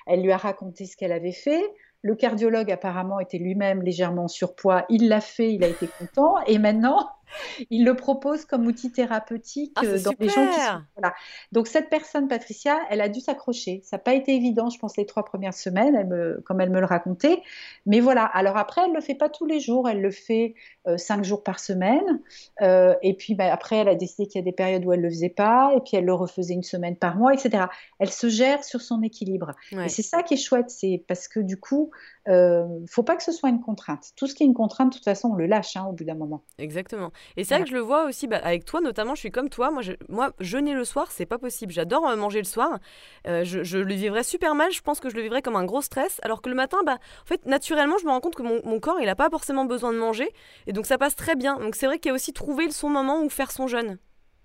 Elle 0.06 0.22
lui 0.22 0.32
a 0.32 0.36
raconté 0.36 0.86
ce 0.86 0.96
qu'elle 0.96 1.12
avait 1.12 1.32
fait. 1.32 1.62
Le 2.02 2.14
cardiologue 2.14 2.70
apparemment 2.72 3.20
était 3.20 3.38
lui-même 3.38 3.82
légèrement 3.82 4.26
surpoids. 4.26 4.86
Il 4.88 5.08
l'a 5.08 5.20
fait, 5.20 5.52
il 5.52 5.62
a 5.62 5.68
été 5.68 5.86
content. 5.86 6.36
Et 6.46 6.58
maintenant, 6.58 7.10
il 7.70 7.84
le 7.84 7.94
propose 7.94 8.44
comme 8.44 8.66
outil 8.66 8.90
thérapeutique 8.90 9.72
ah, 9.76 9.84
euh, 9.84 9.98
dans 10.00 10.12
les 10.18 10.28
gens 10.28 10.46
qui 10.46 10.60
sont. 10.60 10.82
Voilà. 10.96 11.14
Donc 11.52 11.66
cette 11.66 11.88
personne, 11.88 12.28
Patricia, 12.28 12.78
elle 12.90 13.00
a 13.00 13.08
dû 13.08 13.20
s'accrocher. 13.20 13.80
Ça 13.84 13.96
n'a 13.96 14.02
pas 14.02 14.14
été 14.14 14.34
évident, 14.34 14.70
je 14.70 14.78
pense, 14.78 14.96
les 14.96 15.06
trois 15.06 15.24
premières 15.24 15.54
semaines, 15.54 15.94
elle 15.94 16.06
me, 16.06 16.42
comme 16.44 16.60
elle 16.60 16.70
me 16.70 16.80
le 16.80 16.86
racontait. 16.86 17.42
Mais 17.86 18.00
voilà. 18.00 18.24
Alors 18.24 18.56
après, 18.56 18.82
elle 18.84 18.90
ne 18.90 18.96
le 18.96 19.00
fait 19.00 19.14
pas 19.14 19.28
tous 19.28 19.46
les 19.46 19.60
jours, 19.60 19.88
elle 19.88 20.00
le 20.00 20.10
fait 20.10 20.54
euh, 20.86 20.96
cinq 20.96 21.24
jours 21.24 21.42
par 21.42 21.60
semaine. 21.60 22.20
Euh, 22.62 22.94
et 23.02 23.14
puis 23.14 23.34
bah, 23.34 23.52
après, 23.52 23.76
elle 23.76 23.88
a 23.88 23.94
décidé 23.94 24.26
qu'il 24.26 24.40
y 24.40 24.42
a 24.42 24.44
des 24.44 24.52
périodes 24.52 24.84
où 24.84 24.92
elle 24.92 25.00
ne 25.00 25.04
le 25.04 25.10
faisait 25.10 25.28
pas, 25.28 25.72
et 25.76 25.80
puis 25.80 25.96
elle 25.96 26.04
le 26.04 26.14
refaisait 26.14 26.54
une 26.54 26.62
semaine 26.62 26.96
par 26.96 27.16
mois, 27.16 27.34
etc. 27.34 27.64
Elle 27.98 28.10
se 28.10 28.28
gère 28.28 28.64
sur 28.64 28.80
son 28.80 29.02
équilibre. 29.02 29.52
Et 29.72 29.88
c'est 29.88 30.02
ça 30.02 30.22
qui 30.22 30.34
est 30.34 30.36
chouette, 30.36 30.70
c'est 30.70 31.04
parce 31.06 31.28
que 31.28 31.40
du 31.40 31.58
coup, 31.58 31.90
il 32.26 32.32
ne 32.32 32.86
faut 32.88 33.02
pas 33.02 33.16
que 33.16 33.22
ce 33.22 33.32
soit 33.32 33.48
une 33.48 33.60
contrainte. 33.60 34.10
Tout 34.16 34.26
ce 34.26 34.34
qui 34.34 34.42
est 34.42 34.46
une 34.46 34.54
contrainte, 34.54 34.92
de 34.92 34.94
toute 34.96 35.04
façon, 35.04 35.30
on 35.30 35.34
le 35.34 35.46
lâche 35.46 35.76
hein, 35.76 35.86
au 35.88 35.92
bout 35.92 36.04
d'un 36.04 36.14
moment. 36.14 36.42
Exactement. 36.58 37.12
Et 37.36 37.44
c'est 37.44 37.54
vrai 37.54 37.64
que 37.64 37.70
je 37.70 37.74
le 37.74 37.80
vois 37.80 38.04
aussi 38.04 38.26
bah, 38.26 38.40
avec 38.42 38.64
toi, 38.64 38.80
notamment, 38.80 39.14
je 39.14 39.20
suis 39.20 39.30
comme 39.30 39.48
toi. 39.48 39.70
Moi, 39.70 39.82
je, 39.82 39.92
moi 40.08 40.32
jeûner 40.40 40.74
le 40.74 40.84
soir, 40.84 41.10
c'est 41.10 41.26
pas 41.26 41.38
possible. 41.38 41.72
J'adore 41.72 42.08
euh, 42.08 42.16
manger 42.16 42.38
le 42.38 42.44
soir. 42.44 42.78
Euh, 43.26 43.44
je, 43.44 43.78
le 43.78 43.94
vivrais 43.94 44.22
super 44.22 44.54
mal. 44.54 44.72
Je 44.72 44.80
pense 44.80 45.00
que 45.00 45.08
je 45.10 45.16
le 45.16 45.22
vivrais 45.22 45.42
comme 45.42 45.56
un 45.56 45.64
gros 45.64 45.82
stress. 45.82 46.20
Alors 46.22 46.42
que 46.42 46.48
le 46.48 46.54
matin, 46.54 46.78
bah, 46.84 46.98
en 47.22 47.26
fait, 47.26 47.46
naturellement, 47.46 47.96
je 47.98 48.06
me 48.06 48.10
rends 48.10 48.20
compte 48.20 48.34
que 48.34 48.42
mon, 48.42 48.80
corps, 48.80 49.00
il 49.00 49.06
n'a 49.06 49.16
pas 49.16 49.30
forcément 49.30 49.64
besoin 49.64 49.92
de 49.92 49.98
manger. 49.98 50.30
Et 50.66 50.72
donc, 50.72 50.86
ça 50.86 50.98
passe 50.98 51.16
très 51.16 51.36
bien. 51.36 51.58
Donc, 51.58 51.74
c'est 51.74 51.86
vrai 51.86 51.98
qu'il 51.98 52.10
y 52.10 52.12
a 52.12 52.14
aussi 52.14 52.32
trouver 52.32 52.70
son 52.70 52.88
moment 52.88 53.22
où 53.22 53.28
faire 53.28 53.50
son 53.50 53.66
jeûne 53.66 53.98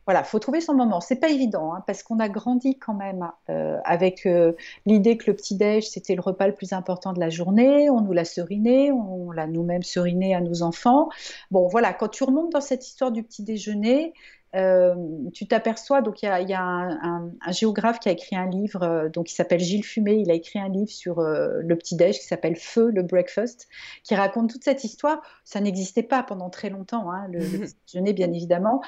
voilà, 0.06 0.24
faut 0.24 0.40
trouver 0.40 0.62
son 0.62 0.76
moment. 0.76 1.02
C'est 1.02 1.16
pas 1.16 1.30
évident 1.30 1.74
hein, 1.74 1.84
parce 1.88 2.04
qu'on 2.04 2.20
a 2.20 2.30
grandi 2.30 2.78
quand 2.78 2.94
même 2.94 3.30
euh, 3.50 3.80
avec 3.86 4.26
euh, 4.26 4.54
l'idée 4.86 5.18
que 5.18 5.32
le 5.32 5.36
petit 5.36 5.56
déj 5.56 5.90
c'était 5.90 6.16
le 6.16 6.22
repas 6.22 6.48
le 6.48 6.54
plus 6.54 6.74
important 6.74 7.14
de 7.14 7.20
la 7.20 7.30
journée. 7.30 7.90
On 7.90 8.02
nous 8.02 8.14
l'a 8.14 8.26
seriné, 8.26 8.92
on 8.92 9.32
l'a 9.32 9.48
nous-mêmes 9.48 9.84
seriné 9.84 10.36
à 10.36 10.42
nos 10.42 10.62
enfants. 10.62 11.10
Bon, 11.52 11.68
voilà, 11.68 11.94
quand 11.94 12.10
tu 12.10 12.24
remontes 12.24 12.52
dans 12.52 12.62
cette 12.62 12.86
histoire 12.88 13.12
du 13.12 13.24
petit 13.24 13.44
déjeuner, 13.44 14.14
euh, 14.56 14.96
tu 15.34 15.48
t'aperçois, 15.48 16.02
donc 16.02 16.22
il 16.24 16.26
y 16.26 16.54
a, 16.54 16.64
un, 16.64 17.32
géographe 17.50 18.00
qui 18.00 18.10
a 18.10 18.12
écrit 18.12 18.36
un 18.36 18.50
livre, 18.50 18.84
euh, 18.84 19.10
donc 19.10 19.32
il 19.32 19.36
s'appelle 19.36 19.60
Gilles 19.60 19.84
Fumé, 19.84 20.16
il 20.16 20.32
a 20.32 20.34
écrit 20.34 20.60
un 20.60 20.70
livre 20.70 20.90
sur 20.90 21.20
euh, 21.20 21.60
le 21.62 21.76
petit-déj 21.76 22.20
qui 22.20 22.26
s'appelle 22.26 22.56
Feu, 22.56 22.92
le 22.94 23.04
breakfast, 23.04 23.68
qui 24.04 24.16
raconte 24.16 24.50
toute 24.50 24.64
cette 24.64 24.84
histoire. 24.84 25.22
Ça 25.44 25.60
n'existait 25.60 26.04
pas 26.04 26.24
pendant 26.24 26.50
très 26.50 26.70
longtemps, 26.70 27.12
hein, 27.12 27.28
le, 27.32 27.40
déjeuner 27.94 28.14
bien 28.14 28.32
évidemment. 28.32 28.82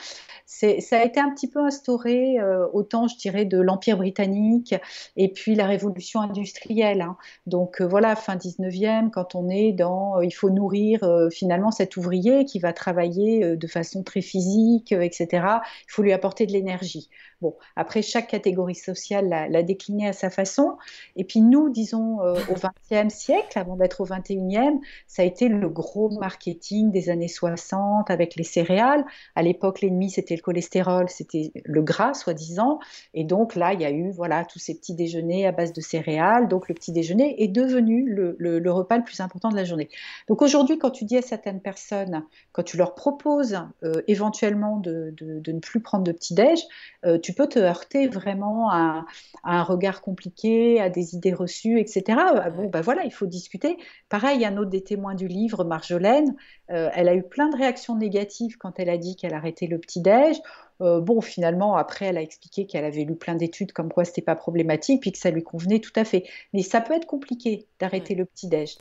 Ça 0.46 0.68
a 0.68 1.04
été 1.04 1.20
un 1.20 1.30
petit 1.32 1.50
peu 1.50 1.60
instauré 1.60 2.38
autant, 2.72 3.08
je 3.08 3.18
dirais, 3.18 3.46
de 3.46 3.60
l'Empire 3.60 3.98
britannique 3.98 4.74
et 5.18 5.32
puis 5.32 5.56
la 5.56 5.66
révolution 5.66 6.22
industrielle. 6.22 7.02
Hein. 7.02 7.18
Donc 7.46 7.82
voilà, 7.82 8.16
fin 8.16 8.38
19e, 8.38 9.10
quand 9.10 9.36
on 9.36 9.50
est 9.50 9.74
dans, 9.74 10.22
il 10.22 10.32
faut 10.32 10.50
nourrir 10.50 11.02
finalement 11.32 11.72
cet 11.72 11.98
ouvrier 11.98 12.46
qui 12.46 12.60
va 12.60 12.72
travailler 12.72 13.58
de 13.58 13.68
façon 13.68 14.04
très 14.04 14.22
physique, 14.22 14.94
etc 14.94 15.57
il 15.66 15.92
faut 15.92 16.04
lui 16.04 16.14
apporter 16.14 16.46
de 16.46 16.52
l'énergie. 16.54 17.10
Bon, 17.40 17.56
après, 17.76 18.02
chaque 18.02 18.30
catégorie 18.30 18.74
sociale 18.74 19.30
l'a 19.30 19.62
décliné 19.62 20.08
à 20.08 20.14
sa 20.14 20.32
façon. 20.32 20.76
Et 21.16 21.24
puis 21.24 21.40
nous, 21.40 21.70
disons, 21.70 22.20
euh, 22.22 22.34
au 22.50 22.56
XXe 22.56 23.14
siècle, 23.14 23.60
avant 23.60 23.76
d'être 23.76 24.02
au 24.02 24.06
XXIe, 24.06 24.80
ça 25.06 25.22
a 25.22 25.26
été 25.26 25.48
le 25.48 25.70
gros 25.70 26.10
marketing 26.10 26.90
des 26.90 27.12
années 27.12 27.28
60 27.28 28.10
avec 28.10 28.36
les 28.38 28.44
céréales. 28.44 29.06
À 29.36 29.44
l'époque, 29.44 29.82
l'ennemi, 29.82 30.10
c'était 30.10 30.36
le 30.36 30.42
cholestérol, 30.42 31.10
c'était 31.10 31.52
le 31.64 31.84
gras, 31.84 32.16
soi-disant. 32.16 32.80
Et 33.14 33.24
donc 33.24 33.54
là, 33.54 33.74
il 33.74 33.82
y 33.82 33.86
a 33.86 33.92
eu 33.92 34.10
voilà, 34.10 34.44
tous 34.44 34.58
ces 34.58 34.74
petits 34.74 34.96
déjeuners 34.96 35.46
à 35.46 35.52
base 35.52 35.74
de 35.74 35.82
céréales. 35.82 36.48
Donc 36.48 36.68
le 36.68 36.74
petit 36.74 36.92
déjeuner 36.92 37.44
est 37.44 37.50
devenu 37.50 38.04
le, 38.10 38.72
repas 38.72 38.98
le 38.98 39.04
plus 39.04 39.20
important 39.20 39.50
de 39.50 39.56
la 39.56 39.64
journée. 39.64 39.90
Donc 40.28 40.42
aujourd'hui, 40.42 40.80
quand 40.80 40.90
tu 40.90 41.06
dis 41.06 41.18
à 41.18 41.22
certaines 41.22 41.62
personnes, 41.62 42.26
quand 42.52 42.64
tu 42.64 42.78
leur 42.78 42.96
proposes 42.96 43.60
euh, 43.84 44.02
éventuellement 44.08 44.78
de, 44.78 45.14
ne 45.22 45.60
plus 45.60 45.82
prendre 45.82 46.04
de 46.04 46.12
petit-déj, 46.12 46.64
euh, 47.06 47.20
tu 47.28 47.34
peux 47.34 47.50
te 47.50 47.60
heurter 47.60 48.08
vraiment 48.08 48.72
à, 48.72 49.06
un 49.44 49.62
regard 49.62 50.02
compliqué, 50.02 50.80
à 50.80 50.90
des 50.90 51.14
idées 51.14 51.34
reçues, 51.34 51.78
etc. 51.78 52.04
Ah, 52.18 52.50
bon, 52.50 52.70
ben 52.70 52.80
voilà, 52.80 53.04
il 53.04 53.12
faut 53.12 53.26
discuter. 53.26 53.78
Pareil, 54.08 54.46
un 54.46 54.56
autre 54.56 54.70
des 54.70 54.82
témoins 54.82 55.14
du 55.14 55.28
livre, 55.28 55.66
Marjolaine, 55.66 56.38
euh, 56.72 56.90
elle 56.94 57.10
a 57.10 57.16
eu 57.16 57.24
plein 57.24 57.50
de 57.50 57.58
réactions 57.58 57.98
négatives 57.98 58.58
quand 58.58 58.80
elle 58.80 58.90
a 58.90 58.98
dit 58.98 59.18
qu'elle 59.18 59.34
arrêtait 59.34 59.68
le 59.68 59.78
petit-déj. 59.78 60.38
Euh, 60.80 61.02
bon, 61.02 61.20
finalement, 61.20 61.76
après, 61.76 62.06
elle 62.06 62.18
a 62.18 62.22
expliqué 62.22 62.66
qu'elle 62.66 62.86
avait 62.86 63.04
lu 63.04 63.18
plein 63.18 63.36
d'études 63.36 63.74
comme 63.74 63.92
quoi 63.92 64.06
c'était 64.06 64.22
pas 64.22 64.36
problématique, 64.36 65.02
puis 65.02 65.12
que 65.12 65.18
ça 65.18 65.30
lui 65.30 65.44
convenait 65.44 65.80
tout 65.80 65.92
à 65.98 66.06
fait. 66.06 66.24
Mais 66.54 66.62
ça 66.62 66.80
peut 66.80 66.94
être 66.94 67.08
compliqué 67.08 67.68
d'arrêter 67.82 68.16
le 68.16 68.24
petit-déj. 68.24 68.78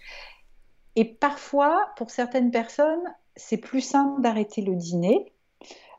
Et 0.94 1.04
parfois, 1.04 1.88
pour 1.96 2.10
certaines 2.10 2.52
personnes, 2.52 3.12
c'est 3.34 3.56
plus 3.56 3.80
simple 3.80 4.22
d'arrêter 4.22 4.62
le 4.62 4.76
dîner 4.76 5.32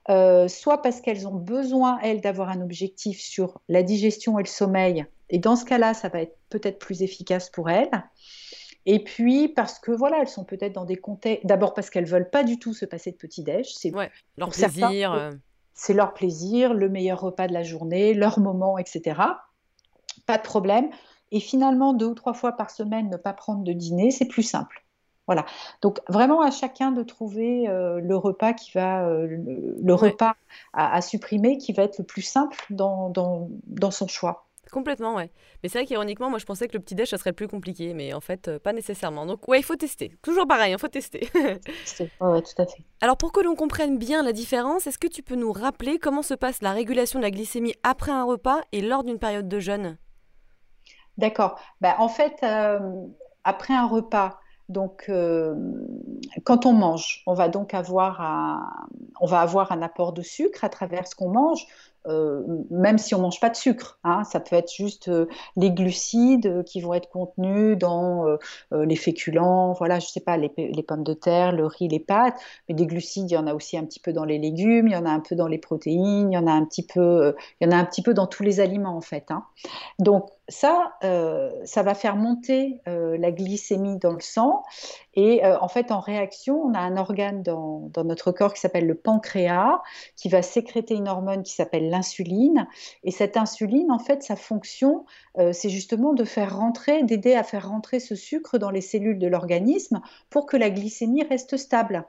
euh, 0.09 0.47
soit 0.47 0.81
parce 0.81 1.01
qu'elles 1.01 1.27
ont 1.27 1.35
besoin, 1.35 1.99
elles, 2.01 2.21
d'avoir 2.21 2.49
un 2.49 2.61
objectif 2.61 3.19
sur 3.19 3.61
la 3.67 3.83
digestion 3.83 4.39
et 4.39 4.43
le 4.43 4.47
sommeil, 4.47 5.05
et 5.29 5.39
dans 5.39 5.55
ce 5.55 5.65
cas-là, 5.65 5.93
ça 5.93 6.09
va 6.09 6.21
être 6.21 6.37
peut-être 6.49 6.79
plus 6.79 7.01
efficace 7.01 7.49
pour 7.49 7.69
elles. 7.69 7.89
Et 8.85 9.03
puis 9.03 9.49
parce 9.49 9.79
que 9.79 9.91
voilà, 9.91 10.19
elles 10.21 10.29
sont 10.29 10.45
peut-être 10.45 10.73
dans 10.73 10.85
des 10.85 10.95
contextes. 10.95 11.45
D'abord 11.45 11.73
parce 11.73 11.89
qu'elles 11.89 12.05
veulent 12.05 12.29
pas 12.29 12.43
du 12.43 12.57
tout 12.57 12.73
se 12.73 12.85
passer 12.85 13.11
de 13.11 13.17
petit 13.17 13.43
déj. 13.43 13.73
C'est 13.75 13.91
leur 14.37 14.49
plaisir. 14.49 15.11
Euh. 15.11 15.31
C'est 15.73 15.93
leur 15.93 16.13
plaisir, 16.13 16.73
le 16.73 16.89
meilleur 16.89 17.19
repas 17.19 17.47
de 17.47 17.53
la 17.53 17.63
journée, 17.63 18.13
leur 18.13 18.39
moment, 18.39 18.77
etc. 18.77 19.21
Pas 20.25 20.37
de 20.37 20.43
problème. 20.43 20.89
Et 21.31 21.41
finalement, 21.41 21.93
deux 21.93 22.07
ou 22.07 22.15
trois 22.15 22.33
fois 22.33 22.53
par 22.53 22.71
semaine, 22.71 23.09
ne 23.09 23.17
pas 23.17 23.33
prendre 23.33 23.63
de 23.63 23.73
dîner, 23.73 24.09
c'est 24.09 24.25
plus 24.25 24.43
simple. 24.43 24.86
Voilà. 25.27 25.45
Donc 25.81 25.99
vraiment 26.07 26.41
à 26.41 26.51
chacun 26.51 26.91
de 26.91 27.03
trouver 27.03 27.67
euh, 27.67 27.99
le 27.99 28.15
repas 28.15 28.53
qui 28.53 28.71
va, 28.71 29.05
euh, 29.05 29.27
le, 29.29 29.93
repas 29.93 30.35
à, 30.73 31.01
supprimer 31.01 31.57
qui 31.57 31.73
va 31.73 31.83
être 31.83 31.99
le 31.99 32.05
plus 32.05 32.21
simple 32.21 32.57
dans, 32.69 33.09
dans, 33.09 33.91
son 33.91 34.07
choix. 34.07 34.45
Complètement, 34.71 35.15
ouais. 35.15 35.31
Mais 35.61 35.69
c'est 35.69 35.79
vrai 35.79 35.85
qu'ironiquement, 35.85 36.29
moi 36.29 36.39
je 36.39 36.45
pensais 36.45 36.67
que 36.67 36.73
le 36.73 36.79
petit 36.79 36.95
déj 36.95 37.09
ça 37.09 37.17
serait 37.17 37.33
plus 37.33 37.47
compliqué, 37.47 37.93
mais 37.93 38.13
en 38.13 38.21
fait 38.21 38.47
euh, 38.47 38.59
pas 38.59 38.71
nécessairement. 38.71 39.25
Donc 39.25 39.47
ouais, 39.49 39.59
il 39.59 39.63
faut 39.63 39.75
tester. 39.75 40.17
Toujours 40.21 40.47
pareil, 40.47 40.71
il 40.71 40.75
hein, 40.75 40.77
faut 40.77 40.87
tester. 40.87 41.29
ouais, 41.35 42.41
tout 42.41 42.61
à 42.61 42.65
fait. 42.65 42.83
Alors 43.01 43.17
pour 43.17 43.33
que 43.33 43.41
l'on 43.41 43.55
comprenne 43.55 43.97
bien 43.97 44.23
la 44.23 44.31
différence, 44.31 44.87
est-ce 44.87 44.97
que 44.97 45.07
tu 45.07 45.23
peux 45.23 45.35
nous 45.35 45.51
rappeler 45.51 45.99
comment 45.99 46.21
se 46.21 46.33
passe 46.35 46.61
la 46.61 46.71
régulation 46.71 47.19
de 47.19 47.23
la 47.23 47.31
glycémie 47.31 47.75
après 47.83 48.11
un 48.11 48.23
repas 48.23 48.61
et 48.71 48.81
lors 48.81 49.03
d'une 49.03 49.19
période 49.19 49.49
de 49.49 49.59
jeûne? 49.59 49.97
D'accord. 51.17 51.59
Bah, 51.81 51.95
en 51.97 52.09
fait, 52.09 52.45
après 53.43 53.73
un 53.73 53.87
repas, 53.87 54.39
donc, 54.69 55.05
euh, 55.07 55.55
quand 56.43 56.65
on 56.65 56.73
mange, 56.73 57.23
on 57.25 57.33
va 57.33 57.47
donc 57.47 57.73
avoir 57.73 58.21
un, 58.21 59.81
apport 59.81 60.11
de 60.11 60.21
sucre 60.21 60.63
à 60.63 60.69
travers 60.69 61.07
ce 61.07 61.15
qu'on 61.15 61.29
mange. 61.29 61.65
Euh, 62.07 62.41
même 62.69 62.97
si 62.97 63.13
on 63.15 63.19
mange 63.19 63.41
pas 63.41 63.49
de 63.49 63.55
sucre. 63.55 63.99
Hein, 64.05 64.23
ça 64.23 64.39
peut 64.39 64.55
être 64.55 64.71
juste 64.71 65.09
euh, 65.09 65.25
les 65.57 65.71
glucides 65.71 66.63
qui 66.63 66.79
vont 66.79 66.93
être 66.93 67.09
contenus 67.09 67.77
dans 67.77 68.25
les 68.71 68.95
féculents, 68.95 69.73
voilà, 69.73 69.99
je 69.99 70.07
sais 70.07 70.21
pas, 70.21 70.37
les, 70.37 70.49
pommes 70.87 71.03
de 71.03 71.13
terre, 71.13 71.51
le 71.51 71.65
riz, 71.65 71.89
les 71.89 71.99
pâtes. 71.99 72.39
Mais 72.67 72.75
des 72.75 72.85
glucides, 72.85 73.29
il 73.31 73.33
y 73.33 73.37
en 73.37 73.47
a 73.47 73.53
aussi 73.53 73.77
un 73.77 73.83
petit 73.83 73.99
peu 73.99 74.13
dans 74.13 74.25
les 74.25 74.37
légumes, 74.37 74.87
il 74.87 74.93
y 74.93 74.97
en 74.97 75.05
a 75.05 75.09
un 75.09 75.19
peu 75.19 75.35
dans 75.35 75.47
les 75.47 75.57
protéines, 75.57 76.31
il 76.31 76.35
y 76.35 76.37
en 76.37 76.47
a 76.47 76.51
un 76.51 76.65
petit 76.65 76.85
peu, 76.85 77.35
il 77.59 77.67
y 77.67 77.67
en 77.67 77.75
a 77.75 77.79
un 77.79 77.85
petit 77.85 78.01
peu 78.01 78.13
dans 78.13 78.27
tous 78.27 78.43
les 78.43 78.59
aliments 78.59 78.95
en 78.95 79.01
fait. 79.01 79.25
Hein. 79.29 79.43
Donc 79.99 80.29
ça, 80.49 80.93
ça 81.01 81.83
va 81.83 81.93
faire 81.93 82.15
monter 82.15 82.81
la 82.85 83.31
glycémie 83.31 83.97
dans 83.97 84.13
le 84.13 84.21
sang 84.21 84.63
et 85.13 85.43
en 85.45 85.67
fait, 85.67 85.91
en 85.91 85.99
réaction, 85.99 86.61
on 86.61 86.73
a 86.73 86.79
un 86.79 86.95
organe 86.95 87.41
dans, 87.41 87.89
dans 87.91 88.03
notre 88.03 88.31
corps 88.31 88.53
qui 88.53 88.61
s'appelle 88.61 88.85
le 88.85 88.95
pancréas, 88.95 89.81
qui 90.15 90.29
va 90.29 90.41
sécréter 90.41 90.93
une 90.93 91.07
hormone 91.07 91.43
qui 91.43 91.53
s'appelle 91.53 91.89
l'insuline. 91.89 92.67
Et 93.03 93.11
cette 93.11 93.37
insuline, 93.37 93.91
en 93.91 93.99
fait, 93.99 94.23
sa 94.23 94.35
fonction, 94.35 95.05
euh, 95.37 95.53
c'est 95.53 95.69
justement 95.69 96.13
de 96.13 96.23
faire 96.23 96.57
rentrer, 96.57 97.03
d'aider 97.03 97.33
à 97.33 97.43
faire 97.43 97.69
rentrer 97.69 97.99
ce 97.99 98.15
sucre 98.15 98.57
dans 98.57 98.69
les 98.69 98.81
cellules 98.81 99.19
de 99.19 99.27
l'organisme 99.27 100.01
pour 100.29 100.45
que 100.45 100.57
la 100.57 100.69
glycémie 100.69 101.23
reste 101.23 101.57
stable. 101.57 102.05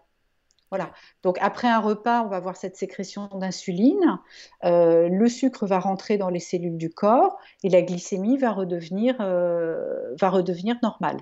Voilà. 0.71 0.91
Donc 1.23 1.39
après 1.41 1.69
un 1.69 1.81
repas, 1.81 2.23
on 2.23 2.29
va 2.29 2.37
avoir 2.37 2.57
cette 2.57 2.77
sécrétion 2.77 3.29
d'insuline. 3.35 4.19
Euh, 4.65 5.09
le 5.09 5.29
sucre 5.29 5.67
va 5.67 5.79
rentrer 5.79 6.19
dans 6.19 6.29
les 6.29 6.41
cellules 6.41 6.77
du 6.77 6.91
corps 6.91 7.39
et 7.63 7.69
la 7.69 7.83
glycémie 7.83 8.37
va 8.37 8.53
redevenir, 8.53 9.17
euh, 9.21 10.15
va 10.21 10.31
redevenir 10.31 10.77
normale. 10.83 11.19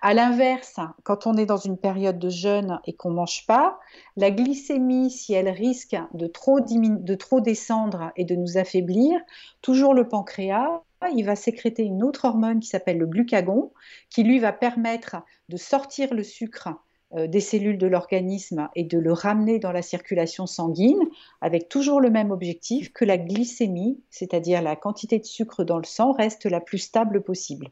À 0.00 0.14
l'inverse, 0.14 0.80
quand 1.02 1.26
on 1.26 1.36
est 1.36 1.44
dans 1.44 1.58
une 1.58 1.76
période 1.76 2.18
de 2.18 2.30
jeûne 2.30 2.80
et 2.86 2.94
qu'on 2.94 3.10
mange 3.10 3.46
pas, 3.46 3.78
la 4.16 4.30
glycémie, 4.30 5.10
si 5.10 5.34
elle 5.34 5.50
risque 5.50 5.96
de 6.14 6.26
trop, 6.26 6.60
de 6.60 7.14
trop 7.14 7.42
descendre 7.42 8.10
et 8.16 8.24
de 8.24 8.34
nous 8.34 8.56
affaiblir, 8.56 9.20
toujours 9.60 9.92
le 9.92 10.08
pancréas, 10.08 10.82
il 11.14 11.24
va 11.24 11.36
sécréter 11.36 11.82
une 11.82 12.02
autre 12.02 12.24
hormone 12.24 12.60
qui 12.60 12.68
s'appelle 12.68 12.98
le 12.98 13.06
glucagon, 13.06 13.72
qui 14.08 14.22
lui 14.22 14.38
va 14.38 14.52
permettre 14.52 15.16
de 15.50 15.56
sortir 15.58 16.14
le 16.14 16.22
sucre 16.22 16.70
des 17.16 17.40
cellules 17.40 17.78
de 17.78 17.86
l'organisme 17.86 18.68
et 18.76 18.84
de 18.84 18.98
le 18.98 19.12
ramener 19.12 19.58
dans 19.58 19.72
la 19.72 19.82
circulation 19.82 20.46
sanguine 20.46 21.02
avec 21.40 21.68
toujours 21.68 22.00
le 22.00 22.10
même 22.10 22.30
objectif 22.30 22.92
que 22.92 23.04
la 23.04 23.18
glycémie, 23.18 24.00
c'est-à-dire 24.10 24.62
la 24.62 24.76
quantité 24.76 25.18
de 25.18 25.24
sucre 25.24 25.64
dans 25.64 25.78
le 25.78 25.84
sang, 25.84 26.12
reste 26.12 26.46
la 26.46 26.60
plus 26.60 26.78
stable 26.78 27.22
possible. 27.22 27.70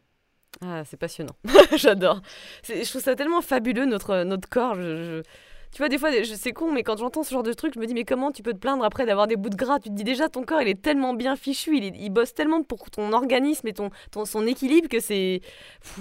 Ah, 0.60 0.82
c'est 0.84 0.96
passionnant. 0.96 1.36
J'adore. 1.76 2.20
Je 2.64 2.88
trouve 2.88 3.02
ça 3.02 3.14
tellement 3.14 3.42
fabuleux, 3.42 3.86
notre, 3.86 4.24
notre 4.24 4.48
corps. 4.48 4.76
Tu 5.72 5.78
vois, 5.78 5.88
des 5.88 5.98
fois, 5.98 6.10
c'est 6.24 6.52
con, 6.52 6.72
mais 6.72 6.82
quand 6.82 6.96
j'entends 6.96 7.22
ce 7.22 7.30
genre 7.30 7.42
de 7.42 7.52
truc, 7.52 7.74
je 7.74 7.80
me 7.80 7.86
dis, 7.86 7.94
mais 7.94 8.04
comment 8.04 8.32
tu 8.32 8.42
peux 8.42 8.52
te 8.52 8.58
plaindre 8.58 8.84
après 8.84 9.06
d'avoir 9.06 9.26
des 9.26 9.36
bouts 9.36 9.50
de 9.50 9.56
gras? 9.56 9.78
Tu 9.78 9.90
te 9.90 9.94
dis 9.94 10.04
déjà, 10.04 10.28
ton 10.28 10.42
corps, 10.42 10.62
il 10.62 10.68
est 10.68 10.80
tellement 10.80 11.14
bien 11.14 11.36
fichu, 11.36 11.76
il, 11.76 11.96
il 11.96 12.10
bosse 12.10 12.34
tellement 12.34 12.62
pour 12.62 12.90
ton 12.90 13.12
organisme 13.12 13.66
et 13.68 13.72
ton, 13.72 13.90
ton 14.10 14.24
son 14.24 14.46
équilibre 14.46 14.88
que 14.88 15.00
c'est. 15.00 15.40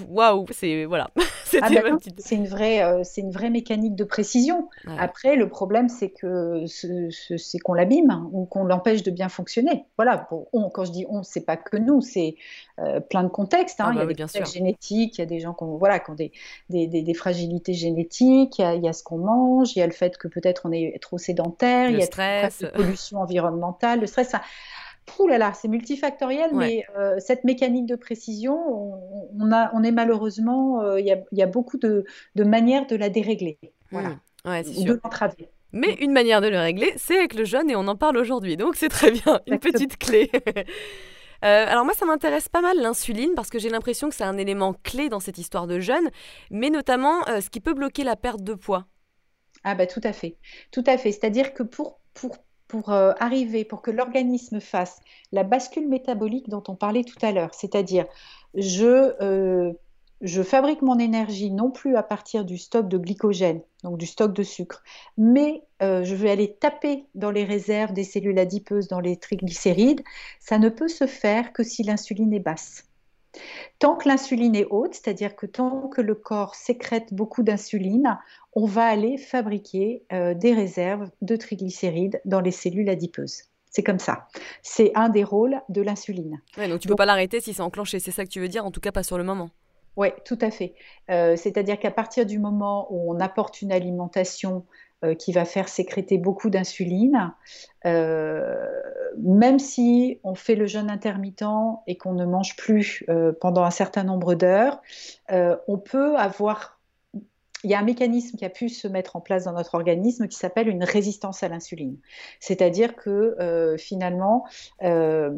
Waouh 0.08 0.46
C'est. 0.50 0.84
Voilà. 0.84 1.10
Ah 1.62 1.70
bah 1.70 1.80
c'est 2.18 2.34
une, 2.34 2.46
vraie, 2.46 2.82
euh, 2.82 3.02
une 3.16 3.30
vraie 3.30 3.48
mécanique 3.48 3.94
de 3.94 4.04
précision. 4.04 4.68
Après, 4.98 5.34
le 5.34 5.48
problème, 5.48 5.88
c'est 5.88 6.10
que 6.10 6.66
c'est 6.66 7.58
qu'on 7.58 7.72
l'abîme 7.72 8.10
hein, 8.10 8.28
ou 8.32 8.44
qu'on 8.44 8.64
l'empêche 8.64 9.02
de 9.02 9.10
bien 9.10 9.30
fonctionner. 9.30 9.86
Voilà. 9.96 10.18
Pour 10.18 10.48
on, 10.52 10.68
quand 10.68 10.84
je 10.84 10.92
dis 10.92 11.06
on, 11.08 11.22
c'est 11.22 11.40
pas 11.40 11.56
que 11.56 11.78
nous, 11.78 12.02
c'est 12.02 12.36
euh, 12.80 13.00
plein 13.00 13.22
de 13.22 13.28
contextes. 13.28 13.80
Hein. 13.80 13.86
Ah 13.88 13.92
il 13.94 13.98
y 13.98 14.02
a 14.02 14.04
bah 14.04 14.12
des 14.12 14.22
contextes 14.22 14.52
génétiques, 14.52 15.16
il 15.16 15.22
y 15.22 15.24
a 15.24 15.26
des 15.26 15.40
gens 15.40 15.54
qui 15.54 15.64
ont, 15.64 15.78
voilà, 15.78 16.00
qui 16.00 16.10
ont 16.10 16.14
des, 16.14 16.32
des, 16.68 16.86
des, 16.86 17.14
fragilités 17.14 17.72
génétiques, 17.72 18.58
il 18.58 18.62
y 18.62 18.64
a, 18.64 18.74
il 18.74 18.84
y 18.84 18.88
a 18.88 18.92
ce 18.92 19.02
qu'on 19.02 19.18
mange 19.18 19.57
il 19.64 19.78
y 19.78 19.82
a 19.82 19.86
le 19.86 19.92
fait 19.92 20.16
que 20.18 20.28
peut-être 20.28 20.62
on 20.64 20.72
est 20.72 21.00
trop 21.00 21.18
sédentaire, 21.18 21.90
il 21.90 21.98
y 21.98 22.02
a 22.02 22.06
stress. 22.06 22.60
la 22.60 22.70
pollution 22.70 23.20
environnementale, 23.20 24.00
le 24.00 24.06
stress. 24.06 24.34
Ouh 25.18 25.26
là 25.26 25.38
là, 25.38 25.52
c'est 25.54 25.68
multifactoriel, 25.68 26.50
mais 26.54 26.84
euh, 26.96 27.16
cette 27.18 27.44
mécanique 27.44 27.86
de 27.86 27.96
précision, 27.96 28.56
on, 29.38 29.52
a, 29.52 29.70
on 29.74 29.82
est 29.82 29.90
malheureusement, 29.90 30.82
euh, 30.82 31.00
il 31.00 31.06
y, 31.06 31.42
a, 31.42 31.46
beaucoup 31.46 31.78
de, 31.78 32.04
manières 32.36 32.86
de 32.86 32.96
la 32.96 33.08
dérégler, 33.08 33.58
voilà, 33.90 34.10
mmh. 34.44 34.84
de 34.84 35.00
l'entraver. 35.02 35.48
Mais 35.72 35.94
une 36.00 36.12
manière 36.12 36.40
de 36.40 36.48
le 36.48 36.58
régler, 36.58 36.92
c'est 36.96 37.18
avec 37.18 37.34
le 37.34 37.44
jeûne 37.44 37.70
et 37.70 37.76
on 37.76 37.88
en 37.88 37.96
parle 37.96 38.16
aujourd'hui. 38.16 38.56
Donc 38.56 38.76
c'est 38.76 38.88
très 38.88 39.10
bien, 39.10 39.40
une 39.46 39.58
petite 39.58 39.98
clé. 39.98 40.30
Euh, 41.44 41.66
alors 41.68 41.84
moi, 41.84 41.94
ça 41.94 42.04
m'intéresse 42.04 42.48
pas 42.48 42.60
mal 42.60 42.80
l'insuline 42.80 43.34
parce 43.36 43.48
que 43.48 43.60
j'ai 43.60 43.68
l'impression 43.68 44.08
que 44.08 44.14
c'est 44.16 44.24
un 44.24 44.36
élément 44.38 44.74
clé 44.82 45.08
dans 45.08 45.20
cette 45.20 45.38
histoire 45.38 45.68
de 45.68 45.78
jeûne, 45.78 46.10
mais 46.50 46.68
notamment 46.68 47.22
ce 47.26 47.48
qui 47.48 47.60
peut 47.60 47.74
bloquer 47.74 48.02
la 48.02 48.16
perte 48.16 48.42
de 48.42 48.54
poids. 48.54 48.86
Ah 49.70 49.74
bah 49.74 49.86
tout 49.86 50.00
à 50.02 50.14
fait, 50.14 50.38
tout 50.70 50.84
à 50.86 50.96
fait. 50.96 51.12
C'est-à-dire 51.12 51.52
que 51.52 51.62
pour, 51.62 52.00
euh, 52.88 53.12
arriver, 53.20 53.66
pour 53.66 53.82
que 53.82 53.90
l'organisme 53.90 54.60
fasse 54.60 54.98
la 55.30 55.44
bascule 55.44 55.86
métabolique 55.88 56.48
dont 56.48 56.62
on 56.68 56.74
parlait 56.74 57.04
tout 57.04 57.18
à 57.20 57.32
l'heure, 57.32 57.52
c'est-à-dire 57.52 58.06
je, 58.54 59.12
euh, 59.22 59.74
je 60.22 60.42
fabrique 60.42 60.80
mon 60.80 60.98
énergie 60.98 61.50
non 61.50 61.70
plus 61.70 61.96
à 61.96 62.02
partir 62.02 62.46
du 62.46 62.56
stock 62.56 62.88
de 62.88 62.96
glycogène, 62.96 63.60
donc 63.84 63.98
du 63.98 64.06
stock 64.06 64.32
de 64.32 64.42
sucre, 64.42 64.82
mais 65.18 65.62
euh, 65.82 66.02
je 66.02 66.14
vais 66.14 66.30
aller 66.30 66.54
taper 66.54 67.04
dans 67.14 67.30
les 67.30 67.44
réserves 67.44 67.92
des 67.92 68.04
cellules 68.04 68.38
adipeuses, 68.38 68.88
dans 68.88 69.00
les 69.00 69.18
triglycérides, 69.18 70.02
ça 70.40 70.58
ne 70.58 70.70
peut 70.70 70.88
se 70.88 71.06
faire 71.06 71.52
que 71.52 71.62
si 71.62 71.82
l'insuline 71.82 72.32
est 72.32 72.40
basse. 72.40 72.87
Tant 73.78 73.96
que 73.96 74.08
l'insuline 74.08 74.56
est 74.56 74.66
haute, 74.70 74.94
c'est-à-dire 74.94 75.36
que 75.36 75.46
tant 75.46 75.88
que 75.88 76.00
le 76.00 76.14
corps 76.14 76.54
sécrète 76.54 77.12
beaucoup 77.14 77.42
d'insuline, 77.42 78.18
on 78.54 78.66
va 78.66 78.84
aller 78.86 79.18
fabriquer 79.18 80.02
euh, 80.12 80.34
des 80.34 80.52
réserves 80.52 81.10
de 81.22 81.36
triglycérides 81.36 82.20
dans 82.24 82.40
les 82.40 82.50
cellules 82.50 82.88
adipeuses. 82.88 83.44
C'est 83.70 83.82
comme 83.82 83.98
ça. 83.98 84.26
C'est 84.62 84.92
un 84.94 85.08
des 85.08 85.24
rôles 85.24 85.60
de 85.68 85.82
l'insuline. 85.82 86.40
donc 86.56 86.80
tu 86.80 86.88
ne 86.88 86.92
peux 86.92 86.96
pas 86.96 87.06
l'arrêter 87.06 87.40
si 87.40 87.52
c'est 87.52 87.62
enclenché, 87.62 88.00
c'est 88.00 88.10
ça 88.10 88.24
que 88.24 88.30
tu 88.30 88.40
veux 88.40 88.48
dire, 88.48 88.64
en 88.64 88.70
tout 88.70 88.80
cas 88.80 88.92
pas 88.92 89.02
sur 89.02 89.18
le 89.18 89.24
moment. 89.24 89.50
Oui, 89.96 90.08
tout 90.24 90.38
à 90.40 90.50
fait. 90.50 90.74
Euh, 91.10 91.34
c'est-à-dire 91.36 91.78
qu'à 91.78 91.90
partir 91.90 92.24
du 92.24 92.38
moment 92.38 92.86
où 92.90 93.12
on 93.12 93.18
apporte 93.18 93.62
une 93.62 93.72
alimentation 93.72 94.64
euh, 95.04 95.14
qui 95.14 95.30
va 95.32 95.44
faire 95.44 95.68
sécréter 95.68 96.18
beaucoup 96.18 96.50
d'insuline, 96.50 97.32
euh, 97.86 98.56
même 99.16 99.60
si 99.60 100.18
on 100.24 100.34
fait 100.34 100.56
le 100.56 100.66
jeûne 100.66 100.90
intermittent 100.90 101.44
et 101.86 101.96
qu'on 101.96 102.14
ne 102.14 102.24
mange 102.24 102.56
plus 102.56 103.04
euh, 103.08 103.32
pendant 103.40 103.62
un 103.62 103.70
certain 103.70 104.02
nombre 104.02 104.34
d'heures, 104.34 104.80
on 105.30 105.78
peut 105.78 106.16
avoir 106.16 106.77
il 107.64 107.70
y 107.70 107.74
a 107.74 107.78
un 107.78 107.84
mécanisme 107.84 108.36
qui 108.36 108.44
a 108.44 108.50
pu 108.50 108.68
se 108.68 108.86
mettre 108.86 109.16
en 109.16 109.20
place 109.20 109.44
dans 109.44 109.52
notre 109.52 109.74
organisme 109.74 110.28
qui 110.28 110.36
s'appelle 110.36 110.68
une 110.68 110.84
résistance 110.84 111.42
à 111.42 111.48
l'insuline. 111.48 111.96
C'est-à-dire 112.40 112.94
que 112.94 113.36
euh, 113.40 113.76
finalement, 113.76 114.46
euh, 114.82 115.30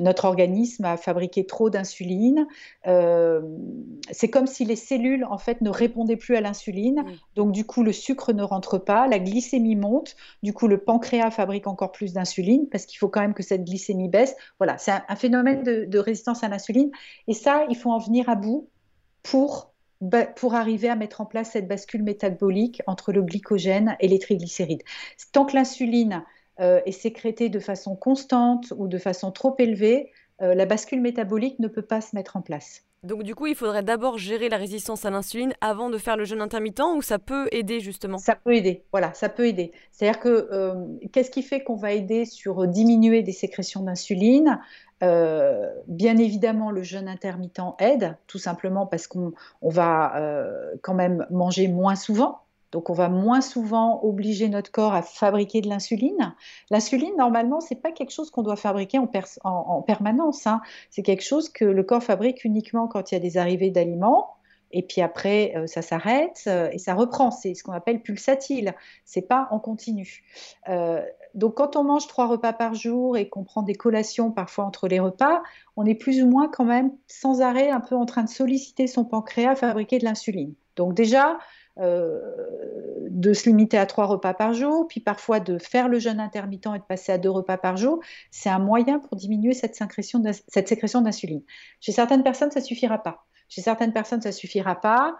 notre 0.00 0.24
organisme 0.24 0.84
a 0.86 0.96
fabriqué 0.96 1.44
trop 1.44 1.68
d'insuline. 1.68 2.46
Euh, 2.86 3.42
c'est 4.10 4.30
comme 4.30 4.46
si 4.46 4.64
les 4.64 4.76
cellules, 4.76 5.24
en 5.24 5.38
fait, 5.38 5.60
ne 5.60 5.70
répondaient 5.70 6.16
plus 6.16 6.36
à 6.36 6.40
l'insuline. 6.40 7.04
Donc, 7.34 7.52
du 7.52 7.66
coup, 7.66 7.82
le 7.82 7.92
sucre 7.92 8.32
ne 8.32 8.42
rentre 8.42 8.78
pas, 8.78 9.06
la 9.06 9.18
glycémie 9.18 9.76
monte. 9.76 10.16
Du 10.42 10.54
coup, 10.54 10.66
le 10.66 10.78
pancréas 10.78 11.30
fabrique 11.30 11.66
encore 11.66 11.92
plus 11.92 12.14
d'insuline 12.14 12.68
parce 12.70 12.86
qu'il 12.86 12.98
faut 12.98 13.08
quand 13.08 13.20
même 13.20 13.34
que 13.34 13.42
cette 13.42 13.64
glycémie 13.64 14.08
baisse. 14.08 14.34
Voilà, 14.58 14.78
c'est 14.78 14.92
un, 15.06 15.16
phénomène 15.16 15.62
de, 15.62 15.84
de 15.84 15.98
résistance 15.98 16.42
à 16.42 16.48
l'insuline. 16.48 16.90
Et 17.28 17.34
ça, 17.34 17.66
il 17.68 17.76
faut 17.76 17.90
en 17.90 17.98
venir 17.98 18.30
à 18.30 18.34
bout 18.34 18.68
pour 19.22 19.69
pour 20.36 20.54
arriver 20.54 20.88
à 20.88 20.96
mettre 20.96 21.20
en 21.20 21.26
place 21.26 21.50
cette 21.52 21.68
bascule 21.68 22.02
métabolique 22.02 22.82
entre 22.86 23.12
le 23.12 23.22
glycogène 23.22 23.96
et 24.00 24.08
les 24.08 24.18
triglycérides. 24.18 24.82
Tant 25.32 25.44
que 25.44 25.54
l'insuline 25.54 26.24
euh, 26.60 26.80
est 26.86 26.92
sécrétée 26.92 27.48
de 27.48 27.58
façon 27.58 27.96
constante 27.96 28.72
ou 28.76 28.88
de 28.88 28.98
façon 28.98 29.30
trop 29.30 29.54
élevée, 29.58 30.10
euh, 30.42 30.54
la 30.54 30.66
bascule 30.66 31.00
métabolique 31.00 31.58
ne 31.58 31.68
peut 31.68 31.82
pas 31.82 32.00
se 32.00 32.16
mettre 32.16 32.36
en 32.36 32.42
place. 32.42 32.82
Donc 33.02 33.22
du 33.22 33.34
coup, 33.34 33.46
il 33.46 33.54
faudrait 33.54 33.82
d'abord 33.82 34.18
gérer 34.18 34.50
la 34.50 34.58
résistance 34.58 35.06
à 35.06 35.10
l'insuline 35.10 35.54
avant 35.62 35.88
de 35.88 35.96
faire 35.96 36.18
le 36.18 36.24
jeûne 36.24 36.42
intermittent 36.42 36.82
ou 36.96 37.00
ça 37.00 37.18
peut 37.18 37.48
aider 37.50 37.80
justement? 37.80 38.18
Ça 38.18 38.36
peut 38.36 38.54
aider, 38.54 38.84
voilà, 38.92 39.14
ça 39.14 39.30
peut 39.30 39.46
aider. 39.46 39.72
C'est-à-dire 39.90 40.20
que 40.20 40.48
euh, 40.52 40.74
qu'est-ce 41.12 41.30
qui 41.30 41.42
fait 41.42 41.62
qu'on 41.62 41.76
va 41.76 41.92
aider 41.92 42.26
sur 42.26 42.66
diminuer 42.66 43.22
des 43.22 43.32
sécrétions 43.32 43.82
d'insuline? 43.82 44.60
Euh, 45.02 45.70
bien 45.86 46.16
évidemment, 46.18 46.70
le 46.70 46.82
jeûne 46.82 47.08
intermittent 47.08 47.60
aide, 47.78 48.16
tout 48.26 48.38
simplement 48.38 48.86
parce 48.86 49.06
qu'on 49.06 49.32
va 49.62 50.16
euh, 50.16 50.74
quand 50.82 50.94
même 50.94 51.26
manger 51.30 51.68
moins 51.68 51.96
souvent. 51.96 52.40
Donc, 52.72 52.88
on 52.88 52.92
va 52.92 53.08
moins 53.08 53.40
souvent 53.40 54.00
obliger 54.04 54.48
notre 54.48 54.70
corps 54.70 54.94
à 54.94 55.02
fabriquer 55.02 55.60
de 55.60 55.68
l'insuline. 55.68 56.34
L'insuline, 56.70 57.16
normalement, 57.18 57.60
c'est 57.60 57.74
pas 57.74 57.90
quelque 57.90 58.12
chose 58.12 58.30
qu'on 58.30 58.42
doit 58.42 58.54
fabriquer 58.54 59.00
en, 59.42 59.82
permanence. 59.82 60.46
Hein. 60.46 60.60
C'est 60.88 61.02
quelque 61.02 61.24
chose 61.24 61.48
que 61.48 61.64
le 61.64 61.82
corps 61.82 62.02
fabrique 62.02 62.44
uniquement 62.44 62.86
quand 62.86 63.10
il 63.10 63.14
y 63.14 63.16
a 63.16 63.20
des 63.20 63.38
arrivées 63.38 63.70
d'aliments 63.70 64.36
et 64.72 64.82
puis 64.82 65.00
après 65.00 65.52
euh, 65.56 65.66
ça 65.66 65.82
s'arrête 65.82 66.48
et 66.72 66.78
ça 66.78 66.94
reprend. 66.94 67.30
C'est 67.30 67.54
ce 67.54 67.62
qu'on 67.62 67.72
appelle 67.72 68.00
pulsatile. 68.00 68.74
C'est 69.04 69.22
pas 69.22 69.48
en 69.50 69.58
continu. 69.58 70.24
Euh, 70.68 71.02
donc 71.34 71.56
quand 71.56 71.76
on 71.76 71.84
mange 71.84 72.06
trois 72.06 72.26
repas 72.26 72.52
par 72.52 72.74
jour 72.74 73.16
et 73.16 73.28
qu'on 73.28 73.44
prend 73.44 73.62
des 73.62 73.74
collations 73.74 74.30
parfois 74.30 74.64
entre 74.64 74.88
les 74.88 75.00
repas, 75.00 75.42
on 75.76 75.86
est 75.86 75.94
plus 75.94 76.22
ou 76.22 76.26
moins 76.26 76.48
quand 76.48 76.64
même 76.64 76.92
sans 77.06 77.40
arrêt 77.40 77.70
un 77.70 77.80
peu 77.80 77.94
en 77.94 78.06
train 78.06 78.22
de 78.24 78.28
solliciter 78.28 78.86
son 78.86 79.04
pancréas 79.04 79.52
à 79.52 79.56
fabriquer 79.56 79.98
de 79.98 80.04
l'insuline. 80.04 80.54
Donc 80.76 80.94
déjà, 80.94 81.38
euh, 81.78 82.20
de 83.08 83.32
se 83.32 83.48
limiter 83.48 83.78
à 83.78 83.86
trois 83.86 84.06
repas 84.06 84.34
par 84.34 84.52
jour, 84.52 84.86
puis 84.86 85.00
parfois 85.00 85.40
de 85.40 85.56
faire 85.58 85.88
le 85.88 85.98
jeûne 85.98 86.20
intermittent 86.20 86.66
et 86.74 86.78
de 86.78 86.84
passer 86.84 87.12
à 87.12 87.18
deux 87.18 87.30
repas 87.30 87.56
par 87.56 87.76
jour, 87.76 88.00
c'est 88.30 88.50
un 88.50 88.58
moyen 88.58 88.98
pour 88.98 89.16
diminuer 89.16 89.54
cette 89.54 89.74
sécrétion 89.74 90.20
d'insuline. 90.20 91.42
Chez 91.80 91.92
certaines 91.92 92.22
personnes, 92.22 92.50
ça 92.50 92.60
suffira 92.60 92.98
pas. 92.98 93.24
Chez 93.50 93.60
certaines 93.60 93.92
personnes, 93.92 94.22
ça 94.22 94.32
suffira 94.32 94.80
pas 94.80 95.18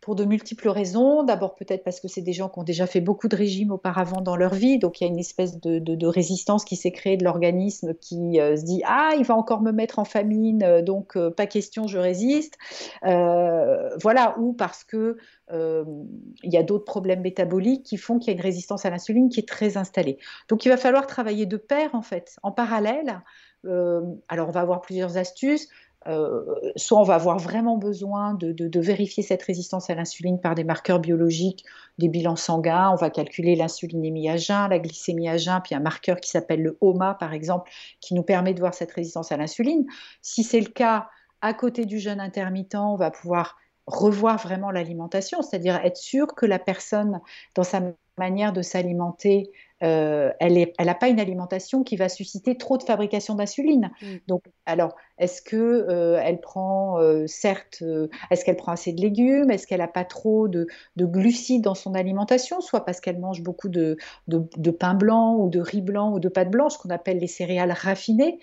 pour 0.00 0.14
de 0.14 0.24
multiples 0.24 0.68
raisons. 0.68 1.22
D'abord 1.22 1.54
peut-être 1.54 1.84
parce 1.84 2.00
que 2.00 2.08
c'est 2.08 2.22
des 2.22 2.32
gens 2.32 2.48
qui 2.48 2.58
ont 2.58 2.64
déjà 2.64 2.86
fait 2.86 3.00
beaucoup 3.00 3.28
de 3.28 3.36
régimes 3.36 3.70
auparavant 3.70 4.20
dans 4.20 4.36
leur 4.36 4.54
vie, 4.54 4.78
donc 4.78 5.00
il 5.00 5.04
y 5.04 5.06
a 5.06 5.10
une 5.10 5.18
espèce 5.18 5.60
de, 5.60 6.06
résistance 6.06 6.64
qui 6.64 6.76
s'est 6.76 6.90
créée 6.90 7.16
de 7.16 7.24
l'organisme 7.24 7.94
qui 7.94 8.40
euh, 8.40 8.56
se 8.56 8.64
dit 8.64 8.82
ah 8.86 9.12
il 9.16 9.24
va 9.24 9.36
encore 9.36 9.60
me 9.60 9.70
mettre 9.70 9.98
en 9.98 10.04
famine, 10.04 10.62
euh, 10.62 10.82
donc 10.82 11.16
euh, 11.16 11.30
pas 11.30 11.46
question, 11.46 11.86
je 11.86 11.98
résiste. 11.98 12.56
voilà, 13.02 14.36
ou 14.38 14.52
parce 14.52 14.84
que 14.84 15.16
il 15.52 16.52
y 16.52 16.56
a 16.56 16.62
d'autres 16.62 16.84
problèmes 16.84 17.22
métaboliques 17.22 17.84
qui 17.84 17.96
font 17.96 18.20
qu'il 18.20 18.28
y 18.28 18.30
a 18.30 18.34
une 18.34 18.42
résistance 18.42 18.86
à 18.86 18.90
l'insuline 18.90 19.28
qui 19.28 19.40
est 19.40 19.48
très 19.48 19.76
installée. 19.76 20.18
Donc 20.48 20.64
il 20.64 20.68
va 20.68 20.76
falloir 20.76 21.06
travailler 21.08 21.44
de 21.44 21.56
pair 21.56 21.94
en 21.94 22.02
fait, 22.02 22.36
en 22.42 22.52
parallèle. 22.52 23.20
alors 23.64 24.48
on 24.48 24.52
va 24.52 24.60
avoir 24.60 24.80
plusieurs 24.80 25.16
astuces. 25.16 25.68
Euh, 26.08 26.44
soit 26.76 26.98
on 26.98 27.02
va 27.02 27.14
avoir 27.14 27.38
vraiment 27.38 27.76
besoin 27.76 28.32
de, 28.34 28.80
vérifier 28.80 29.22
cette 29.22 29.42
résistance 29.42 29.90
à 29.90 29.94
l'insuline 29.94 30.40
par 30.40 30.54
des 30.54 30.64
marqueurs 30.64 30.98
biologiques, 30.98 31.64
des 31.98 32.08
bilans 32.08 32.36
sanguins. 32.36 32.90
On 32.90 32.96
va 32.96 33.10
calculer 33.10 33.54
l'insulinémie 33.54 34.30
à 34.30 34.36
jeun, 34.36 34.70
la 34.70 34.78
glycémie 34.78 35.28
à 35.28 35.36
jeun, 35.36 35.60
puis 35.62 35.74
un 35.74 35.80
marqueur 35.80 36.18
qui 36.18 36.30
s'appelle 36.30 36.62
le 36.62 36.78
HOMA, 36.80 37.14
par 37.14 37.34
exemple, 37.34 37.70
qui 38.00 38.14
nous 38.14 38.22
permet 38.22 38.54
de 38.54 38.60
voir 38.60 38.74
cette 38.74 38.92
résistance 38.92 39.30
à 39.30 39.36
l'insuline. 39.36 39.84
Si 40.22 40.42
c'est 40.42 40.60
le 40.60 40.70
cas, 40.70 41.08
à 41.42 41.52
côté 41.54 41.84
du 41.84 41.98
jeûne 41.98 42.20
intermittent, 42.20 42.74
on 42.74 42.96
va 42.96 43.10
pouvoir 43.10 43.56
revoir 43.86 44.38
vraiment 44.38 44.70
l'alimentation, 44.70 45.42
c'est-à-dire 45.42 45.76
être 45.84 45.96
sûr 45.96 46.34
que 46.34 46.46
la 46.46 46.58
personne, 46.58 47.20
dans 47.54 47.64
sa 47.64 47.80
manière 48.18 48.52
de 48.52 48.62
s'alimenter, 48.62 49.50
euh, 49.82 50.30
elle 50.38 50.68
n'a 50.78 50.94
pas 50.94 51.08
une 51.08 51.20
alimentation 51.20 51.82
qui 51.82 51.96
va 51.96 52.08
susciter 52.08 52.56
trop 52.56 52.76
de 52.76 52.82
fabrication 52.82 53.34
d'insuline. 53.34 53.90
Mm. 54.02 54.16
Donc, 54.28 54.42
alors, 54.66 54.94
est-ce 55.20 55.42
que 55.42 55.56
euh, 55.56 56.36
prend, 56.40 56.98
euh, 56.98 57.26
certes, 57.26 57.84
est-ce 58.30 58.44
qu'elle 58.44 58.56
prend 58.56 58.72
assez 58.72 58.92
de 58.92 59.00
légumes? 59.00 59.50
Est-ce 59.50 59.66
qu'elle 59.66 59.80
n'a 59.80 59.88
pas 59.88 60.04
trop 60.04 60.48
de, 60.48 60.66
glucides 60.98 61.62
dans 61.62 61.74
son 61.74 61.94
alimentation? 61.94 62.60
Soit 62.60 62.84
parce 62.84 63.00
qu'elle 63.00 63.18
mange 63.18 63.42
beaucoup 63.42 63.68
de, 63.68 63.98
de, 64.28 64.70
pain 64.70 64.94
blanc 64.94 65.36
ou 65.36 65.50
de 65.50 65.60
riz 65.60 65.82
blanc 65.82 66.12
ou 66.12 66.20
de 66.20 66.28
pâte 66.28 66.50
blanche, 66.50 66.78
qu'on 66.78 66.90
appelle 66.90 67.18
les 67.18 67.26
céréales 67.26 67.72
raffinées, 67.72 68.38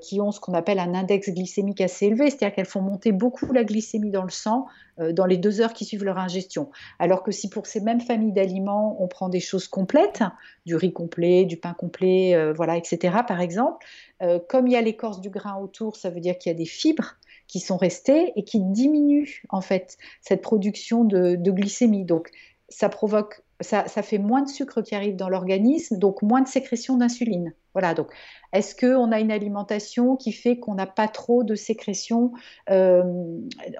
qui 0.00 0.22
ont 0.22 0.32
ce 0.32 0.40
qu'on 0.40 0.54
appelle 0.54 0.78
un 0.78 0.94
index 0.94 1.28
glycémique 1.28 1.82
assez 1.82 2.06
élevé, 2.06 2.30
c'est-à-dire 2.30 2.54
qu'elles 2.54 2.64
font 2.64 2.80
monter 2.80 3.12
beaucoup 3.12 3.52
la 3.52 3.62
glycémie 3.62 4.10
dans 4.10 4.24
le 4.24 4.30
sang 4.30 4.66
dans 5.12 5.26
les 5.26 5.36
deux 5.36 5.60
heures 5.60 5.74
qui 5.74 5.84
suivent 5.84 6.04
leur 6.04 6.16
ingestion. 6.16 6.70
Alors 6.98 7.22
que 7.22 7.30
si 7.30 7.50
pour 7.50 7.66
ces 7.66 7.80
mêmes 7.80 8.00
familles 8.00 8.32
d'aliments, 8.32 8.96
on 8.98 9.06
prend 9.06 9.28
des 9.28 9.40
choses 9.40 9.68
complètes, 9.68 10.22
du 10.64 10.74
riz 10.74 10.92
complet, 10.92 11.44
du 11.44 11.56
pain 11.56 11.74
complet, 11.74 12.34
euh, 12.34 12.52
voilà, 12.52 12.76
etc. 12.76 13.18
Par 13.26 13.40
exemple, 13.40 13.86
euh, 14.22 14.38
comme 14.48 14.66
il 14.66 14.72
y 14.72 14.76
a 14.76 14.82
l'écorce 14.82 15.20
du 15.20 15.30
grain 15.30 15.56
autour, 15.56 15.96
ça 15.96 16.10
veut 16.10 16.20
dire 16.20 16.38
qu'il 16.38 16.50
y 16.50 16.54
a 16.54 16.58
des 16.58 16.66
fibres 16.66 17.16
qui 17.46 17.60
sont 17.60 17.76
restées 17.76 18.32
et 18.36 18.44
qui 18.44 18.60
diminuent 18.60 19.42
en 19.50 19.60
fait 19.60 19.98
cette 20.20 20.42
production 20.42 21.04
de, 21.04 21.36
de 21.36 21.50
glycémie. 21.50 22.04
Donc 22.04 22.30
ça 22.68 22.88
provoque 22.88 23.42
ça, 23.60 23.84
fait 23.86 24.18
moins 24.18 24.42
de 24.42 24.48
sucre 24.48 24.82
qui 24.82 24.94
arrive 24.94 25.16
dans 25.16 25.28
l'organisme, 25.28 25.98
donc 25.98 26.22
moins 26.22 26.42
de 26.42 26.48
sécrétion 26.48 26.96
d'insuline. 26.96 27.54
Voilà, 27.76 27.92
donc 27.92 28.08
est-ce 28.54 28.74
qu'on 28.74 29.12
a 29.12 29.20
une 29.20 29.30
alimentation 29.30 30.16
qui 30.16 30.32
fait 30.32 30.58
qu'on 30.58 30.74
n'a 30.74 30.86
pas 30.86 31.08
trop 31.08 31.44
de 31.44 31.54
sécrétion, 31.54 32.32
euh, 32.70 33.02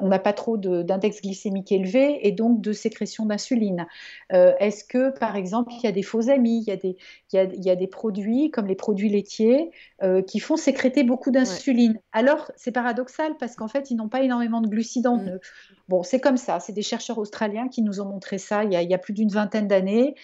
on 0.00 0.08
n'a 0.08 0.18
pas 0.18 0.34
trop 0.34 0.58
d'index 0.58 1.22
glycémique 1.22 1.72
élevé 1.72 2.26
et 2.26 2.32
donc 2.32 2.60
de 2.60 2.74
sécrétion 2.74 3.24
d'insuline? 3.24 3.86
Euh, 4.34 4.52
Est-ce 4.58 4.84
que, 4.84 5.18
par 5.18 5.34
exemple, 5.34 5.72
il 5.72 5.84
y 5.84 5.86
a 5.86 5.92
des 5.92 6.02
faux 6.02 6.28
amis, 6.28 6.62
il 6.66 6.68
y 6.68 6.72
a 6.72 6.76
des, 6.76 6.98
il 7.32 7.64
y 7.64 7.70
a, 7.70 7.76
des 7.76 7.86
produits 7.86 8.50
comme 8.50 8.66
les 8.66 8.74
produits 8.74 9.08
laitiers 9.08 9.70
euh, 10.02 10.20
qui 10.20 10.40
font 10.40 10.58
sécréter 10.58 11.04
beaucoup 11.04 11.30
d'insuline? 11.30 11.98
Alors, 12.12 12.52
c'est 12.56 12.72
paradoxal 12.72 13.36
parce 13.38 13.56
qu'en 13.56 13.68
fait, 13.68 13.90
ils 13.90 13.96
n'ont 13.96 14.10
pas 14.10 14.22
énormément 14.22 14.60
de 14.60 14.68
glucides 14.68 15.06
en 15.06 15.16
mm. 15.16 15.28
eux. 15.28 15.40
Bon, 15.88 16.02
c'est 16.02 16.20
comme 16.20 16.36
ça. 16.36 16.60
C'est 16.60 16.74
des 16.74 16.82
chercheurs 16.82 17.16
australiens 17.16 17.68
qui 17.68 17.80
nous 17.80 18.00
ont 18.02 18.06
montré 18.06 18.36
ça 18.36 18.64
il 18.64 18.72
y 18.72 18.76
a, 18.76 18.82
il 18.82 18.90
y 18.90 18.94
a 18.94 18.98
plus 18.98 19.14
d'une 19.14 19.30
vingtaine 19.30 19.68
d'années, 19.68 20.16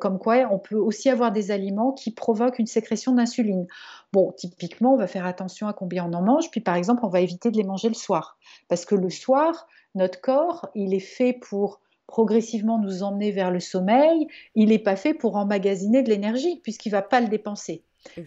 comme 0.00 0.18
quoi 0.18 0.48
on 0.50 0.58
peut 0.58 0.76
aussi 0.76 1.08
avoir 1.08 1.30
des 1.32 1.50
aliments 1.50 1.92
qui 1.92 2.10
provoquent 2.10 2.58
une 2.58 2.66
sécrétion 2.66 3.11
d'insuline. 3.12 3.66
Bon, 4.12 4.32
typiquement, 4.32 4.94
on 4.94 4.96
va 4.96 5.06
faire 5.06 5.26
attention 5.26 5.68
à 5.68 5.72
combien 5.72 6.04
on 6.04 6.12
en 6.12 6.22
mange, 6.22 6.50
puis 6.50 6.60
par 6.60 6.76
exemple, 6.76 7.04
on 7.04 7.08
va 7.08 7.20
éviter 7.20 7.50
de 7.50 7.56
les 7.56 7.64
manger 7.64 7.88
le 7.88 7.94
soir. 7.94 8.38
Parce 8.68 8.84
que 8.84 8.94
le 8.94 9.10
soir, 9.10 9.66
notre 9.94 10.20
corps, 10.20 10.68
il 10.74 10.94
est 10.94 11.00
fait 11.00 11.32
pour 11.32 11.80
progressivement 12.06 12.78
nous 12.78 13.02
emmener 13.02 13.30
vers 13.30 13.50
le 13.50 13.60
sommeil, 13.60 14.26
il 14.54 14.68
n'est 14.68 14.78
pas 14.78 14.96
fait 14.96 15.14
pour 15.14 15.36
emmagasiner 15.36 16.02
de 16.02 16.10
l'énergie, 16.10 16.60
puisqu'il 16.62 16.90
ne 16.90 16.96
va 16.96 17.02
pas 17.02 17.20
le 17.20 17.28
dépenser. 17.28 17.82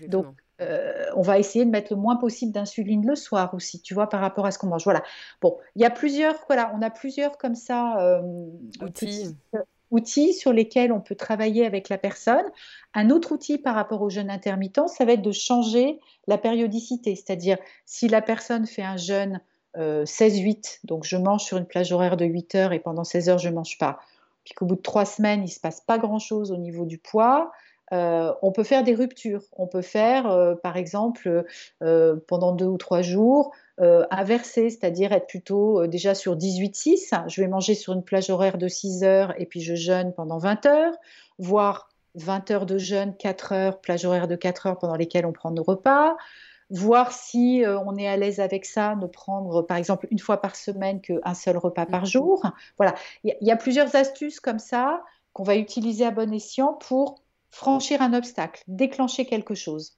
Donc, 0.07 0.25
euh, 0.61 1.05
on 1.15 1.21
va 1.21 1.37
essayer 1.37 1.65
de 1.65 1.69
mettre 1.69 1.93
le 1.93 1.99
moins 1.99 2.15
possible 2.15 2.51
d'insuline 2.51 3.05
le 3.05 3.15
soir 3.15 3.53
aussi, 3.53 3.81
tu 3.81 3.93
vois, 3.93 4.07
par 4.07 4.21
rapport 4.21 4.45
à 4.45 4.51
ce 4.51 4.57
qu'on 4.57 4.67
mange. 4.67 4.85
Voilà. 4.85 5.03
Bon, 5.41 5.57
il 5.75 5.81
y 5.81 5.85
a 5.85 5.89
plusieurs, 5.89 6.35
voilà, 6.47 6.71
on 6.75 6.81
a 6.81 6.89
plusieurs 6.89 7.37
comme 7.37 7.55
ça 7.55 7.99
euh, 7.99 8.21
outils 8.81 9.35
outils 9.91 10.33
sur 10.33 10.53
lesquels 10.53 10.91
on 10.91 11.01
peut 11.01 11.15
travailler 11.15 11.65
avec 11.65 11.89
la 11.89 11.97
personne. 11.97 12.45
Un 12.93 13.09
autre 13.09 13.33
outil 13.33 13.57
par 13.57 13.75
rapport 13.75 14.01
au 14.01 14.09
jeûne 14.09 14.29
intermittent, 14.29 14.87
ça 14.87 15.05
va 15.05 15.13
être 15.13 15.21
de 15.21 15.31
changer 15.31 15.99
la 16.27 16.37
périodicité. 16.37 17.15
C'est-à-dire, 17.15 17.57
si 17.85 18.07
la 18.07 18.21
personne 18.21 18.65
fait 18.65 18.83
un 18.83 18.97
jeûne 18.97 19.41
16-8, 19.75 19.77
euh, 19.77 20.87
donc 20.87 21.03
je 21.03 21.17
mange 21.17 21.43
sur 21.43 21.57
une 21.57 21.65
plage 21.65 21.91
horaire 21.91 22.17
de 22.17 22.25
8 22.25 22.55
heures 22.55 22.73
et 22.73 22.79
pendant 22.79 23.03
16 23.03 23.29
heures, 23.29 23.37
je 23.37 23.49
ne 23.49 23.55
mange 23.55 23.77
pas. 23.77 23.99
Puis 24.43 24.53
qu'au 24.53 24.65
bout 24.65 24.75
de 24.75 24.81
trois 24.81 25.05
semaines, 25.05 25.41
il 25.41 25.45
ne 25.45 25.49
se 25.49 25.59
passe 25.59 25.81
pas 25.81 25.97
grand-chose 25.97 26.51
au 26.51 26.57
niveau 26.57 26.85
du 26.85 26.97
poids. 26.97 27.51
Euh, 27.93 28.33
on 28.41 28.51
peut 28.51 28.63
faire 28.63 28.83
des 28.83 28.95
ruptures. 28.95 29.43
On 29.53 29.67
peut 29.67 29.81
faire, 29.81 30.27
euh, 30.27 30.55
par 30.55 30.77
exemple, 30.77 31.45
pendant 32.27 32.53
deux 32.53 32.65
ou 32.65 32.77
trois 32.77 33.01
jours, 33.01 33.51
euh, 33.81 34.05
inverser, 34.09 34.69
c'est-à-dire 34.69 35.11
être 35.11 35.27
plutôt 35.27 35.81
euh, 35.81 35.87
déjà 35.87 36.15
sur 36.15 36.37
18-6. 36.37 37.27
Je 37.27 37.41
vais 37.41 37.47
manger 37.47 37.75
sur 37.75 37.91
une 37.91 38.03
plage 38.03 38.29
horaire 38.29 38.57
de 38.57 38.69
6 38.69 39.03
heures 39.03 39.33
et 39.37 39.45
puis 39.45 39.59
je 39.59 39.75
jeûne 39.75 40.13
pendant 40.13 40.37
20 40.37 40.65
heures, 40.65 40.93
voire 41.39 41.89
20 42.15 42.51
heures 42.51 42.65
de 42.65 42.77
jeûne, 42.77 43.13
4 43.17 43.51
heures, 43.51 43.81
plage 43.81 44.05
horaire 44.05 44.29
de 44.29 44.37
4 44.37 44.67
heures 44.67 44.79
pendant 44.79 44.95
lesquelles 44.95 45.25
on 45.25 45.33
prend 45.33 45.51
nos 45.51 45.63
repas. 45.63 46.15
Voir 46.69 47.11
si 47.11 47.65
euh, 47.65 47.77
on 47.81 47.97
est 47.97 48.07
à 48.07 48.15
l'aise 48.15 48.39
avec 48.39 48.65
ça, 48.65 48.95
ne 48.95 49.07
prendre 49.07 49.61
par 49.61 49.75
exemple 49.75 50.07
une 50.09 50.19
fois 50.19 50.37
par 50.37 50.55
semaine 50.55 51.01
qu'un 51.01 51.33
seul 51.33 51.57
repas 51.57 51.85
par 51.85 52.05
jour. 52.05 52.43
Voilà, 52.77 52.95
il 53.25 53.35
y, 53.41 53.51
a 53.51 53.57
plusieurs 53.57 53.93
astuces 53.97 54.39
comme 54.39 54.59
ça 54.59 55.03
qu'on 55.33 55.43
va 55.43 55.57
utiliser 55.57 56.05
à 56.05 56.11
bon 56.11 56.33
escient 56.33 56.71
pour 56.73 57.21
franchir 57.51 58.01
un 58.01 58.13
obstacle, 58.13 58.63
déclencher 58.67 59.25
quelque 59.25 59.53
chose. 59.53 59.97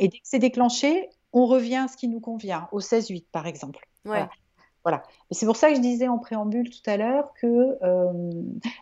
Et 0.00 0.08
dès 0.08 0.18
que 0.18 0.24
c'est 0.24 0.38
déclenché, 0.38 1.08
on 1.36 1.44
revient 1.44 1.76
à 1.76 1.88
ce 1.88 1.98
qui 1.98 2.08
nous 2.08 2.18
convient, 2.18 2.66
au 2.72 2.80
16-8 2.80 3.26
par 3.30 3.46
exemple. 3.46 3.86
Voilà. 4.04 5.02
c'est 5.32 5.46
pour 5.46 5.56
ça 5.56 5.68
que 5.68 5.74
je 5.74 5.80
disais 5.80 6.06
en 6.06 6.18
préambule 6.18 6.70
tout 6.70 6.88
à 6.88 6.96
l'heure 6.96 7.32
que 7.40 7.76
euh, 7.82 8.30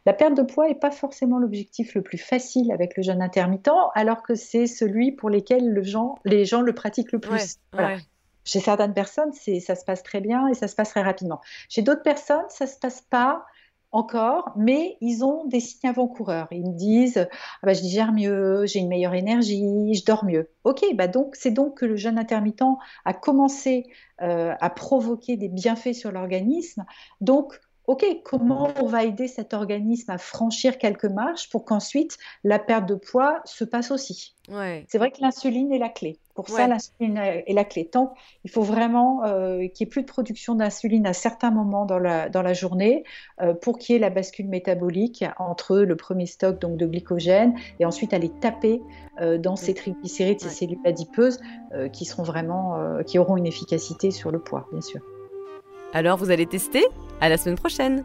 la 0.05 0.13
perte 0.13 0.35
de 0.35 0.43
poids 0.43 0.69
n'est 0.69 0.75
pas 0.75 0.91
forcément 0.91 1.39
l'objectif 1.39 1.95
le 1.95 2.03
plus 2.03 2.19
facile 2.19 2.71
avec 2.73 2.97
le 2.97 3.03
jeûne 3.03 3.23
intermittent, 3.23 3.71
alors 3.95 4.23
que 4.23 4.35
c'est 4.35 4.67
celui 4.67 5.13
pour 5.13 5.31
lequel 5.31 5.69
le 5.69 5.83
les 6.25 6.45
gens 6.45 6.61
le 6.61 6.75
pratiquent 6.75 7.13
le 7.13 7.19
plus. 7.19 7.59
Chez 8.45 8.61
certaines 8.61 8.93
personnes, 8.93 9.33
ça 9.33 9.75
se 9.75 9.85
passe 9.85 10.03
très 10.03 10.21
bien 10.21 10.47
et 10.49 10.55
ça 10.55 10.69
se 10.69 10.77
passe 10.77 10.91
très 10.91 11.03
rapidement. 11.03 11.41
Chez 11.71 11.83
d'autres 11.83 12.03
personnes, 12.03 12.45
ça 12.51 12.67
ne 12.67 12.71
se 12.71 12.79
passe 12.79 13.01
pas 13.01 13.47
encore, 13.95 14.53
mais 14.57 14.97
ils 15.01 15.25
ont 15.25 15.45
des 15.47 15.61
signes 15.61 15.89
avant-coureurs. 15.89 16.49
Ils 16.51 16.69
me 16.69 16.77
disent 16.77 17.29
ah 17.63 17.67
bah, 17.67 17.75
je 17.75 17.81
digère 17.81 18.13
mieux, 18.13 18.67
j'ai 18.67 18.81
une 18.81 18.89
meilleure 18.89 19.15
énergie, 19.15 19.95
je 19.95 20.05
dors 20.05 20.25
mieux. 20.25 20.51
Ok, 20.65 20.85
bah 20.95 21.07
donc 21.09 21.37
c'est 21.37 21.53
donc 21.53 21.79
que 21.79 21.87
le 21.87 21.97
jeûne 21.97 22.19
intermittent 22.19 22.63
a 23.05 23.15
commencé 23.15 23.85
euh, 24.21 24.55
à 24.61 24.71
provoquer 24.71 25.37
des 25.37 25.49
bienfaits 25.49 25.95
sur 25.95 26.11
l'organisme. 26.11 26.85
Donc 27.21 27.61
OK, 27.87 28.05
comment 28.25 28.71
on 28.81 28.87
va 28.87 29.05
aider 29.05 29.29
cet 29.29 29.53
organisme 29.53 30.11
à 30.11 30.17
franchir 30.17 30.79
quelques 30.79 31.05
marches 31.05 31.51
pour 31.51 31.67
qu'ensuite 31.67 32.17
la 32.43 32.59
perte 32.59 32.87
de 32.87 32.95
poids 32.95 33.43
se 33.45 33.63
passe 33.65 33.91
aussi? 33.91 34.35
C'est 34.89 34.99
vrai 34.99 35.11
que 35.11 35.21
l'insuline 35.21 35.73
est 35.73 35.79
la 35.79 35.89
clé. 35.89 36.19
Pour 36.35 36.49
ça, 36.49 36.67
l'insuline 36.67 37.17
est 37.19 37.53
la 37.53 37.65
clé. 37.65 37.87
Tant 37.87 38.15
il 38.43 38.51
faut 38.51 38.63
vraiment 38.63 39.25
euh, 39.25 39.59
qu'il 39.69 39.87
n'y 39.87 39.89
ait 39.89 39.91
plus 39.91 40.03
de 40.03 40.07
production 40.07 40.55
d'insuline 40.55 41.07
à 41.07 41.13
certains 41.13 41.51
moments 41.51 41.87
dans 41.87 41.99
la, 41.99 42.29
dans 42.29 42.43
la 42.43 42.55
journée 42.55 43.05
euh, 43.41 43.55
pour 43.55 43.79
qu'il 43.79 43.95
y 43.95 43.97
ait 43.97 44.01
la 44.01 44.11
bascule 44.11 44.49
métabolique 44.49 45.25
entre 45.39 45.79
le 45.79 45.97
premier 45.97 46.27
stock 46.27 46.59
donc, 46.61 46.77
de 46.77 46.87
glycogène 46.87 47.55
et 47.79 47.85
ensuite 47.85 48.13
aller 48.13 48.31
taper 48.41 48.83
euh, 49.21 49.39
dans 49.39 49.57
ces 49.57 49.75
triglycérides, 49.75 50.41
ces 50.41 50.49
cellules 50.49 50.81
adipeuses 50.85 51.41
qui, 51.93 52.05
seront 52.05 52.23
vraiment, 52.23 52.79
qui 53.05 53.19
auront 53.19 53.37
une 53.37 53.47
efficacité 53.47 54.11
sur 54.11 54.31
le 54.31 54.39
poids, 54.39 54.69
bien 54.73 54.81
sûr. 54.81 55.01
Alors, 55.95 56.19
vous 56.19 56.31
allez 56.31 56.47
tester. 56.47 56.85
À 57.21 57.29
la 57.29 57.39
semaine 57.39 57.57
prochaine 57.57 58.05